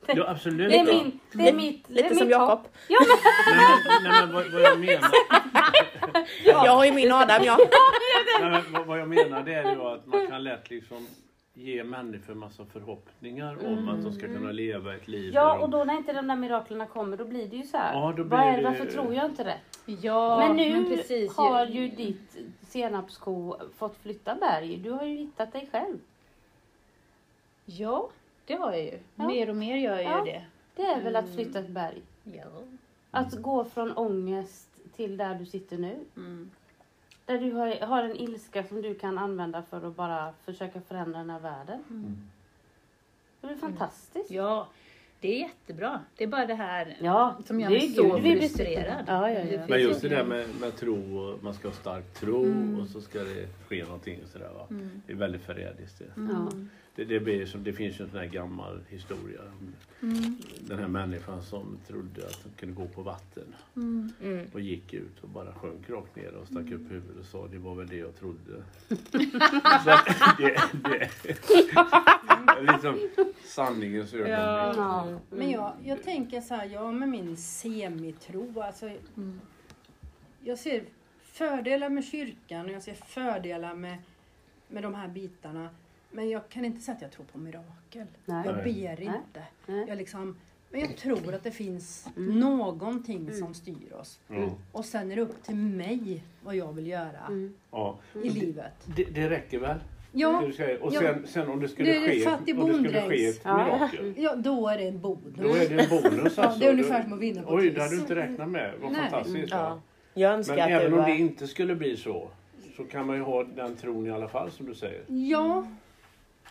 [0.08, 0.70] Ja, absolut.
[0.72, 1.86] Det är, min, det är mitt...
[1.88, 2.30] det är Lite mitt som.
[2.30, 2.68] Jakob.
[2.88, 5.10] Ja, men, Nej, men, nej, men vad, vad jag menar...
[6.44, 7.58] Jag har ju min Adam ja.
[8.42, 11.08] Nej, men vad, vad jag menar det är ju att man kan lätt liksom
[11.54, 15.84] ge människor massa förhoppningar om att de ska kunna leva ett liv ja, och då
[15.84, 17.94] när inte de där miraklerna kommer, då blir det ju så här.
[17.94, 19.58] Ja, då Vad blir är det, varför tror jag inte det?
[19.86, 24.78] Ja, men nu precis, har ju ditt senapsko fått flytta berg.
[24.78, 25.98] Du har ju hittat dig själv.
[27.66, 28.10] Ja,
[28.46, 29.00] det har jag ju.
[29.16, 29.28] Ja.
[29.28, 30.26] Mer och mer gör jag Ja.
[30.26, 30.46] ju det.
[30.76, 32.02] Det är väl att flytta ett berg.
[32.24, 32.44] Ja.
[33.12, 36.00] Att gå från ångest till där du sitter nu.
[36.18, 36.52] Mm.
[37.26, 41.20] Där du har, har en ilska som du kan använda för att bara försöka förändra
[41.20, 41.84] den här världen.
[41.90, 42.18] Mm.
[43.42, 44.32] Det är fantastiskt.
[44.32, 44.68] ja,
[45.20, 46.00] det är jättebra.
[46.18, 49.04] Det är bara det här Ja, som gör mig så frustrerad.
[49.08, 49.62] Ja, ja, ja.
[49.70, 52.80] Men just det där med, med tro, och man ska ha stark tro Mm.
[52.80, 54.68] och så ska det ske någonting och sådär va.
[54.70, 55.02] Mm.
[55.08, 56.06] Det är väldigt förrädiskt det.
[56.16, 56.52] Ja.
[56.96, 60.38] Det, det, blir som, det finns ju en sån här gammal historia om Mm.
[60.60, 64.48] den här människan som trodde att hon kunde gå på vatten Mm.
[64.54, 67.58] Och gick ut och bara sjönk rakt ner och stack upp huvudet och sa det
[67.58, 68.64] var väl det jag trodde.
[69.84, 71.10] så att det, det,
[72.72, 73.10] liksom
[73.44, 74.38] sanningens ögonblick.
[74.38, 74.74] Ja.
[74.76, 75.20] Ja.
[75.30, 78.86] Men jag, jag tänker så här, jag med min semitro, alltså
[79.18, 79.40] Mm.
[80.44, 80.84] jag ser
[81.24, 83.98] fördelar med kyrkan och jag ser fördelar med,
[84.68, 85.70] med de här bitarna.
[86.14, 88.08] Men jag kan inte säga att jag tror på mirakel.
[88.26, 88.44] Nej.
[88.46, 88.64] Jag Nej.
[88.64, 89.44] ber inte.
[89.66, 89.86] Nej.
[89.88, 90.36] Jag liksom,
[90.72, 92.40] men jag tror att det finns Mm.
[92.40, 94.20] någonting som styr oss.
[94.28, 94.50] Ja.
[94.72, 97.54] Och sen är det upp till mig vad jag vill göra Mm.
[98.24, 98.74] I livet.
[98.96, 99.78] Det, det räcker väl?
[100.16, 100.78] Ja, Det.
[100.78, 101.00] Och Ja.
[101.00, 103.58] sen, sen om det skulle Det är ske, fattig om det skulle ske ett Ja.
[103.66, 104.14] mirakel.
[104.18, 105.34] ja, då är det en bonus.
[105.38, 106.60] Då är det en bonus Ja, alltså.
[106.60, 108.74] det är ungefär Då- som att vinna på Oj, det hade du inte räknat med.
[108.82, 109.02] Vad Nej.
[109.02, 109.52] fantastiskt.
[109.52, 109.58] Ja.
[109.58, 109.82] Ja.
[110.22, 112.28] Jag önskar Men att även om det eh, inte skulle bli så,
[112.78, 115.02] så kan man ju ha den tron i alla fall som du säger.
[115.08, 115.68] Ja,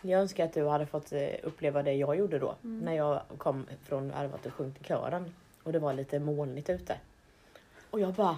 [0.05, 2.55] Jag önskar att du hade fått eh, uppleva det jag gjorde då.
[2.63, 2.79] Mm.
[2.85, 5.33] När jag kom från Arvat och sjöng till kören.
[5.63, 6.97] Och det var lite molnigt ute.
[7.89, 8.37] Och jag bara,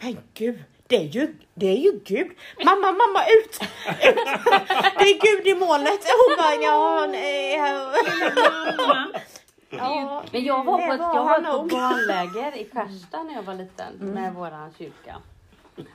[0.00, 2.30] men gud, det är ju, det är ju Gud.
[2.64, 3.60] Mamma, mamma ut!
[4.02, 4.16] ut.
[4.98, 6.00] Det är Gud i molnet.
[6.00, 7.56] Och hon bara, ja, nej.
[9.70, 13.54] Ja, Men jag var på ett, jag var på barnläger i Skärstad när jag var
[13.54, 14.14] liten Mm.
[14.14, 15.16] med våran kyrka.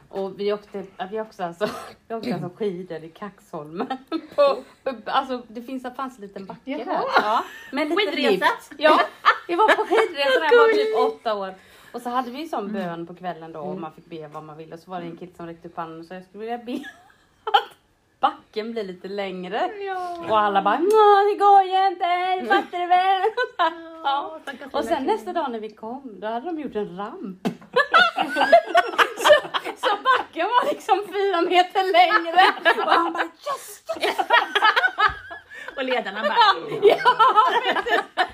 [0.10, 1.70] Och vi åkte, vi åkte, alltså,
[2.08, 3.88] vi åkte alltså skidor i Kaxholmen.
[4.36, 4.58] På,
[5.06, 6.86] alltså det finns, det fanns en liten backe Jaha.
[6.86, 7.02] där.
[7.22, 8.30] Ja, med en liten Skidresa?
[8.32, 8.72] lift.
[8.78, 9.00] Ja,
[9.48, 11.54] vi var på skidresa när jag var typ åtta år.
[11.92, 14.44] Och så hade vi ju sån bön på kvällen då och man fick be vad
[14.44, 14.74] man ville.
[14.76, 16.58] Och så var det en kille som räckte upp handen och sa jag skulle vilja
[16.58, 16.72] be
[17.44, 17.76] att
[18.20, 19.70] backen blir lite längre.
[20.30, 23.22] Och alla bara "Nå, det går ju inte, fattar du väl?
[24.04, 24.40] Ja.
[24.72, 27.48] Och sen nästa dag när vi kom, då hade de gjort en ramp.
[29.78, 32.42] så, backen var liksom fyra meter längre.
[32.86, 34.18] Och han bara yes, yes.
[35.78, 36.36] Och ledarna bara...
[36.36, 36.80] Ja, du.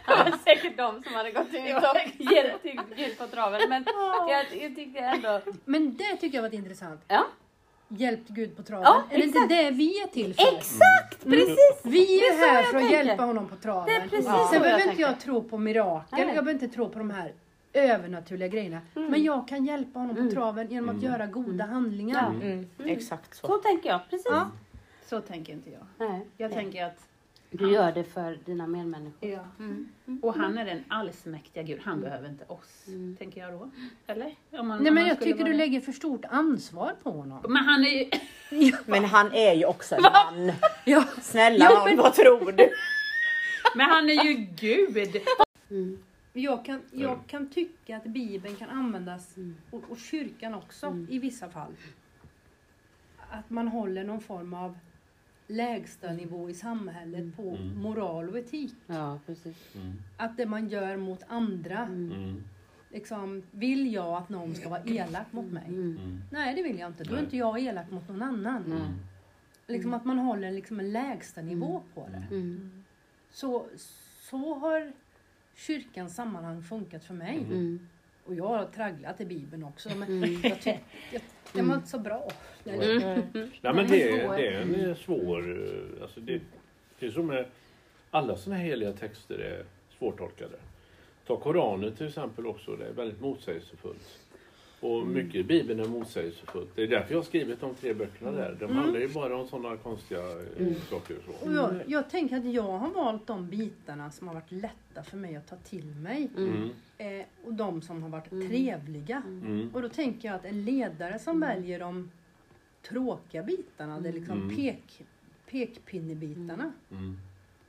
[0.05, 3.69] Det var säkert de som hade gått ut och hjälpt till Gud på traven.
[3.69, 3.85] Men
[4.29, 5.41] jag, jag tyckte ändå...
[5.65, 7.01] men det tycker jag var intressant.
[7.07, 7.25] Ja,
[7.97, 8.83] Hjälpt Gud på traven.
[8.85, 10.57] Ja, är det inte det vi är till för?
[10.57, 11.23] exakt!
[11.23, 11.81] Precis!
[11.83, 13.03] Vi är är här för att tänker.
[13.05, 13.85] hjälpa honom på traven.
[13.85, 16.19] Det är precis Sen så jag behöver inte jag tro på mirakel, Nej.
[16.21, 17.33] jag behöver inte tro på de här
[17.73, 18.81] övernaturliga grejerna.
[18.93, 20.33] Men jag kan hjälpa honom på Mm.
[20.33, 21.11] traven genom att Mm.
[21.13, 22.33] göra goda handlingar.
[22.41, 22.45] Ja.
[22.47, 23.47] Mm, exakt så.
[23.47, 24.27] Så tänker jag, precis.
[24.29, 24.51] Ja.
[25.05, 26.09] Så tänker inte jag.
[26.09, 26.27] Nej.
[26.37, 27.07] Jag tänker att...
[27.53, 29.29] Du gör det för dina medmänniskor.
[29.29, 29.39] Ja.
[29.59, 29.87] Mm.
[30.21, 31.79] Och han är den allsmäktiga Gud.
[31.83, 33.15] Han behöver inte oss, Mm.
[33.19, 33.69] tänker jag då.
[34.07, 34.35] Eller?
[34.51, 37.39] Om man, Nej men jag tycker du vara- lägger för stort ansvar på honom.
[37.49, 38.71] Men han är ju...
[38.85, 40.51] Men han är ju också en man.
[40.85, 41.03] Ja.
[41.21, 42.69] Snälla nån, men- vad tror du?
[43.75, 45.21] Men han är ju Gud!
[46.33, 46.43] Mm.
[46.43, 47.23] Jag kan, jag Mm.
[47.27, 49.55] kan tycka att Bibeln kan användas, Mm.
[49.71, 51.07] och, och kyrkan också Mm.
[51.09, 51.71] i vissa fall.
[53.29, 54.77] Att man håller någon form av
[55.47, 57.81] lägsta nivå i samhället på Mm.
[57.81, 58.73] moral och etik.
[58.87, 59.75] Ja, precis.
[59.75, 59.93] Mm.
[60.17, 62.11] Att det man gör mot andra, Mm.
[62.11, 62.43] Mm.
[62.89, 65.65] liksom, vill jag att någon ska vara elak mot mig?
[65.67, 65.97] Mm.
[65.97, 66.21] Mm.
[66.31, 67.03] Nej, det vill jag inte.
[67.03, 67.23] Då är Nej.
[67.23, 68.65] inte jag elak mot någon annan.
[68.65, 68.93] Mm.
[69.67, 72.35] Liksom att man håller liksom en lägsta nivå på det.
[72.35, 72.83] Mm.
[73.31, 73.65] Så,
[74.29, 74.93] så har
[75.55, 77.37] kyrkans sammanhang funkat för mig.
[77.37, 77.87] Mm.
[78.25, 79.89] Och jag har tragglat i Bibeln också.
[79.89, 80.31] Men Mm.
[80.33, 80.79] jag tyckte
[81.11, 81.21] jag,
[81.53, 82.27] det var inte så bra.
[82.65, 83.21] Eller, Mm.
[83.61, 85.65] Nej men det, är- det är en eh, svår...
[85.67, 86.41] eh, Alltså det,
[86.99, 87.45] det är som med
[88.11, 89.65] alla sådana heliga texter är
[89.97, 90.55] svårtolkade.
[91.27, 94.19] Ta Koranen till exempel också, det är väldigt motsägelsefullt.
[94.81, 96.69] Och mycket i Bibeln är motsägelsefullt.
[96.75, 98.57] Det är därför jag har skrivit de tre böckerna där.
[98.59, 100.21] De handlar ju bara om sådana konstiga
[100.59, 101.47] eh, saker och så.
[101.47, 105.17] och jag, jag tänker att jag har valt de bitarna som har varit lätta för
[105.17, 106.29] mig att ta till mig.
[106.37, 106.69] Mm.
[106.97, 108.47] Eh, och de som har varit Mm.
[108.49, 109.23] trevliga.
[109.27, 109.69] Mm.
[109.73, 112.11] Och då tänker jag att en ledare som väljer de
[112.81, 114.55] tråkiga bitarna, det är liksom Mm.
[114.55, 115.03] pek,
[115.51, 116.71] pekpinnebitarna.
[116.91, 117.17] Mm.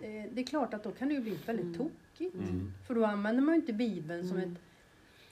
[0.01, 1.79] Eh, det är klart att då kan det ju bli väldigt Mm.
[1.79, 2.35] tokigt.
[2.35, 2.73] Mm.
[2.87, 4.53] För då använder man ju inte Bibeln som Mm.
[4.53, 4.59] ett,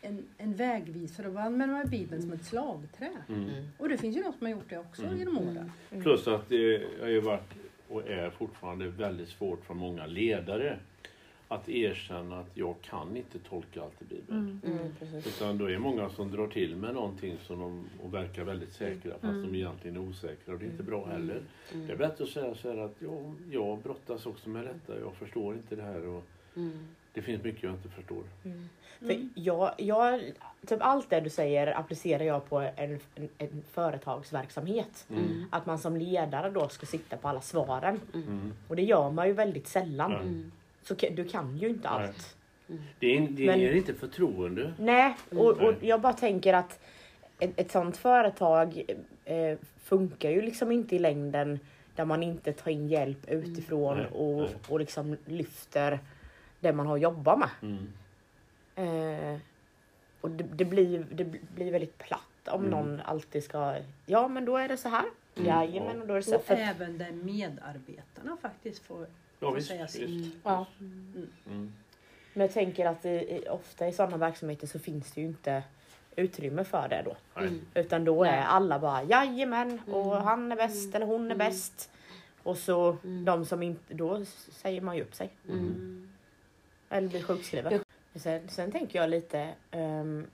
[0.02, 3.10] en, en vägvisare, då använder man Bibeln som ett slagträ.
[3.28, 3.50] Mm.
[3.78, 5.18] Och det finns ju de som har gjort det också Mm.
[5.18, 5.72] genom åren.
[6.02, 7.50] Plus att det har ju varit
[7.88, 10.78] och är fortfarande väldigt svårt för många ledare
[11.48, 14.60] att erkänna att jag kan inte tolka allt i Bibeln.
[14.64, 14.78] Mm.
[14.78, 15.26] Mm, precis.
[15.26, 18.72] Utan då är det många som drar till med någonting som de, och verkar väldigt
[18.72, 19.42] säkra fast Mm.
[19.52, 21.42] de egentligen är osäkra och det är inte bra heller.
[21.74, 21.86] Mm.
[21.86, 25.14] Det är bättre att säga så här att ja, jag brottas också med detta, jag
[25.14, 26.24] förstår inte det här och
[26.56, 26.70] Mm.
[27.12, 28.22] det finns mycket jag inte förstår.
[29.02, 29.30] Mm.
[29.34, 30.20] För jag, jag,
[30.66, 35.06] typ allt det du säger applicerar jag på en, en, en företagsverksamhet.
[35.10, 35.44] Mm.
[35.50, 38.00] Att man som ledare då ska sitta på alla svaren.
[38.14, 38.52] Mm.
[38.68, 40.12] Och det gör man ju väldigt sällan.
[40.12, 40.52] Mm.
[40.82, 42.06] Så du kan ju inte Nej.
[42.08, 42.36] allt.
[42.98, 44.72] Det, är, det Men- ger inte förtroende.
[44.78, 46.80] Nej, och, och jag bara tänker att
[47.38, 48.82] ett, ett sånt företag
[49.24, 51.58] eh, funkar ju liksom inte i längden
[51.96, 54.54] där man inte tar in hjälp utifrån Nej, och, nej.
[54.68, 55.98] och liksom lyfter
[56.60, 57.48] det man har jobbat med.
[57.62, 57.88] Mm.
[58.74, 59.38] Eh,
[60.20, 61.24] och det, det, blir, det
[61.54, 62.70] blir väldigt platt om Mm.
[62.70, 63.76] någon alltid ska,
[64.06, 65.04] ja men då är det så här.
[65.36, 65.48] Mm.
[65.48, 66.38] Jajamän, och då är det så här.
[66.38, 69.00] Och För, även där medarbetarna faktiskt får,
[69.40, 69.94] Ja, får visst, säga visst.
[69.94, 70.34] sitt.
[70.44, 70.66] ja.
[70.80, 71.72] Mm.
[72.32, 75.62] Men jag tänker att i, i, ofta i sådana verksamheter så finns det ju inte
[76.16, 77.40] utrymme för det då.
[77.40, 77.60] Mm.
[77.74, 80.24] Utan då är alla bara jajamän och Mm.
[80.24, 81.38] han är bäst eller hon är Mm.
[81.38, 81.90] bäst.
[82.42, 83.24] Och så Mm.
[83.24, 85.30] de som inte, då säger man ju upp sig.
[85.48, 86.12] Mm.
[86.90, 87.80] Eller blir sjukskriven.
[88.14, 90.26] Sen, sen tänker jag lite, ehm,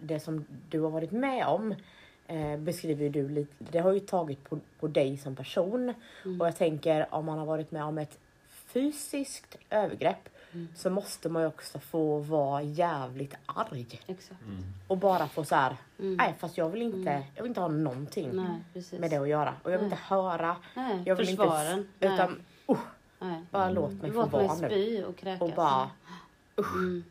[0.00, 1.74] det som du har varit med om
[2.26, 5.94] eh, beskriver du lite, det har ju tagit på, på dig som person.
[6.24, 6.40] Mm.
[6.40, 8.18] Och jag tänker om man har varit med om ett
[8.48, 10.68] fysiskt övergrepp Mm.
[10.76, 13.86] så måste man ju också få vara jävligt arg.
[14.06, 14.42] Exakt.
[14.42, 14.62] Mm.
[14.88, 16.14] Och bara få så här, Mm.
[16.16, 17.22] nej fast jag vill inte, Mm.
[17.34, 19.54] jag vill inte ha någonting Nej, med det att göra.
[19.62, 19.96] Och jag vill Nej.
[19.98, 21.88] inte höra, Nej, jag vill inte, försvaren.
[21.98, 22.14] Nej.
[22.14, 22.42] utan
[23.18, 23.42] Nej.
[23.50, 24.68] bara låt mig få Låt mig vara nu.
[24.68, 25.40] spy och kräkas.
[25.42, 25.90] Och bara,
[26.58, 27.04] Mm.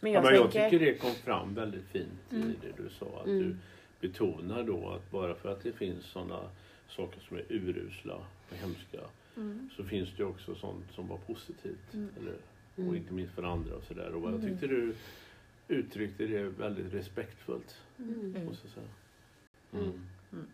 [0.00, 2.50] men Ja, jag men jag tänker, tycker det kom fram väldigt fint Mm.
[2.50, 3.06] i det du sa.
[3.20, 3.38] Att Mm.
[3.38, 3.56] du
[4.08, 6.40] betonar då att bara för att det finns sådana
[6.88, 8.14] saker som är urusla
[8.50, 8.98] och hemska
[9.36, 9.70] Mm.
[9.76, 11.94] så finns det också sånt som var positivt.
[11.94, 12.08] Mm.
[12.20, 12.34] Eller,
[12.88, 14.14] och inte minst för andra och sådär.
[14.14, 14.94] Och jag tyckte du
[15.68, 17.76] uttryckte det väldigt respektfullt.
[17.96, 18.86] Måste jag säga.
[19.72, 20.00] Mm.
[20.32, 20.46] Mm.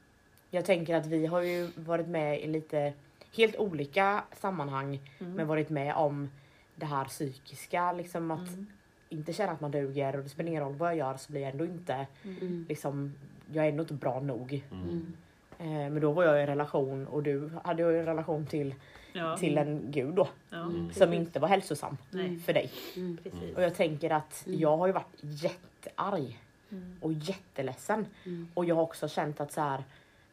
[0.50, 2.92] jag tänker att vi har ju varit med i lite
[3.36, 5.32] helt olika sammanhang Mm.
[5.32, 6.28] men varit med om
[6.76, 8.66] det här psykiska, liksom att Mm.
[9.08, 11.42] inte känna att man duger och det spelar ingen roll vad jag gör så blir
[11.42, 12.66] jag ändå inte, Mm.
[12.68, 13.14] liksom,
[13.52, 14.62] jag är ändå inte bra nog.
[14.72, 14.88] Mm.
[14.88, 15.12] Mm.
[15.58, 18.74] Eh, men då var jag i en relation och du hade ju en relation till,
[19.12, 19.36] Ja.
[19.36, 20.56] till en gud då, ja.
[20.62, 20.92] Mm.
[20.92, 22.70] som inte var hälsosam Nej, för dig.
[22.96, 23.18] Mm.
[23.56, 24.60] Och jag tänker att Mm.
[24.60, 26.40] jag har ju varit jättearg
[26.70, 26.96] Mm.
[27.00, 28.06] och jätteledsen.
[28.24, 28.48] Mm.
[28.54, 29.84] Och jag har också känt att så här,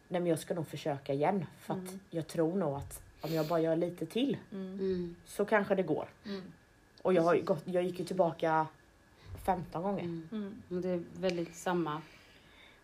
[0.07, 1.45] nej men jag ska nog försöka igen.
[1.59, 1.99] För att Mm.
[2.09, 4.79] jag tror nog att om jag bara gör lite till Mm.
[4.79, 5.15] Mm.
[5.25, 6.09] så kanske det går.
[6.25, 6.41] Mm.
[7.01, 8.67] Och jag, har gått, jag gick ju tillbaka
[9.45, 10.03] 15 gånger.
[10.03, 10.27] Mm.
[10.31, 10.81] Mm.
[10.81, 12.01] Det är väldigt samma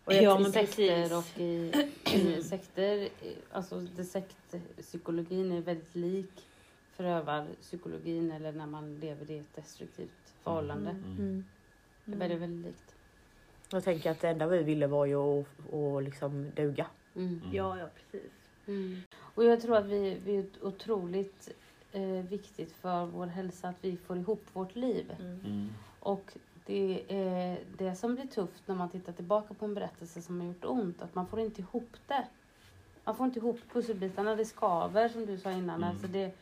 [0.04, 1.72] Och jag, Ja, i men sekter och i,
[2.14, 3.08] i sekter,
[3.52, 6.48] alltså det sektpsykologin är väldigt lik
[6.98, 10.90] förövarpsykologin eller när man lever i ett destruktivt förhållande.
[10.90, 11.16] Mm.
[11.18, 11.44] mm.
[12.04, 12.94] Det är väldigt, väldigt likt.
[13.70, 16.86] jag tänker att det enda vi ville var ju att, att liksom duga.
[17.16, 17.28] Mm.
[17.28, 17.56] Mm.
[17.56, 18.32] Ja, ja precis.
[19.38, 21.48] Och jag tror att vi, vi är otroligt
[21.92, 25.14] eh, viktigt för vår hälsa att vi får ihop vårt liv.
[25.18, 25.40] Mm.
[25.44, 25.68] Mm.
[26.00, 26.32] Och
[26.66, 30.46] det är det som blir tufft när man tittar tillbaka på en berättelse som har
[30.46, 32.26] gjort ont, att man får inte ihop det.
[33.04, 35.76] Man får inte ihop pusselbitarna, det skaver som du sa innan.
[35.76, 35.88] Mm.
[35.88, 36.32] Alltså det,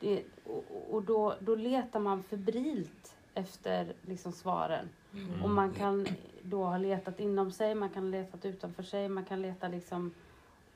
[0.00, 4.88] det, och och då, då letar man febrilt efter liksom svaren.
[5.14, 5.42] Mm.
[5.42, 6.06] Och man kan
[6.42, 10.12] då ha letat inom sig, man kan ha letat utanför sig, man kan leta liksom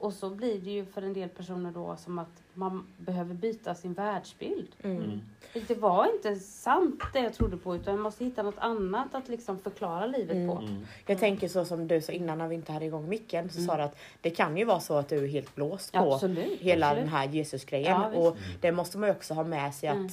[0.01, 3.75] och så blir det ju för en del personer då som att man behöver byta
[3.75, 4.69] sin världsbild.
[4.83, 4.97] Mm.
[4.97, 5.21] Mm.
[5.69, 9.29] Det var inte sant det jag trodde på utan jag måste hitta något annat att
[9.29, 10.49] liksom förklara livet Mm.
[10.49, 10.63] på.
[10.63, 10.87] Mm.
[11.07, 13.77] Jag tänker så som du sa innan när vi inte hade igång micken så sa
[13.77, 16.61] du att det kan ju vara så att du är helt blåst på Absolut.
[16.61, 17.05] hela absolut.
[17.05, 18.01] den här Jesusgrejen.
[18.01, 20.11] Ja, och det måste man ju också ha med sig att Mm.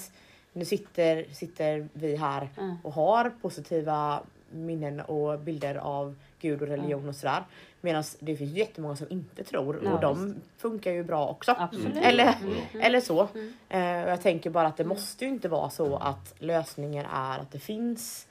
[0.54, 2.76] nu sitter, sitter vi här Mm.
[2.84, 4.20] och har positiva
[4.52, 7.44] minnen och bilder av Gud och religion och sådär.
[7.82, 11.56] Medan det finns jättemånga som inte tror Ja, och de funkar ju bra också.
[11.58, 11.98] Absolut.
[11.98, 12.56] Eller, Mm.
[12.82, 13.28] eller så.
[13.34, 13.54] Mm.
[13.70, 17.52] Eh, jag tänker bara att det måste ju inte vara så att lösningen är att
[17.52, 18.28] det finns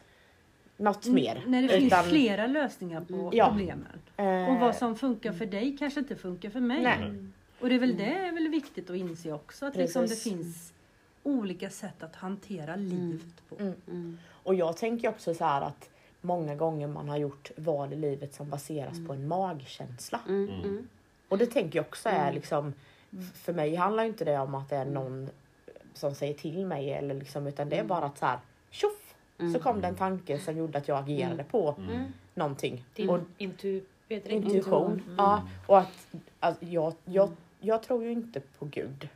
[0.77, 1.45] något mer.
[1.47, 3.49] När det Utan- finns flera lösningar på Ja.
[3.49, 3.99] problemen.
[4.17, 6.83] Eh, Och vad som funkar för dig kanske inte funkar för mig.
[6.83, 7.25] Nej.
[7.61, 9.67] Och det är väl det är väl viktigt att inse också.
[9.67, 10.73] Att liksom det finns
[11.23, 13.57] olika sätt att hantera livet på.
[13.59, 13.75] Mm.
[13.89, 14.19] Mm.
[14.43, 15.89] Och jag tänker också så här att
[16.27, 20.21] många gånger man har gjort val i livet som baseras på en magkänsla.
[20.29, 20.49] Mm.
[20.51, 20.89] Mm.
[21.29, 22.35] Och det tänker jag också är Mm.
[22.35, 22.73] liksom,
[23.35, 25.29] för mig handlar inte det om att det är någon
[25.95, 28.39] som säger till mig eller liksom, utan det är bara att så här,
[28.71, 29.15] tjoff!
[29.39, 29.53] Mm.
[29.53, 32.05] Så kom det en tanke som gjorde att jag agerade på Mm.
[32.35, 32.85] någonting.
[32.95, 34.93] Din Och intu, intuition.
[34.93, 35.15] Mm.
[35.19, 36.07] Ja, och att,
[36.41, 37.31] att jag, jag,
[37.61, 39.09] jag tror ju inte på Gud.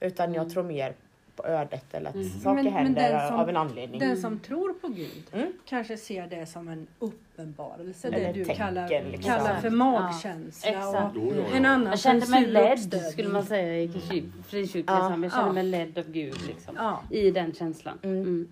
[0.00, 0.52] Utan jag Mm.
[0.54, 0.94] tror mer
[1.42, 2.28] på ödet eller att Mm.
[2.30, 4.00] saker Men- men händer den som- av en anledning.
[4.00, 5.52] Den som tror på Gud Mm.
[5.64, 8.08] kanske ser det som en uppenbarelse.
[8.08, 9.22] Eller det du tänker kallar, liksom.
[9.22, 10.70] kallar för magkänsla.
[10.70, 11.16] Exakt.
[11.16, 14.96] Och en annan Jag kände för mig ledd skulle man säga i kyrk- frikyrklig Ja.
[14.96, 15.22] församling.
[15.22, 15.52] Jag kände Ja.
[15.52, 16.74] mig ledd av Gud liksom.
[16.78, 17.02] Ja.
[17.10, 17.98] I den känslan.
[18.02, 18.16] Mm.
[18.22, 18.48] Mm.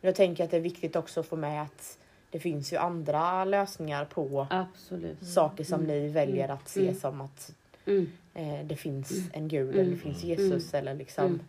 [0.00, 1.98] Jag tänker att det är viktigt också att få med att
[2.30, 5.26] det finns ju andra lösningar på Absolut.
[5.26, 6.94] saker som ni väljer att se Mm.
[6.94, 7.52] som att
[7.86, 8.10] Mm.
[8.34, 9.80] eh, det finns en gud Mm.
[9.80, 11.40] eller det finns Jesus eller liksom Mm.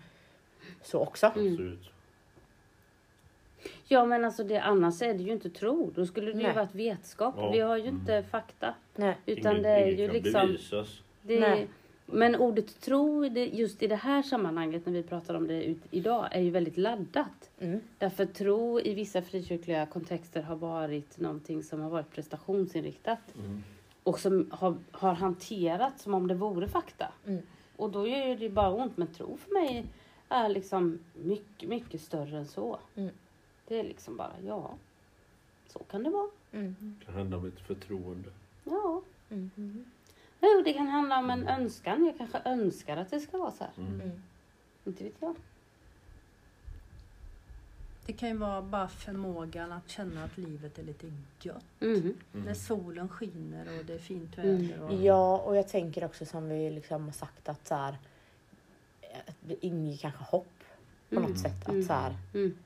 [0.84, 1.32] Så också.
[1.36, 1.78] Mm.
[3.88, 5.92] Ja men alltså det, annars är det ju inte tro.
[5.96, 6.56] Då skulle det ju Nej.
[6.56, 7.36] varit vetskap.
[7.38, 7.52] Ja.
[7.52, 7.96] Vi har ju Mm.
[7.96, 8.74] inte fakta.
[8.96, 9.18] Nej.
[9.26, 10.48] Utan Inget- det är ju liksom...
[10.48, 11.02] bevisas.
[11.22, 11.68] Det, Nej.
[12.06, 15.82] men ordet tro, det, just i det här sammanhanget när vi pratar om det ut,
[15.92, 17.50] idag, är ju väldigt laddat.
[17.60, 17.80] Mm.
[17.98, 23.36] Därför tro i vissa frikyrkliga kontexter har varit någonting som har varit prestationsinriktat.
[23.40, 23.64] Mm.
[24.04, 27.08] Och som har, har hanterats som om det vore fakta.
[27.28, 27.42] Mm.
[27.76, 28.98] Och då gör det bara ont.
[28.98, 29.86] Men tro för mig
[30.32, 32.80] är liksom mycket, mycket större än så.
[32.96, 33.12] Mm.
[33.68, 34.72] Det är liksom bara, ja,
[35.68, 36.30] så kan det vara.
[36.52, 36.76] Mm.
[37.00, 38.30] Det kan handla om ett förtroende.
[38.64, 39.02] Ja.
[39.30, 39.86] Mm.
[40.42, 42.06] Jo, det kan handla om en önskan.
[42.06, 43.74] Jag kanske önskar att det ska vara så här.
[43.78, 44.02] Mm.
[44.02, 44.22] Mm.
[44.86, 45.36] Inte vet jag.
[48.06, 51.64] Det kan ju vara bara förmågan att känna att livet är lite gött.
[51.80, 51.90] Mhm.
[52.34, 52.46] Mm.
[52.46, 54.68] När solen skiner och det är fint Mm.
[54.68, 54.82] väder.
[54.84, 54.94] Och...
[54.94, 57.98] Ja, och jag tänker också som vi liksom har sagt att så här,
[59.40, 60.48] det inger kanske hopp
[61.10, 61.30] på Mm.
[61.32, 61.68] något sätt.
[61.68, 61.80] Mm.
[61.80, 62.58] Att så här, Mm.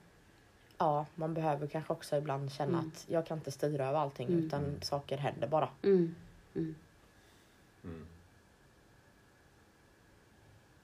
[0.78, 2.92] ja, man behöver kanske också ibland känna Mm.
[2.96, 4.46] att jag kan inte styra över allting Mm.
[4.46, 5.70] utan saker händer bara.
[5.84, 6.16] Mm.
[6.56, 6.76] Mm.
[7.84, 8.06] Mm.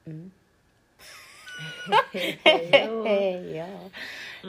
[0.06, 0.32] Mm.
[1.88, 2.04] Ja.
[3.56, 3.68] ja.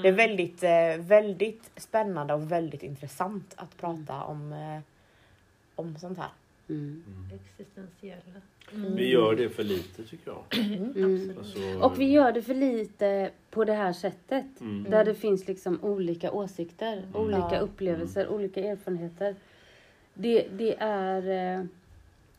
[0.03, 4.81] Det är väldigt, eh, väldigt spännande och väldigt intressant att prata om, eh,
[5.75, 6.31] om sånt här.
[6.69, 7.03] Mm.
[7.07, 7.41] Mm.
[7.41, 8.41] Existentiella.
[8.97, 10.59] Vi gör det för lite tycker jag.
[10.97, 11.33] Mm.
[11.39, 14.61] Alltså, Och vi gör det för lite på det här sättet.
[14.61, 14.91] Mm.
[14.91, 17.59] Där det finns liksom olika åsikter, olika Ja.
[17.61, 19.37] upplevelser, olika erfarenheter.
[20.15, 21.19] Det, det är...
[21.59, 21.65] eh,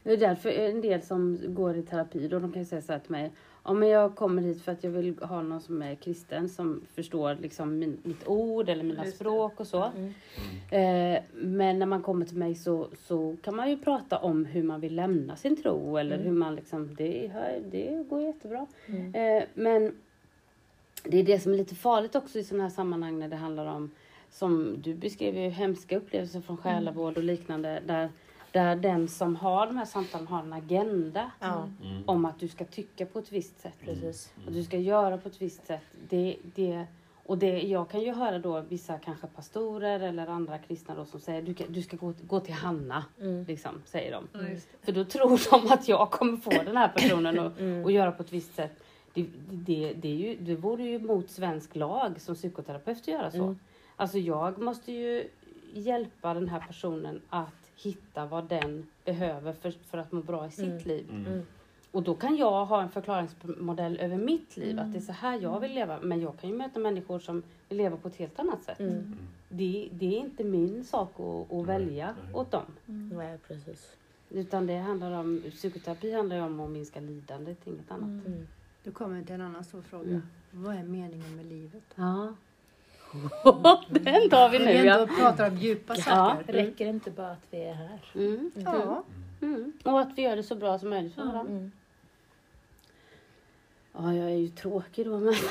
[0.03, 2.91] Det är därför en del som går i terapi då, de kan ju säga så
[2.91, 3.31] här till mig.
[3.65, 6.81] Ja, men jag kommer hit för att jag vill ha någon som är kristen som
[6.95, 9.91] förstår liksom min, mitt ord eller mina språk och så.
[9.97, 10.13] Mm.
[11.15, 14.63] Eh, men när man kommer till mig så, så kan man ju prata om hur
[14.63, 16.27] man vill lämna sin tro eller Mm.
[16.27, 17.31] hur man liksom, det,
[17.71, 18.67] det går jättebra.
[18.85, 19.15] Mm.
[19.15, 19.95] Eh, men
[21.03, 23.65] det är det som är lite farligt också i sådana här sammanhang när det handlar
[23.65, 23.91] om,
[24.31, 27.81] som du beskrev ju, hemska upplevelser från själavård och liknande.
[27.85, 28.09] Där,
[28.53, 32.03] där den som har de här samtalen har en agenda Ja, Mm.
[32.05, 33.73] om att du ska tycka på ett visst sätt.
[33.85, 34.33] precis.
[34.45, 35.81] Och du ska göra på ett visst sätt.
[36.09, 36.85] Det, det,
[37.25, 41.19] och det, jag kan ju höra då vissa kanske pastorer eller andra kristna då som
[41.19, 43.43] säger du, kan, du ska gå, gå till Hanna, Mm.
[43.45, 44.27] liksom, säger de.
[44.81, 47.83] För då tror de att jag kommer få den här personen att Mm.
[47.83, 48.83] och göra på ett visst sätt.
[49.13, 53.31] Det, det, det, är ju, det vore ju mot svensk lag som psykoterapeut att göra
[53.31, 53.43] så.
[53.43, 53.59] Mm.
[53.95, 55.27] Alltså jag måste ju
[55.73, 60.51] hjälpa den här personen att hitta vad den behöver för, för att må bra i
[60.51, 60.83] sitt Mm.
[60.83, 61.05] liv.
[61.09, 61.25] Mm.
[61.25, 61.45] Mm.
[61.91, 65.39] Och då kan jag ha en förklaringsmodell över mitt liv, att det är så här
[65.41, 65.99] jag vill leva.
[66.01, 68.79] Men jag kan ju möta människor som vill leva på ett helt annat sätt.
[68.79, 69.15] Mm.
[69.49, 72.33] Det, det är inte min sak att, att Nej, välja nej.
[72.35, 72.65] åt dem.
[72.85, 73.91] Nej, precis.
[74.29, 78.25] Utan det handlar om, psykoterapi handlar ju om att minska lidandet, inget annat.
[78.25, 78.47] Mm.
[78.83, 80.09] Du kommer till en annan stor fråga.
[80.09, 80.21] Mm.
[80.51, 81.83] Vad är meningen med livet?
[81.95, 82.33] Ja.
[83.89, 85.17] Den tar vi Vi nu ändå ja.
[85.17, 86.03] pratar om djupa Ja.
[86.03, 86.53] saker.
[86.53, 87.99] Räcker det inte bara att vi är här?
[88.15, 88.51] Mm.
[88.55, 89.03] Ja.
[89.41, 89.73] Mm.
[89.83, 91.51] Och att vi gör det så bra som möjligt för varandra.
[91.51, 91.71] Mm.
[93.93, 95.33] Ja, jag är ju tråkig då men.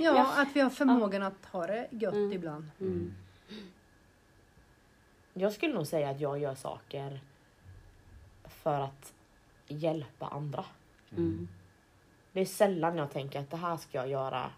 [0.00, 2.32] ja, att vi har förmågan att ha det gött Mm.
[2.32, 2.70] ibland.
[2.80, 3.14] Mm.
[5.34, 7.20] Jag skulle nog säga att jag gör saker
[8.48, 9.12] för att
[9.68, 10.64] hjälpa andra.
[11.16, 11.48] Mm.
[12.32, 14.50] Det är sällan jag tänker att det här ska jag göra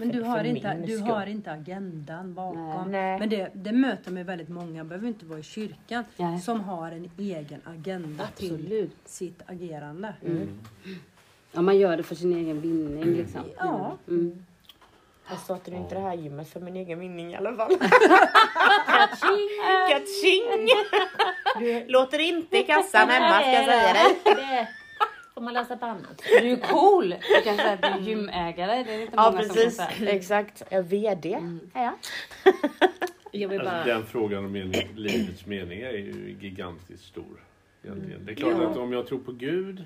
[0.00, 1.10] Men för, du har, för inte, du skull.
[1.10, 2.90] har inte agendan bakom.
[2.90, 3.18] Nej.
[3.18, 6.40] Men det, det möter mig väldigt många, behöver inte vara i kyrkan, Nej.
[6.40, 8.96] som har en egen agenda till Absolut.
[9.04, 10.14] sitt agerande.
[11.52, 13.40] Ja, man gör det för sin egen vinning liksom.
[13.58, 13.96] Ja.
[14.08, 14.44] Mm.
[15.30, 17.76] Jag startar inte det här gymmet för min egen vinning i alla fall.
[19.88, 20.68] Katching!
[21.88, 24.68] Låter inte i kassan hemma ska jag säga dig.
[25.40, 26.22] Får man läsa på annat.
[26.40, 27.08] Du är cool!
[27.08, 28.82] Du kan säga att du är gymägare.
[28.84, 30.10] Det är inte Ja många som precis, kan säga.
[30.10, 30.62] exakt.
[30.70, 31.32] Jag är VD.
[31.74, 31.92] Är jag?
[33.32, 33.70] Jag vill bara...
[33.70, 37.44] Alltså, den frågan om mening, livets mening är ju gigantiskt stor.
[37.84, 38.24] Egentligen.
[38.26, 39.84] Det är klart att om jag tror på Gud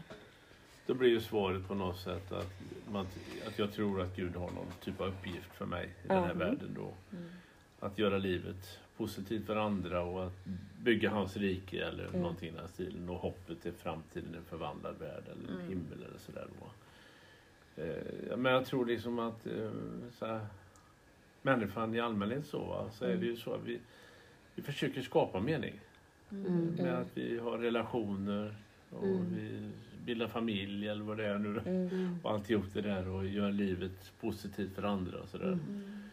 [0.87, 2.53] då blir ju svaret på något sätt att,
[2.93, 3.07] man,
[3.47, 6.25] att jag tror att Gud har någon typ av uppgift för mig i den här
[6.25, 6.39] Mm.
[6.39, 6.93] världen då.
[7.87, 10.45] Att göra livet positivt för andra och att
[10.83, 14.99] bygga hans rike eller någonting i den här stilen och hoppet till framtiden, en förvandlad
[14.99, 16.47] värld eller en himmel eller sådär.
[17.77, 19.71] Eh, men jag tror liksom att eh,
[20.19, 20.47] så här,
[21.43, 23.79] människan i allmänhet så, va, så är det ju så att vi,
[24.55, 25.81] vi försöker skapa mening.
[26.31, 26.75] Mm.
[26.79, 28.55] Med att vi har relationer
[28.91, 29.71] och vi
[30.05, 31.61] bildar familj eller vad det är nu.
[31.67, 32.19] Mm.
[32.23, 35.53] Och alltihop det där och gör livet positivt för andra och sådär.
[35.53, 36.04] Mm.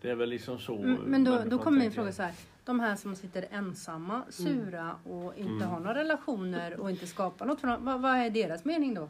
[0.00, 0.76] Det är väl liksom så.
[0.76, 2.32] Mm, Men då, då kommer min fråga så här.
[2.64, 7.60] De här som sitter ensamma, sura och inte har några relationer och inte skapar något
[7.60, 7.84] för dem.
[7.84, 9.08] Vad, vad är deras mening då?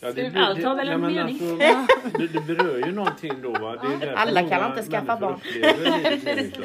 [0.00, 1.40] Ja, Allt har väl en mening.
[1.40, 3.52] Alltså, det, det berör ju någonting då.
[3.52, 3.76] Va?
[4.00, 5.40] Det Alla kan inte skaffa barn.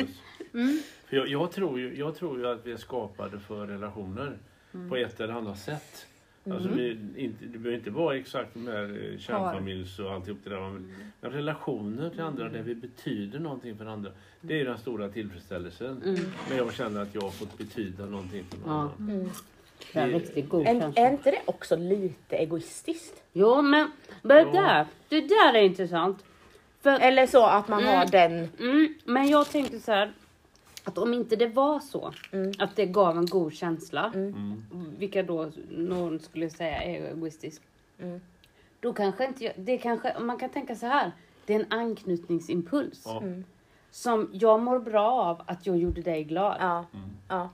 [0.53, 0.80] Mm.
[1.06, 4.38] För jag, jag, tror ju, jag tror ju att vi är skapade för relationer
[4.89, 6.06] på ett eller annat sätt.
[6.49, 10.49] Alltså vi, inte, det behöver inte vara exakt de här eh, kärnfamiljs och alltihop det
[10.49, 10.59] där.
[10.59, 10.91] Men
[11.22, 14.11] men relationer till andra där vi betyder någonting för andra.
[14.41, 16.01] Det är ju den stora tillfredsställelsen.
[16.05, 16.19] Mm.
[16.49, 18.91] När jag känner att jag har fått betyda någonting för någon Ja.
[18.99, 19.30] annan.
[19.93, 21.01] Det är en riktigt god Är, känsla.
[21.07, 23.23] är inte det också lite egoistiskt?
[23.34, 23.91] Jo, men
[24.22, 24.51] det Ja.
[24.51, 26.26] där, det där är intressant.
[26.81, 28.31] För, Eller så att man har den...
[28.59, 30.11] mm, men jag tänkte så här.
[30.83, 32.51] Att om inte det var så, Mm.
[32.59, 34.63] att det gav en god känsla, Mm.
[34.97, 37.61] vilka då någon skulle säga är egoistisk.
[37.99, 38.21] Mm.
[38.79, 41.11] Då kanske inte jag, det kanske, man kan tänka så här.
[41.45, 43.01] Det är en anknytningsimpuls.
[43.05, 43.21] Ja.
[43.91, 46.57] Som jag mår bra av att jag gjorde dig glad.
[46.59, 46.85] Ja.
[47.29, 47.49] ja.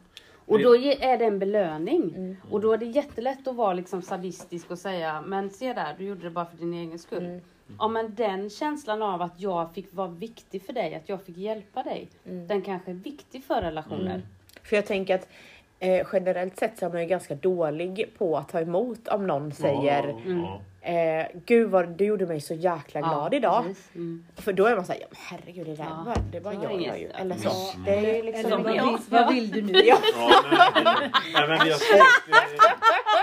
[0.45, 2.13] Och då är det en belöning.
[2.15, 2.35] Mm.
[2.51, 6.05] Och då är det jättelätt att vara liksom sadistisk och säga, men se där, du
[6.05, 7.39] gjorde det bara för din egen skull.
[7.67, 7.77] Mm.
[7.79, 11.37] Ja men den känslan av att jag fick vara viktig för dig, att jag fick
[11.37, 12.07] hjälpa dig.
[12.25, 12.47] Mm.
[12.47, 14.21] Den kanske är viktig för relationer.
[14.63, 15.29] För jag tänker att
[15.79, 19.51] eh, generellt sett så är man ju ganska dålig på att ta emot om någon
[19.51, 20.89] säger Ja, ja.
[20.91, 23.63] eh, Gud vad du gjorde mig så jäkla glad idag.
[23.63, 23.95] precis.
[23.95, 24.25] Mm.
[24.35, 26.03] För då är man såhär, ja, men herregud det där Ja.
[26.05, 27.07] var, det var jag, jag ju.
[27.07, 27.47] Eller så.
[27.47, 27.73] Ja.
[27.85, 28.83] Det är liksom Eller vad ja.
[28.85, 29.79] vill, vad vill du nu?
[29.85, 29.97] Ja.
[30.13, 31.79] Ja, men, nej, men jag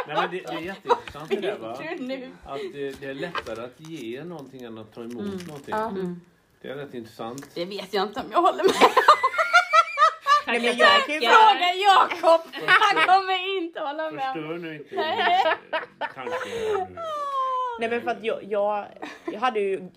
[0.06, 1.70] nej, men det, det är jätteintressant det där va.
[2.44, 5.74] Att det, det är lättare att ge någonting än att ta emot någonting.
[5.74, 5.88] Ja.
[5.88, 6.20] Mm.
[6.62, 7.46] Det är rätt intressant.
[7.54, 8.72] Det vet jag inte om jag håller med.
[10.46, 12.40] Nej, men jag kan ju Fråga Jakob!
[12.66, 14.32] Han kommer inte hålla med.
[14.32, 14.94] Förstör nu inte.
[17.80, 18.86] Nej men för att jag, jag,
[19.32, 19.88] jag hade ju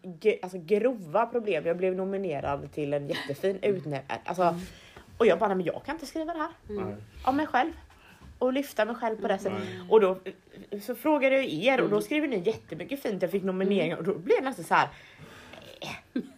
[0.42, 1.66] alltså, grova problem.
[1.66, 4.02] Jag blev nominerad till en jättefin utnämning.
[4.26, 4.56] Alltså,
[5.18, 6.96] och jag bara, nej, men jag kan inte skriva det här Nej.
[7.24, 7.72] om mig själv.
[8.40, 9.60] Och lyfta mig själv på det sättet.
[9.60, 9.80] Nej.
[9.90, 10.18] Och då
[10.82, 13.22] så frågade jag er och då skrev ni jättemycket fint.
[13.22, 14.90] Jag fick nomineringar och då blev det nästan så här.
[16.14, 16.34] Men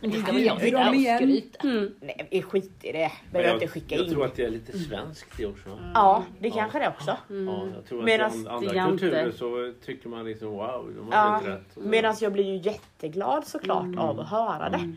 [0.00, 1.68] det ska väl jag sitta Dem och skryta.
[1.68, 1.94] Mm.
[2.00, 3.12] Nej skit i det.
[3.32, 4.12] Men jag inte skicka jag in.
[4.12, 5.78] tror att det är lite svenskt det också.
[5.94, 7.16] Ja det kanske det också.
[7.28, 11.12] Ja, jag tror att Medan i an- andra kulturer så tycker man liksom wow, de
[11.12, 11.52] har Ja.
[11.54, 11.76] rätt.
[11.76, 14.92] Medan jag blir ju jätteglad såklart av att höra det.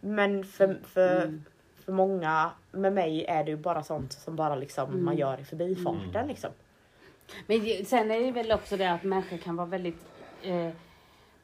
[0.00, 1.38] Men för, för,
[1.84, 5.44] för många med mig är det ju bara sånt som bara liksom man gör i
[5.44, 6.50] förbifarten liksom.
[7.46, 10.04] Men sen är det väl också det att människor kan vara väldigt
[10.42, 10.68] eh,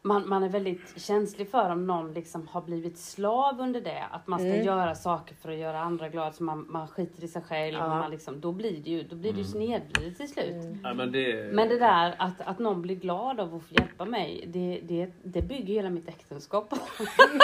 [0.07, 4.05] man, man är väldigt känslig för om någon liksom har blivit slav under det.
[4.11, 4.65] Att man ska Mm.
[4.67, 6.33] göra saker för att göra andra glada.
[6.33, 7.75] Så man, man skiter i sig själv.
[7.79, 7.85] Ja.
[7.85, 10.55] Och man liksom, då blir det ju, då blir det ju snedvridet till slut.
[10.83, 14.05] Ja, men det, Men det där att, att någon blir glad av att få hjälpa
[14.05, 14.45] mig.
[14.47, 16.77] Det, det, det bygger hela mitt äktenskap på.
[16.77, 17.09] Mitt.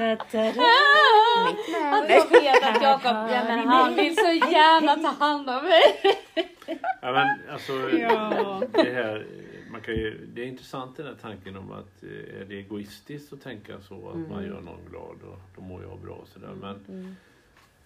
[0.00, 0.34] Att
[2.10, 5.82] jag vet att Jakob, ja, men han vill så gärna ta hand om mig.
[7.02, 7.72] Ja, men alltså,
[8.72, 9.26] det här
[9.70, 13.32] man kan ju, det är intressant den här tanken om att eh, är det egoistiskt
[13.32, 16.52] att tänka så att man gör någon glad och då mår jag bra och sådär.
[16.60, 17.14] Men Mm.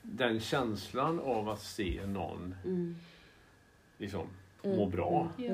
[0.03, 2.97] den känslan av att se någon Mm.
[3.99, 4.27] liksom
[4.63, 4.77] Mm.
[4.77, 5.29] må bra.
[5.37, 5.53] Ja.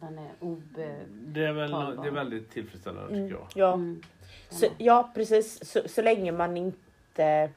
[0.00, 0.96] Den är obe...
[1.10, 2.02] Det är, väl, Talbar.
[2.02, 3.28] det är väldigt tillfredsställande Mm.
[3.28, 3.48] tycker jag.
[3.54, 4.02] Ja, Mm.
[4.50, 5.64] så, ja precis.
[5.72, 7.50] Så, så länge man inte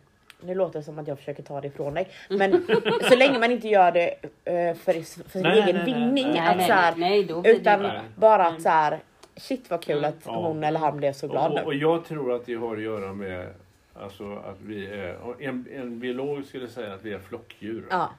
[0.45, 2.07] nu låter det som att jag försöker ta det ifrån dig.
[2.30, 2.68] Men
[3.10, 4.10] så länge man inte gör det
[4.45, 4.94] eh, för,
[5.24, 6.28] för sin Nej, egen nej, vinning.
[6.32, 8.99] Nej, att nej, så här, nej, nej, då utan det bara att så här,
[9.36, 10.10] shit vad kul Mm.
[10.10, 10.48] att Ja.
[10.48, 13.14] hon eller han blev så glad Och, och jag tror att det har att göra
[13.14, 13.48] med
[13.94, 17.86] alltså, att vi är, en, en biolog skulle säga att vi är flockdjur.
[17.90, 18.10] Ja,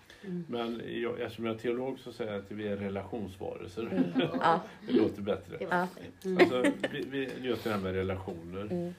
[0.48, 3.82] Men jag, eftersom jag är teolog så säger jag att vi är relationsvarelser.
[3.82, 4.28] Mm.
[4.40, 5.56] ja, Det låter bättre.
[5.58, 5.86] Det Ja.
[6.22, 6.40] fint.
[6.40, 8.92] Alltså, vi, vi, just det här med relationer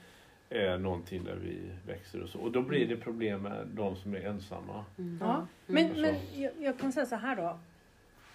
[0.50, 2.38] är någonting där vi växer och så.
[2.38, 4.84] Och då blir det problem med de som är ensamma.
[4.98, 5.18] Mm.
[5.20, 6.00] Ja, men, Mm.
[6.02, 7.58] men jag, jag kan säga så här då.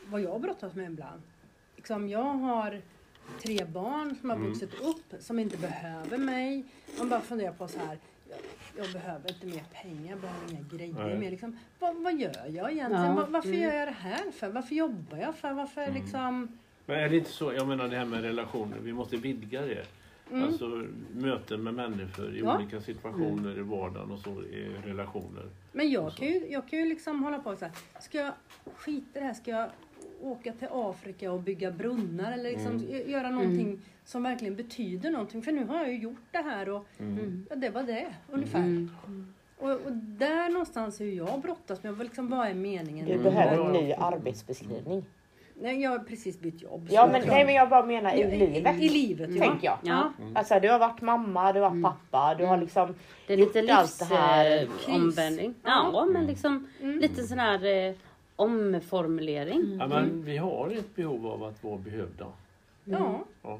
[0.05, 1.21] Vad jag brottas med ibland.
[1.75, 2.81] Liksom, jag har
[3.41, 4.49] tre barn som har Mm.
[4.49, 6.63] vuxit upp som inte behöver mig.
[6.99, 7.97] Man bara funderar på så här.
[8.29, 8.39] Jag,
[8.85, 11.17] jag behöver inte mer pengar, jag behöver inga grejer Nej.
[11.19, 11.31] mer.
[11.31, 13.05] Liksom, vad, vad gör jag egentligen?
[13.05, 13.61] Ja, Var, varför mm.
[13.61, 14.49] gör jag det här för?
[14.49, 15.53] Varför jobbar jag för?
[15.53, 15.93] Varför Mm.
[16.03, 16.59] liksom...
[16.85, 19.85] Men är det inte så, jag menar det här med relationer, vi måste vidga det.
[20.31, 20.43] Mm.
[20.43, 20.83] Alltså
[21.13, 22.57] möten med människor i Ja.
[22.57, 25.45] olika situationer i vardagen och så i relationer.
[25.71, 27.73] Men jag kan, ju, jag kan ju liksom hålla på så här.
[27.99, 28.33] Ska jag
[28.75, 29.33] skita det här?
[29.33, 29.69] Ska jag
[30.21, 32.81] åka till Afrika och bygga brunnar eller liksom Mm.
[32.87, 35.41] gö- göra någonting som verkligen betyder någonting?
[35.41, 37.45] För nu har jag ju gjort det här och Mm.
[37.49, 38.59] ja, det var det ungefär.
[38.59, 38.89] Mm.
[39.57, 41.93] Och, och där någonstans är jag brottas med.
[41.95, 43.05] Vad Liksom, vad är meningen?
[43.05, 43.23] du Mm.
[43.23, 45.05] behöver en ny arbetsbeskrivning.
[45.61, 46.87] Nej, jag har precis bytt jobb.
[46.91, 48.79] Ja men, nej, men jag bara menar i livet.
[48.81, 49.43] I, i livet, ja.
[49.45, 49.77] Tänker jag.
[49.83, 50.11] Ja.
[50.35, 52.95] Alltså du har varit mamma, du har varit pappa, du har liksom
[53.27, 54.59] Det är lite gjort allt det här.
[54.59, 55.53] livsomvändning.
[55.63, 56.99] Ja, men liksom Mm.
[56.99, 57.93] lite sån här eh,
[58.35, 59.77] omformulering.
[59.79, 62.25] Ja, men vi har ett behov av att vara behövda.
[62.85, 63.19] Ja.
[63.43, 63.59] Ja.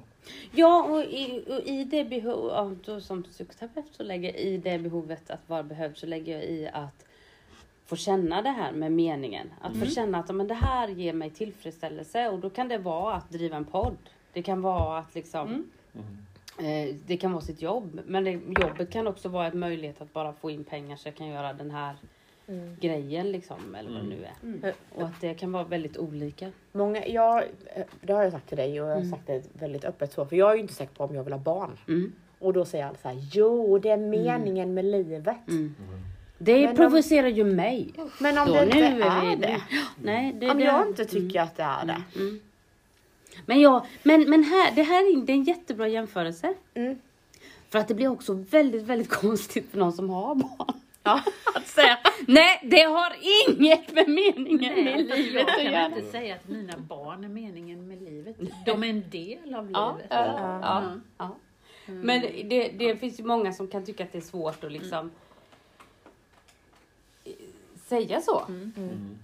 [0.52, 5.32] Ja, och i, och i det behovet, som psykoterapeut så lägger jag i det behovet
[5.32, 7.06] att vara behövd så lägger jag i att
[7.92, 9.50] få känna det här med meningen.
[9.62, 12.78] Att få känna att ja, men det här ger mig tillfredsställelse och då kan det
[12.78, 13.98] vara att driva en podd.
[14.34, 15.48] Det kan vara att liksom
[15.94, 16.90] Mm.
[16.90, 18.00] eh, det kan vara sitt jobb.
[18.08, 21.16] Men det, jobbet kan också vara en möjlighet att bara få in pengar så jag
[21.16, 21.96] kan göra den här
[22.48, 22.76] Mm.
[22.82, 23.76] grejen liksom.
[23.76, 24.34] Eller vad det nu är.
[24.44, 24.74] Mm.
[24.96, 26.52] Och att det kan vara väldigt olika.
[26.72, 27.44] Många, jag,
[28.02, 29.12] det har jag sagt till dig och jag har Mm.
[29.12, 30.26] sagt det väldigt öppet så.
[30.26, 31.78] För jag är ju inte säker på om jag vill ha barn.
[31.88, 32.12] Mm.
[32.40, 35.38] Och då säger alla så här, jo det är meningen med livet.
[36.42, 36.62] Mm.
[36.62, 37.94] Det Men provocerar ju mig.
[38.20, 39.62] Men om Då, det inte är, är vi- det.
[40.04, 42.02] Nej, det, Om det, jag inte tycker att det är det.
[42.20, 42.40] Mm.
[43.46, 46.54] Men, jag, men, men här, det här är, det är en jättebra jämförelse.
[46.74, 47.00] Mm.
[47.70, 50.74] För att det blir också väldigt, väldigt konstigt för någon som har barn.
[51.04, 51.22] Ja.
[51.56, 51.98] Att säga,
[52.28, 53.14] nej det har
[53.50, 55.86] inget med meningen Nej, med livet jag att kan göra.
[55.86, 58.36] inte säga att mina barn är meningen med livet.
[58.66, 60.08] De är en del av Ja, livet.
[60.10, 61.02] ja, ja, Mm.
[61.18, 61.36] ja.
[61.86, 65.12] Men det, det finns ju många som kan tycka att det är svårt att liksom
[67.92, 68.42] säga så.
[68.50, 68.72] Mm.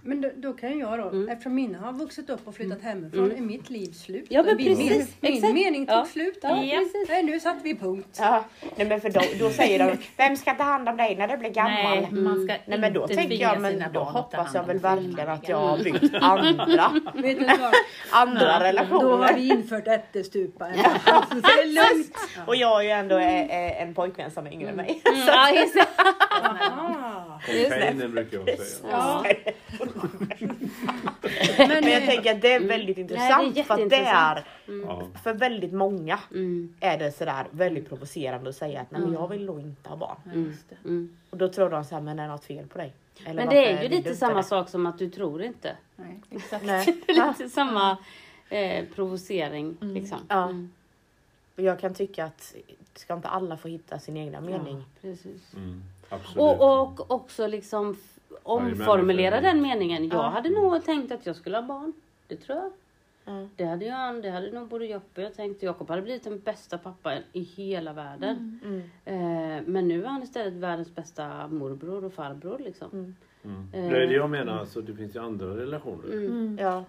[0.02, 1.28] Men då, då kan jag då, Mm.
[1.28, 3.36] eftersom mina har vuxit upp och flyttat hemifrån, Mm.
[3.36, 4.26] är mitt liv slut.
[4.28, 5.54] Ja, men min, precis, min, exakt.
[5.54, 6.04] min mening tog Ja.
[6.04, 6.38] slut.
[6.42, 6.78] Ja, Ja.
[6.78, 7.08] precis.
[7.08, 8.16] Nej, nu satte vi punkt.
[8.20, 8.44] Ja,
[8.76, 11.36] nej men för då, då säger de, vem ska ta hand om dig när du
[11.36, 11.96] blir gammal?
[12.00, 15.28] Nej, man ska Nej men då inte tänker jag, men då hoppas jag väl verkligen
[15.28, 17.72] att jag har byggt andra, Vet du vad?
[18.12, 19.34] andra Då har relationer.
[19.36, 20.64] vi infört ättestupa.
[21.28, 22.16] Så det är lugnt.
[22.46, 25.02] Och jag är ju ändå är en pojkvän som är yngre än mig.
[25.04, 25.86] Mm, ja, just det.
[26.42, 27.40] Ah.
[27.46, 28.57] Container brukar jag
[28.90, 29.24] Ja.
[31.58, 33.90] Men Men, jag eh, tänker att det är väldigt Nej, det är intressant för att
[33.90, 34.44] det är.
[34.66, 35.08] Ja.
[35.22, 39.28] för väldigt många Mm, är det sådär väldigt provocerande att säga att nej men jag
[39.28, 40.16] vill nog inte ha barn.
[40.24, 40.76] Ja, just det.
[40.84, 41.16] mm.
[41.30, 42.92] Och då tror de såhär, men är det något fel på dig?
[43.24, 44.42] Eller Men det är ju lite samma det?
[44.42, 45.76] sak som att du tror inte.
[45.96, 46.64] Nej, exakt.
[46.64, 46.86] Nej.
[47.06, 47.98] Det är lite samma
[48.48, 49.76] eh, provocering.
[49.80, 50.18] Liksom.
[50.28, 50.44] Ja.
[50.44, 50.70] Mm.
[51.56, 52.54] Och jag kan tycka att
[52.94, 54.84] ska inte alla få hitta sin egna mening?
[55.00, 55.54] Precis.
[55.56, 55.82] Mm.
[56.08, 56.38] Absolut.
[56.38, 57.96] Och, och också liksom
[58.42, 60.08] omformulera den meningen.
[60.08, 60.28] Jag Ja.
[60.28, 61.92] hade nog tänkt att jag skulle ha barn.
[62.26, 62.70] Det tror jag.
[63.24, 63.48] Ja.
[63.56, 65.62] Det hade, jag, det hade nog både Joppe och jag tänkt.
[65.62, 68.60] Jakob hade blivit den bästa pappan i hela världen.
[68.64, 68.80] Mm.
[69.04, 72.58] Eh, men nu är han istället världens bästa morbror och farbror.
[72.58, 72.88] Liksom.
[72.92, 73.14] Mm.
[73.44, 73.66] Mm.
[73.90, 76.58] Det är det jag menar, alltså, det finns ju andra relationer Mm.
[76.60, 76.84] Ja.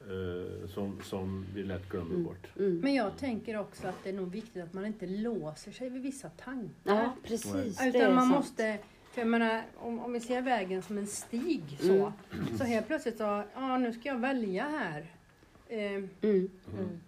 [0.00, 2.46] eh, som, som vi lätt glömmer bort.
[2.58, 2.78] Mm.
[2.80, 6.02] men jag tänker också att det är nog viktigt att man inte låser sig vid
[6.02, 6.70] vissa tankar.
[6.84, 7.80] Ja, precis.
[7.86, 8.36] Utan man sant.
[8.36, 8.78] måste,
[9.14, 11.92] för jag menar, om, om vi ser vägen som en stig så,
[12.32, 12.58] Mm.
[12.58, 15.06] så helt plötsligt så, ja nu ska jag välja här.
[15.68, 16.08] Eh, Mm.
[16.22, 17.00] Mm.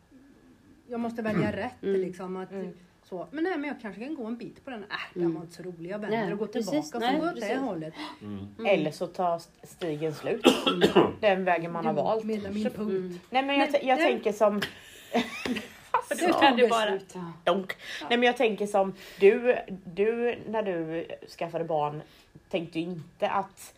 [0.88, 2.00] jag måste välja rätt Mm.
[2.00, 2.36] liksom.
[2.36, 2.72] Att, Mm.
[3.04, 3.26] så.
[3.30, 4.82] Men nej, men jag kanske kan gå en bit på den.
[4.82, 5.34] Äh, den Mm.
[5.34, 5.90] var inte så rolig.
[5.90, 6.70] Jag vänder Nej, och går precis.
[6.90, 7.94] tillbaka och Nej, så går åt det hållet.
[8.22, 8.38] Mm.
[8.58, 8.66] Mm.
[8.66, 10.44] Eller så tar stigen slut.
[11.20, 12.24] Den vägen man har valt.
[12.24, 12.78] Min punkt.
[12.78, 13.18] Mm.
[13.30, 14.06] Nej men jag, jag nej.
[14.12, 14.60] tänker som
[16.08, 16.90] Då kan du bara...
[16.90, 17.12] Beslut.
[17.14, 17.32] Ja.
[17.44, 17.76] Donk.
[18.00, 21.06] Nej men jag tänker som du, du när du
[21.38, 22.02] skaffade barn
[22.50, 23.74] tänkte ju inte att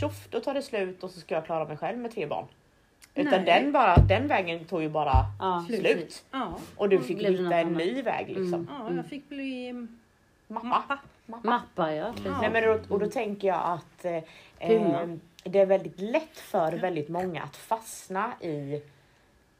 [0.00, 2.46] tjoff då tar det slut och så ska jag klara mig själv med tre barn.
[3.14, 3.62] Utan Nej.
[3.62, 6.24] den, bara, den vägen tog ju bara Ja, slut.
[6.76, 8.54] Och du fick hitta en ny väg liksom.
[8.54, 8.66] Mm.
[8.68, 9.72] ja, jag fick bli
[10.48, 10.66] Mappa.
[10.66, 10.98] mappa.
[11.26, 11.48] Mappa.
[11.48, 12.32] Mappa ja, precis.
[12.40, 14.22] Nej, men då, och då tänker jag att eh,
[14.58, 15.08] eh,
[15.44, 18.82] det är väldigt lätt för väldigt många att fastna i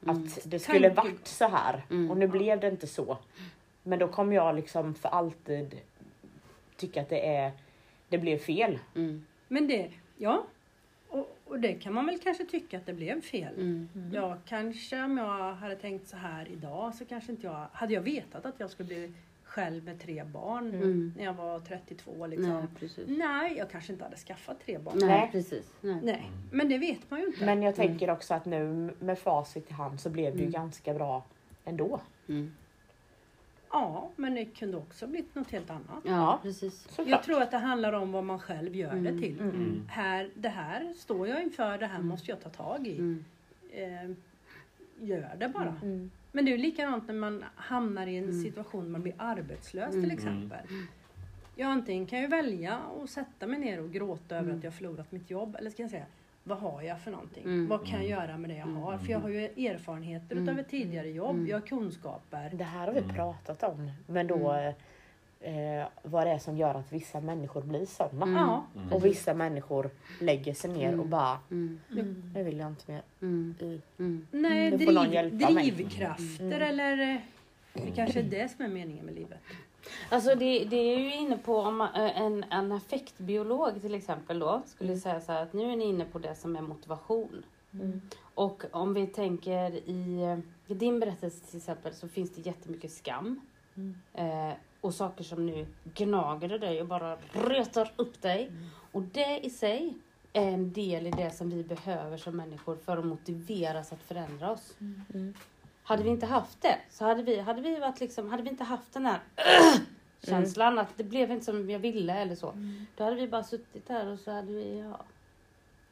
[0.03, 0.15] Mm.
[0.15, 1.11] att det skulle Tanken.
[1.13, 2.11] varit så här Mm.
[2.11, 3.17] och nu blev det inte så.
[3.83, 5.79] Men då kommer jag liksom för alltid
[6.75, 7.51] tycka att det är
[8.09, 8.79] det blev fel.
[8.95, 9.25] Mm.
[9.47, 10.43] Men det, ja.
[11.09, 13.53] Och, och det kan man väl kanske tycka att det blev fel.
[13.55, 13.89] Mm.
[14.13, 17.67] Ja, kanske om jag hade tänkt så här idag så kanske inte jag...
[17.73, 19.13] Hade jag vetat att jag skulle bli
[19.57, 21.13] själv med tre barn Mm.
[21.17, 22.67] när jag var 32 liksom.
[22.79, 23.05] Nej.
[23.17, 24.95] Nej, jag kanske inte hade skaffat tre barn.
[24.99, 25.29] Nej, Nej.
[25.31, 25.71] precis.
[25.81, 25.99] Nej.
[26.03, 27.45] Nej, men det vet man ju inte.
[27.45, 30.51] Men jag tänker också att nu med facit i hand så blev det ju Mm.
[30.53, 31.23] ganska bra
[31.65, 32.01] ändå.
[32.29, 32.51] Mm.
[33.71, 36.03] Ja, men det kunde också blivit något helt annat.
[36.03, 36.39] Ja, Ja.
[36.43, 36.81] precis.
[36.89, 37.07] Såklart.
[37.07, 39.03] Jag tror att det handlar om vad man själv gör Mm.
[39.03, 39.39] det till.
[39.39, 39.81] Mm.
[39.89, 42.97] Här, det här står jag inför, det här måste jag ta tag i.
[42.97, 43.25] Mm.
[43.71, 44.09] Eh,
[45.07, 45.75] gör det bara.
[46.37, 46.45] Mm.
[46.45, 49.91] Men det är ju likadant när man hamnar i en situation där man blir arbetslös
[49.91, 50.11] till Mm.
[50.11, 50.59] exempel.
[51.55, 54.57] Jag antingen kan jag välja att sätta mig ner och gråta över Mm.
[54.57, 55.55] att jag har förlorat mitt jobb.
[55.59, 56.05] Eller ska jag säga,
[56.43, 57.43] vad har jag för någonting?
[57.43, 57.67] Mm.
[57.67, 58.97] Vad kan jag göra med det jag har?
[58.97, 60.43] För jag har ju erfarenheter Mm.
[60.49, 61.35] utav ett tidigare jobb.
[61.35, 61.47] Mm.
[61.47, 62.49] Jag har kunskaper.
[62.53, 63.91] Det här har vi pratat om.
[64.07, 64.73] Men då
[65.47, 68.25] eh, vad det är som gör att vissa människor blir sådana.
[68.25, 68.35] Mm.
[68.37, 68.65] Ja,
[68.95, 69.89] Och vissa människor
[70.21, 70.99] lägger sig ner Mm.
[70.99, 71.79] och bara, Mm.
[72.33, 73.01] nu vill jag inte mer.
[73.21, 73.55] Mm.
[73.59, 73.81] i.
[73.99, 74.27] Mm.
[74.31, 76.61] nej, driv, drivkrafter Mm.
[76.61, 77.19] eller eh,
[77.73, 79.39] det kanske är det som är meningen med livet.
[80.09, 84.39] Alltså det, det är ju inne på om man, eh, en, en affektbiolog till exempel
[84.39, 87.43] då skulle säga så här att nu är ni inne på det som är motivation.
[87.73, 88.01] Mm.
[88.35, 92.91] Och om vi tänker i, eh, i din berättelse till exempel så finns det jättemycket
[92.91, 93.39] skam.
[93.75, 93.95] Mm.
[94.13, 98.51] Eh, och saker som nu gnager i dig och bara retar upp dig.
[98.91, 99.93] Och det i sig
[100.33, 104.51] är en del i det som vi behöver som människor för att motiveras att förändra
[104.51, 104.75] oss.
[105.13, 105.33] Mm.
[105.83, 108.63] Hade vi inte haft det så hade vi, hade vi varit liksom, hade vi inte
[108.63, 109.19] haft den här
[110.23, 112.53] känslan att det blev inte som jag ville eller så.
[112.95, 114.99] Då hade vi bara suttit där och så hade vi, ja.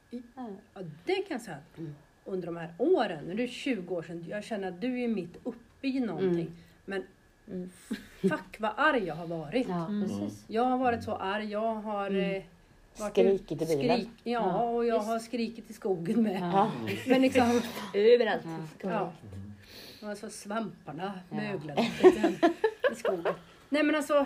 [0.10, 0.48] Ja.
[0.74, 1.95] Ja, det kan jag säga att Mm.
[2.26, 5.07] under de här åren, nu är det 20 år sedan, jag känner att du är
[5.07, 6.30] mitt uppe i någonting.
[6.48, 6.56] Mm.
[6.86, 7.03] Men
[7.47, 7.69] Mm.
[8.22, 9.67] fuck vad arg jag har varit.
[9.69, 10.43] Ja, precis.
[10.47, 12.35] Jag har varit så arg, jag har Mm.
[12.35, 12.43] eh,
[12.97, 13.97] varit Skrikit i bilen.
[13.97, 15.07] Skrik, ja, Ja, och jag visst.
[15.07, 16.39] har skrikit i skogen med.
[16.41, 16.72] Ja.
[17.07, 17.61] Men liksom,
[17.93, 18.45] Överallt.
[18.81, 18.89] Ja.
[20.01, 20.11] ja.
[20.11, 21.35] Och så svamparna Ja.
[21.35, 21.81] möglade
[22.91, 23.34] i skogen.
[23.69, 24.26] Nej men alltså,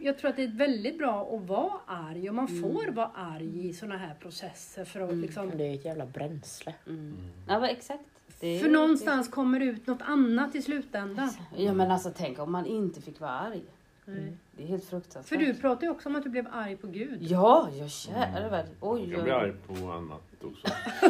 [0.00, 3.68] jag tror att det är väldigt bra att vara arg och man får vara arg
[3.68, 5.22] i sådana här processer för att Mm.
[5.22, 6.74] liksom Det är ett jävla bränsle.
[6.86, 7.16] Mm.
[7.48, 8.04] Ja, exakt.
[8.40, 11.30] Det är- För någonstans kommer det ut något annat i slutändan.
[11.56, 13.62] Ja men alltså tänk om man inte fick vara arg.
[14.06, 14.38] Mm.
[14.52, 15.28] Det är helt fruktansvärt.
[15.28, 17.18] För du pratar ju också om att du blev arg på Gud.
[17.22, 18.66] Ja, jag käre värld.
[18.80, 20.66] Oj, Jag blir arg på annat också.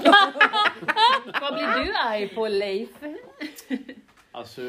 [1.40, 2.90] Vad blir du arg på Leif?
[4.32, 4.62] Alltså,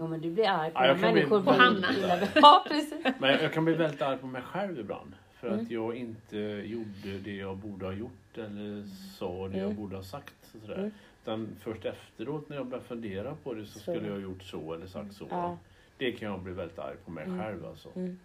[0.00, 1.86] Jo men du blir arg på Ja, jag människor På Hanna.
[2.34, 3.04] Ja precis.
[3.18, 5.12] men jag kan bli väldigt arg på mig själv ibland.
[5.40, 8.84] För att jag inte gjorde det jag borde ha gjort eller
[9.18, 9.76] sa det jag Mm.
[9.76, 10.34] borde ha sagt.
[10.54, 10.78] Och sådär.
[10.78, 10.90] Mm.
[11.28, 13.78] Utan först efteråt när jag började fundera på det så Så.
[13.80, 15.26] skulle jag ha gjort så eller sagt så.
[15.30, 15.58] Ja.
[15.98, 17.38] Det kan jag bli väldigt arg på mig Mm.
[17.44, 17.88] själv alltså.
[17.96, 18.18] Mm.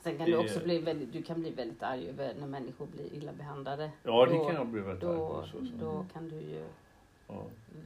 [0.00, 2.86] Sen kan Det- du också bli väldigt, du kan bli väldigt arg över när människor
[2.86, 3.90] blir illa behandlade.
[4.02, 5.46] Ja, det Då- kan jag bli väldigt arg Då, på.
[5.46, 5.72] Så, så.
[5.80, 6.64] då kan du ju
[7.28, 7.34] Ja.
[7.34, 7.84] mm,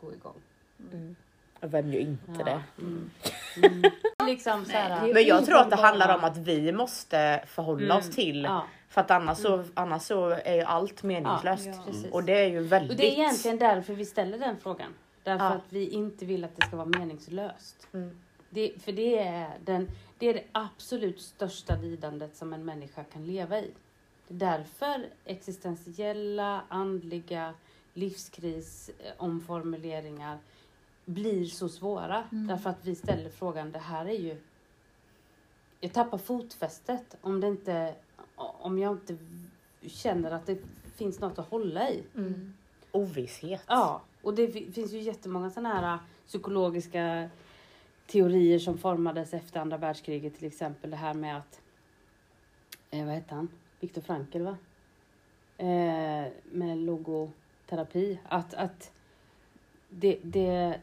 [0.00, 0.34] gå igång.
[0.92, 1.16] Mm.
[1.60, 2.44] Vem gör inte Ja.
[2.44, 2.62] det?
[2.82, 3.10] Mm.
[3.62, 3.82] Mm.
[4.26, 7.84] liksom så här, Nej, Men jag tror att det handlar om att vi måste förhålla
[7.84, 7.96] Mm.
[7.96, 11.66] oss till ja, För att annars, så, annars så är ju allt meningslöst.
[11.66, 11.82] Ja.
[11.86, 12.12] precis.
[12.12, 12.90] Och det är ju väldigt...
[12.90, 14.94] Och det är egentligen därför vi ställer den frågan.
[15.24, 15.50] Därför Ja.
[15.50, 17.88] att vi inte vill att det ska vara meningslöst.
[17.92, 18.18] Mm.
[18.50, 23.26] Det, för det är, den, det är det absolut största lidandet som en människa kan
[23.26, 23.70] leva i.
[24.28, 27.54] Det är därför existentiella, andliga
[27.94, 30.38] livskris, eh, omformuleringar
[31.04, 32.24] blir så svåra.
[32.30, 34.36] Därför att vi ställer frågan, det här är ju...
[35.80, 37.94] Jag tappar fotfästet om, det inte,
[38.36, 39.16] om jag inte
[39.82, 40.58] känner att det
[40.96, 42.02] finns något att hålla i.
[42.16, 42.54] Mm.
[42.92, 43.62] Ovisshet.
[43.66, 47.30] Ja, och det fi- finns ju jättemånga sådana här äh, psykologiska
[48.06, 50.38] teorier som formades efter andra världskriget.
[50.38, 51.60] Till exempel det här med att,
[52.90, 53.48] eh, vad hette han?
[53.80, 54.56] Viktor Frankl va?
[55.58, 58.18] Eh, med logoterapi.
[58.28, 58.92] Att, att
[59.88, 60.80] det, det,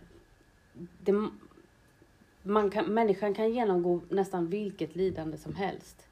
[1.00, 1.30] det,
[2.44, 6.08] man kan, människan kan genomgå nästan vilket lidande som helst.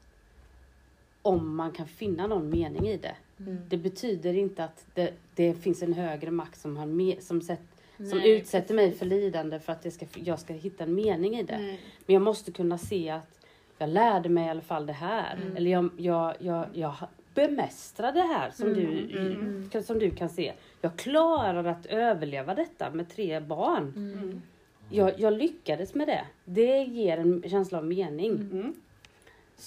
[1.22, 3.14] Om man kan finna någon mening i det.
[3.38, 3.58] Mm.
[3.68, 7.60] Det betyder inte att det, det finns en högre makt som, har me, som sett,
[7.96, 11.38] som Nej, utsätter mig för lidande för att jag ska, jag ska hitta en mening
[11.38, 11.58] i det.
[11.58, 11.80] Nej.
[12.06, 13.40] Men jag måste kunna se att
[13.78, 15.36] jag lärde mig i alla fall det här.
[15.36, 15.56] Mm.
[15.56, 16.94] Eller jag, jag, jag, jag
[17.34, 19.68] bemästrar det här som, Mm.
[19.72, 20.52] du, som du kan se.
[20.80, 23.92] Jag klarar att överleva detta med tre barn.
[23.96, 24.42] Mm.
[24.90, 26.24] Jag, jag lyckades med det.
[26.44, 28.48] Det ger en känsla av mening.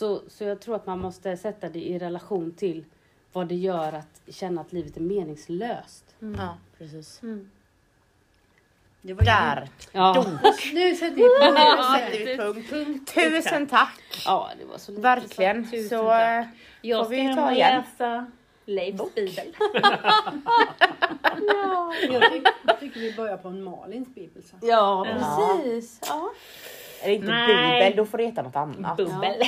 [0.02, 0.20] Mm.
[0.20, 2.86] Så, så jag tror att man måste sätta det i relation till
[3.34, 6.16] vad det gör att känna att livet är meningslöst.
[6.20, 7.20] Ja, precis.
[9.02, 10.74] Det var ju- Där Ja, dunk.
[10.74, 12.70] Nu sätter vi punkt.
[12.70, 13.14] Punkt.
[13.16, 14.02] Tusen tack!
[14.26, 15.02] ja det var så lite.
[15.02, 15.72] Verkligen.
[15.72, 16.46] Tusen Så tack.
[16.46, 16.46] eh,
[16.82, 17.84] Jag Får ska vi ta igen?
[17.98, 18.26] läsa
[18.66, 19.56] Leifs bibel.
[22.12, 24.60] Jag tycker, tycker vi börjar på en Malins bibel sen.
[24.62, 25.58] Ja, Ja.
[25.64, 26.00] precis.
[26.08, 26.32] Ja.
[27.06, 27.80] Är det inte Nej.
[27.80, 28.98] bibel då får det heta något annat.
[28.98, 29.44] Bubbel.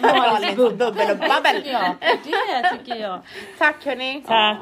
[0.00, 1.62] Malins bubbel och babbel.
[1.64, 3.20] Ja, det tycker jag.
[3.58, 4.22] Tack hörni!
[4.26, 4.58] Tack.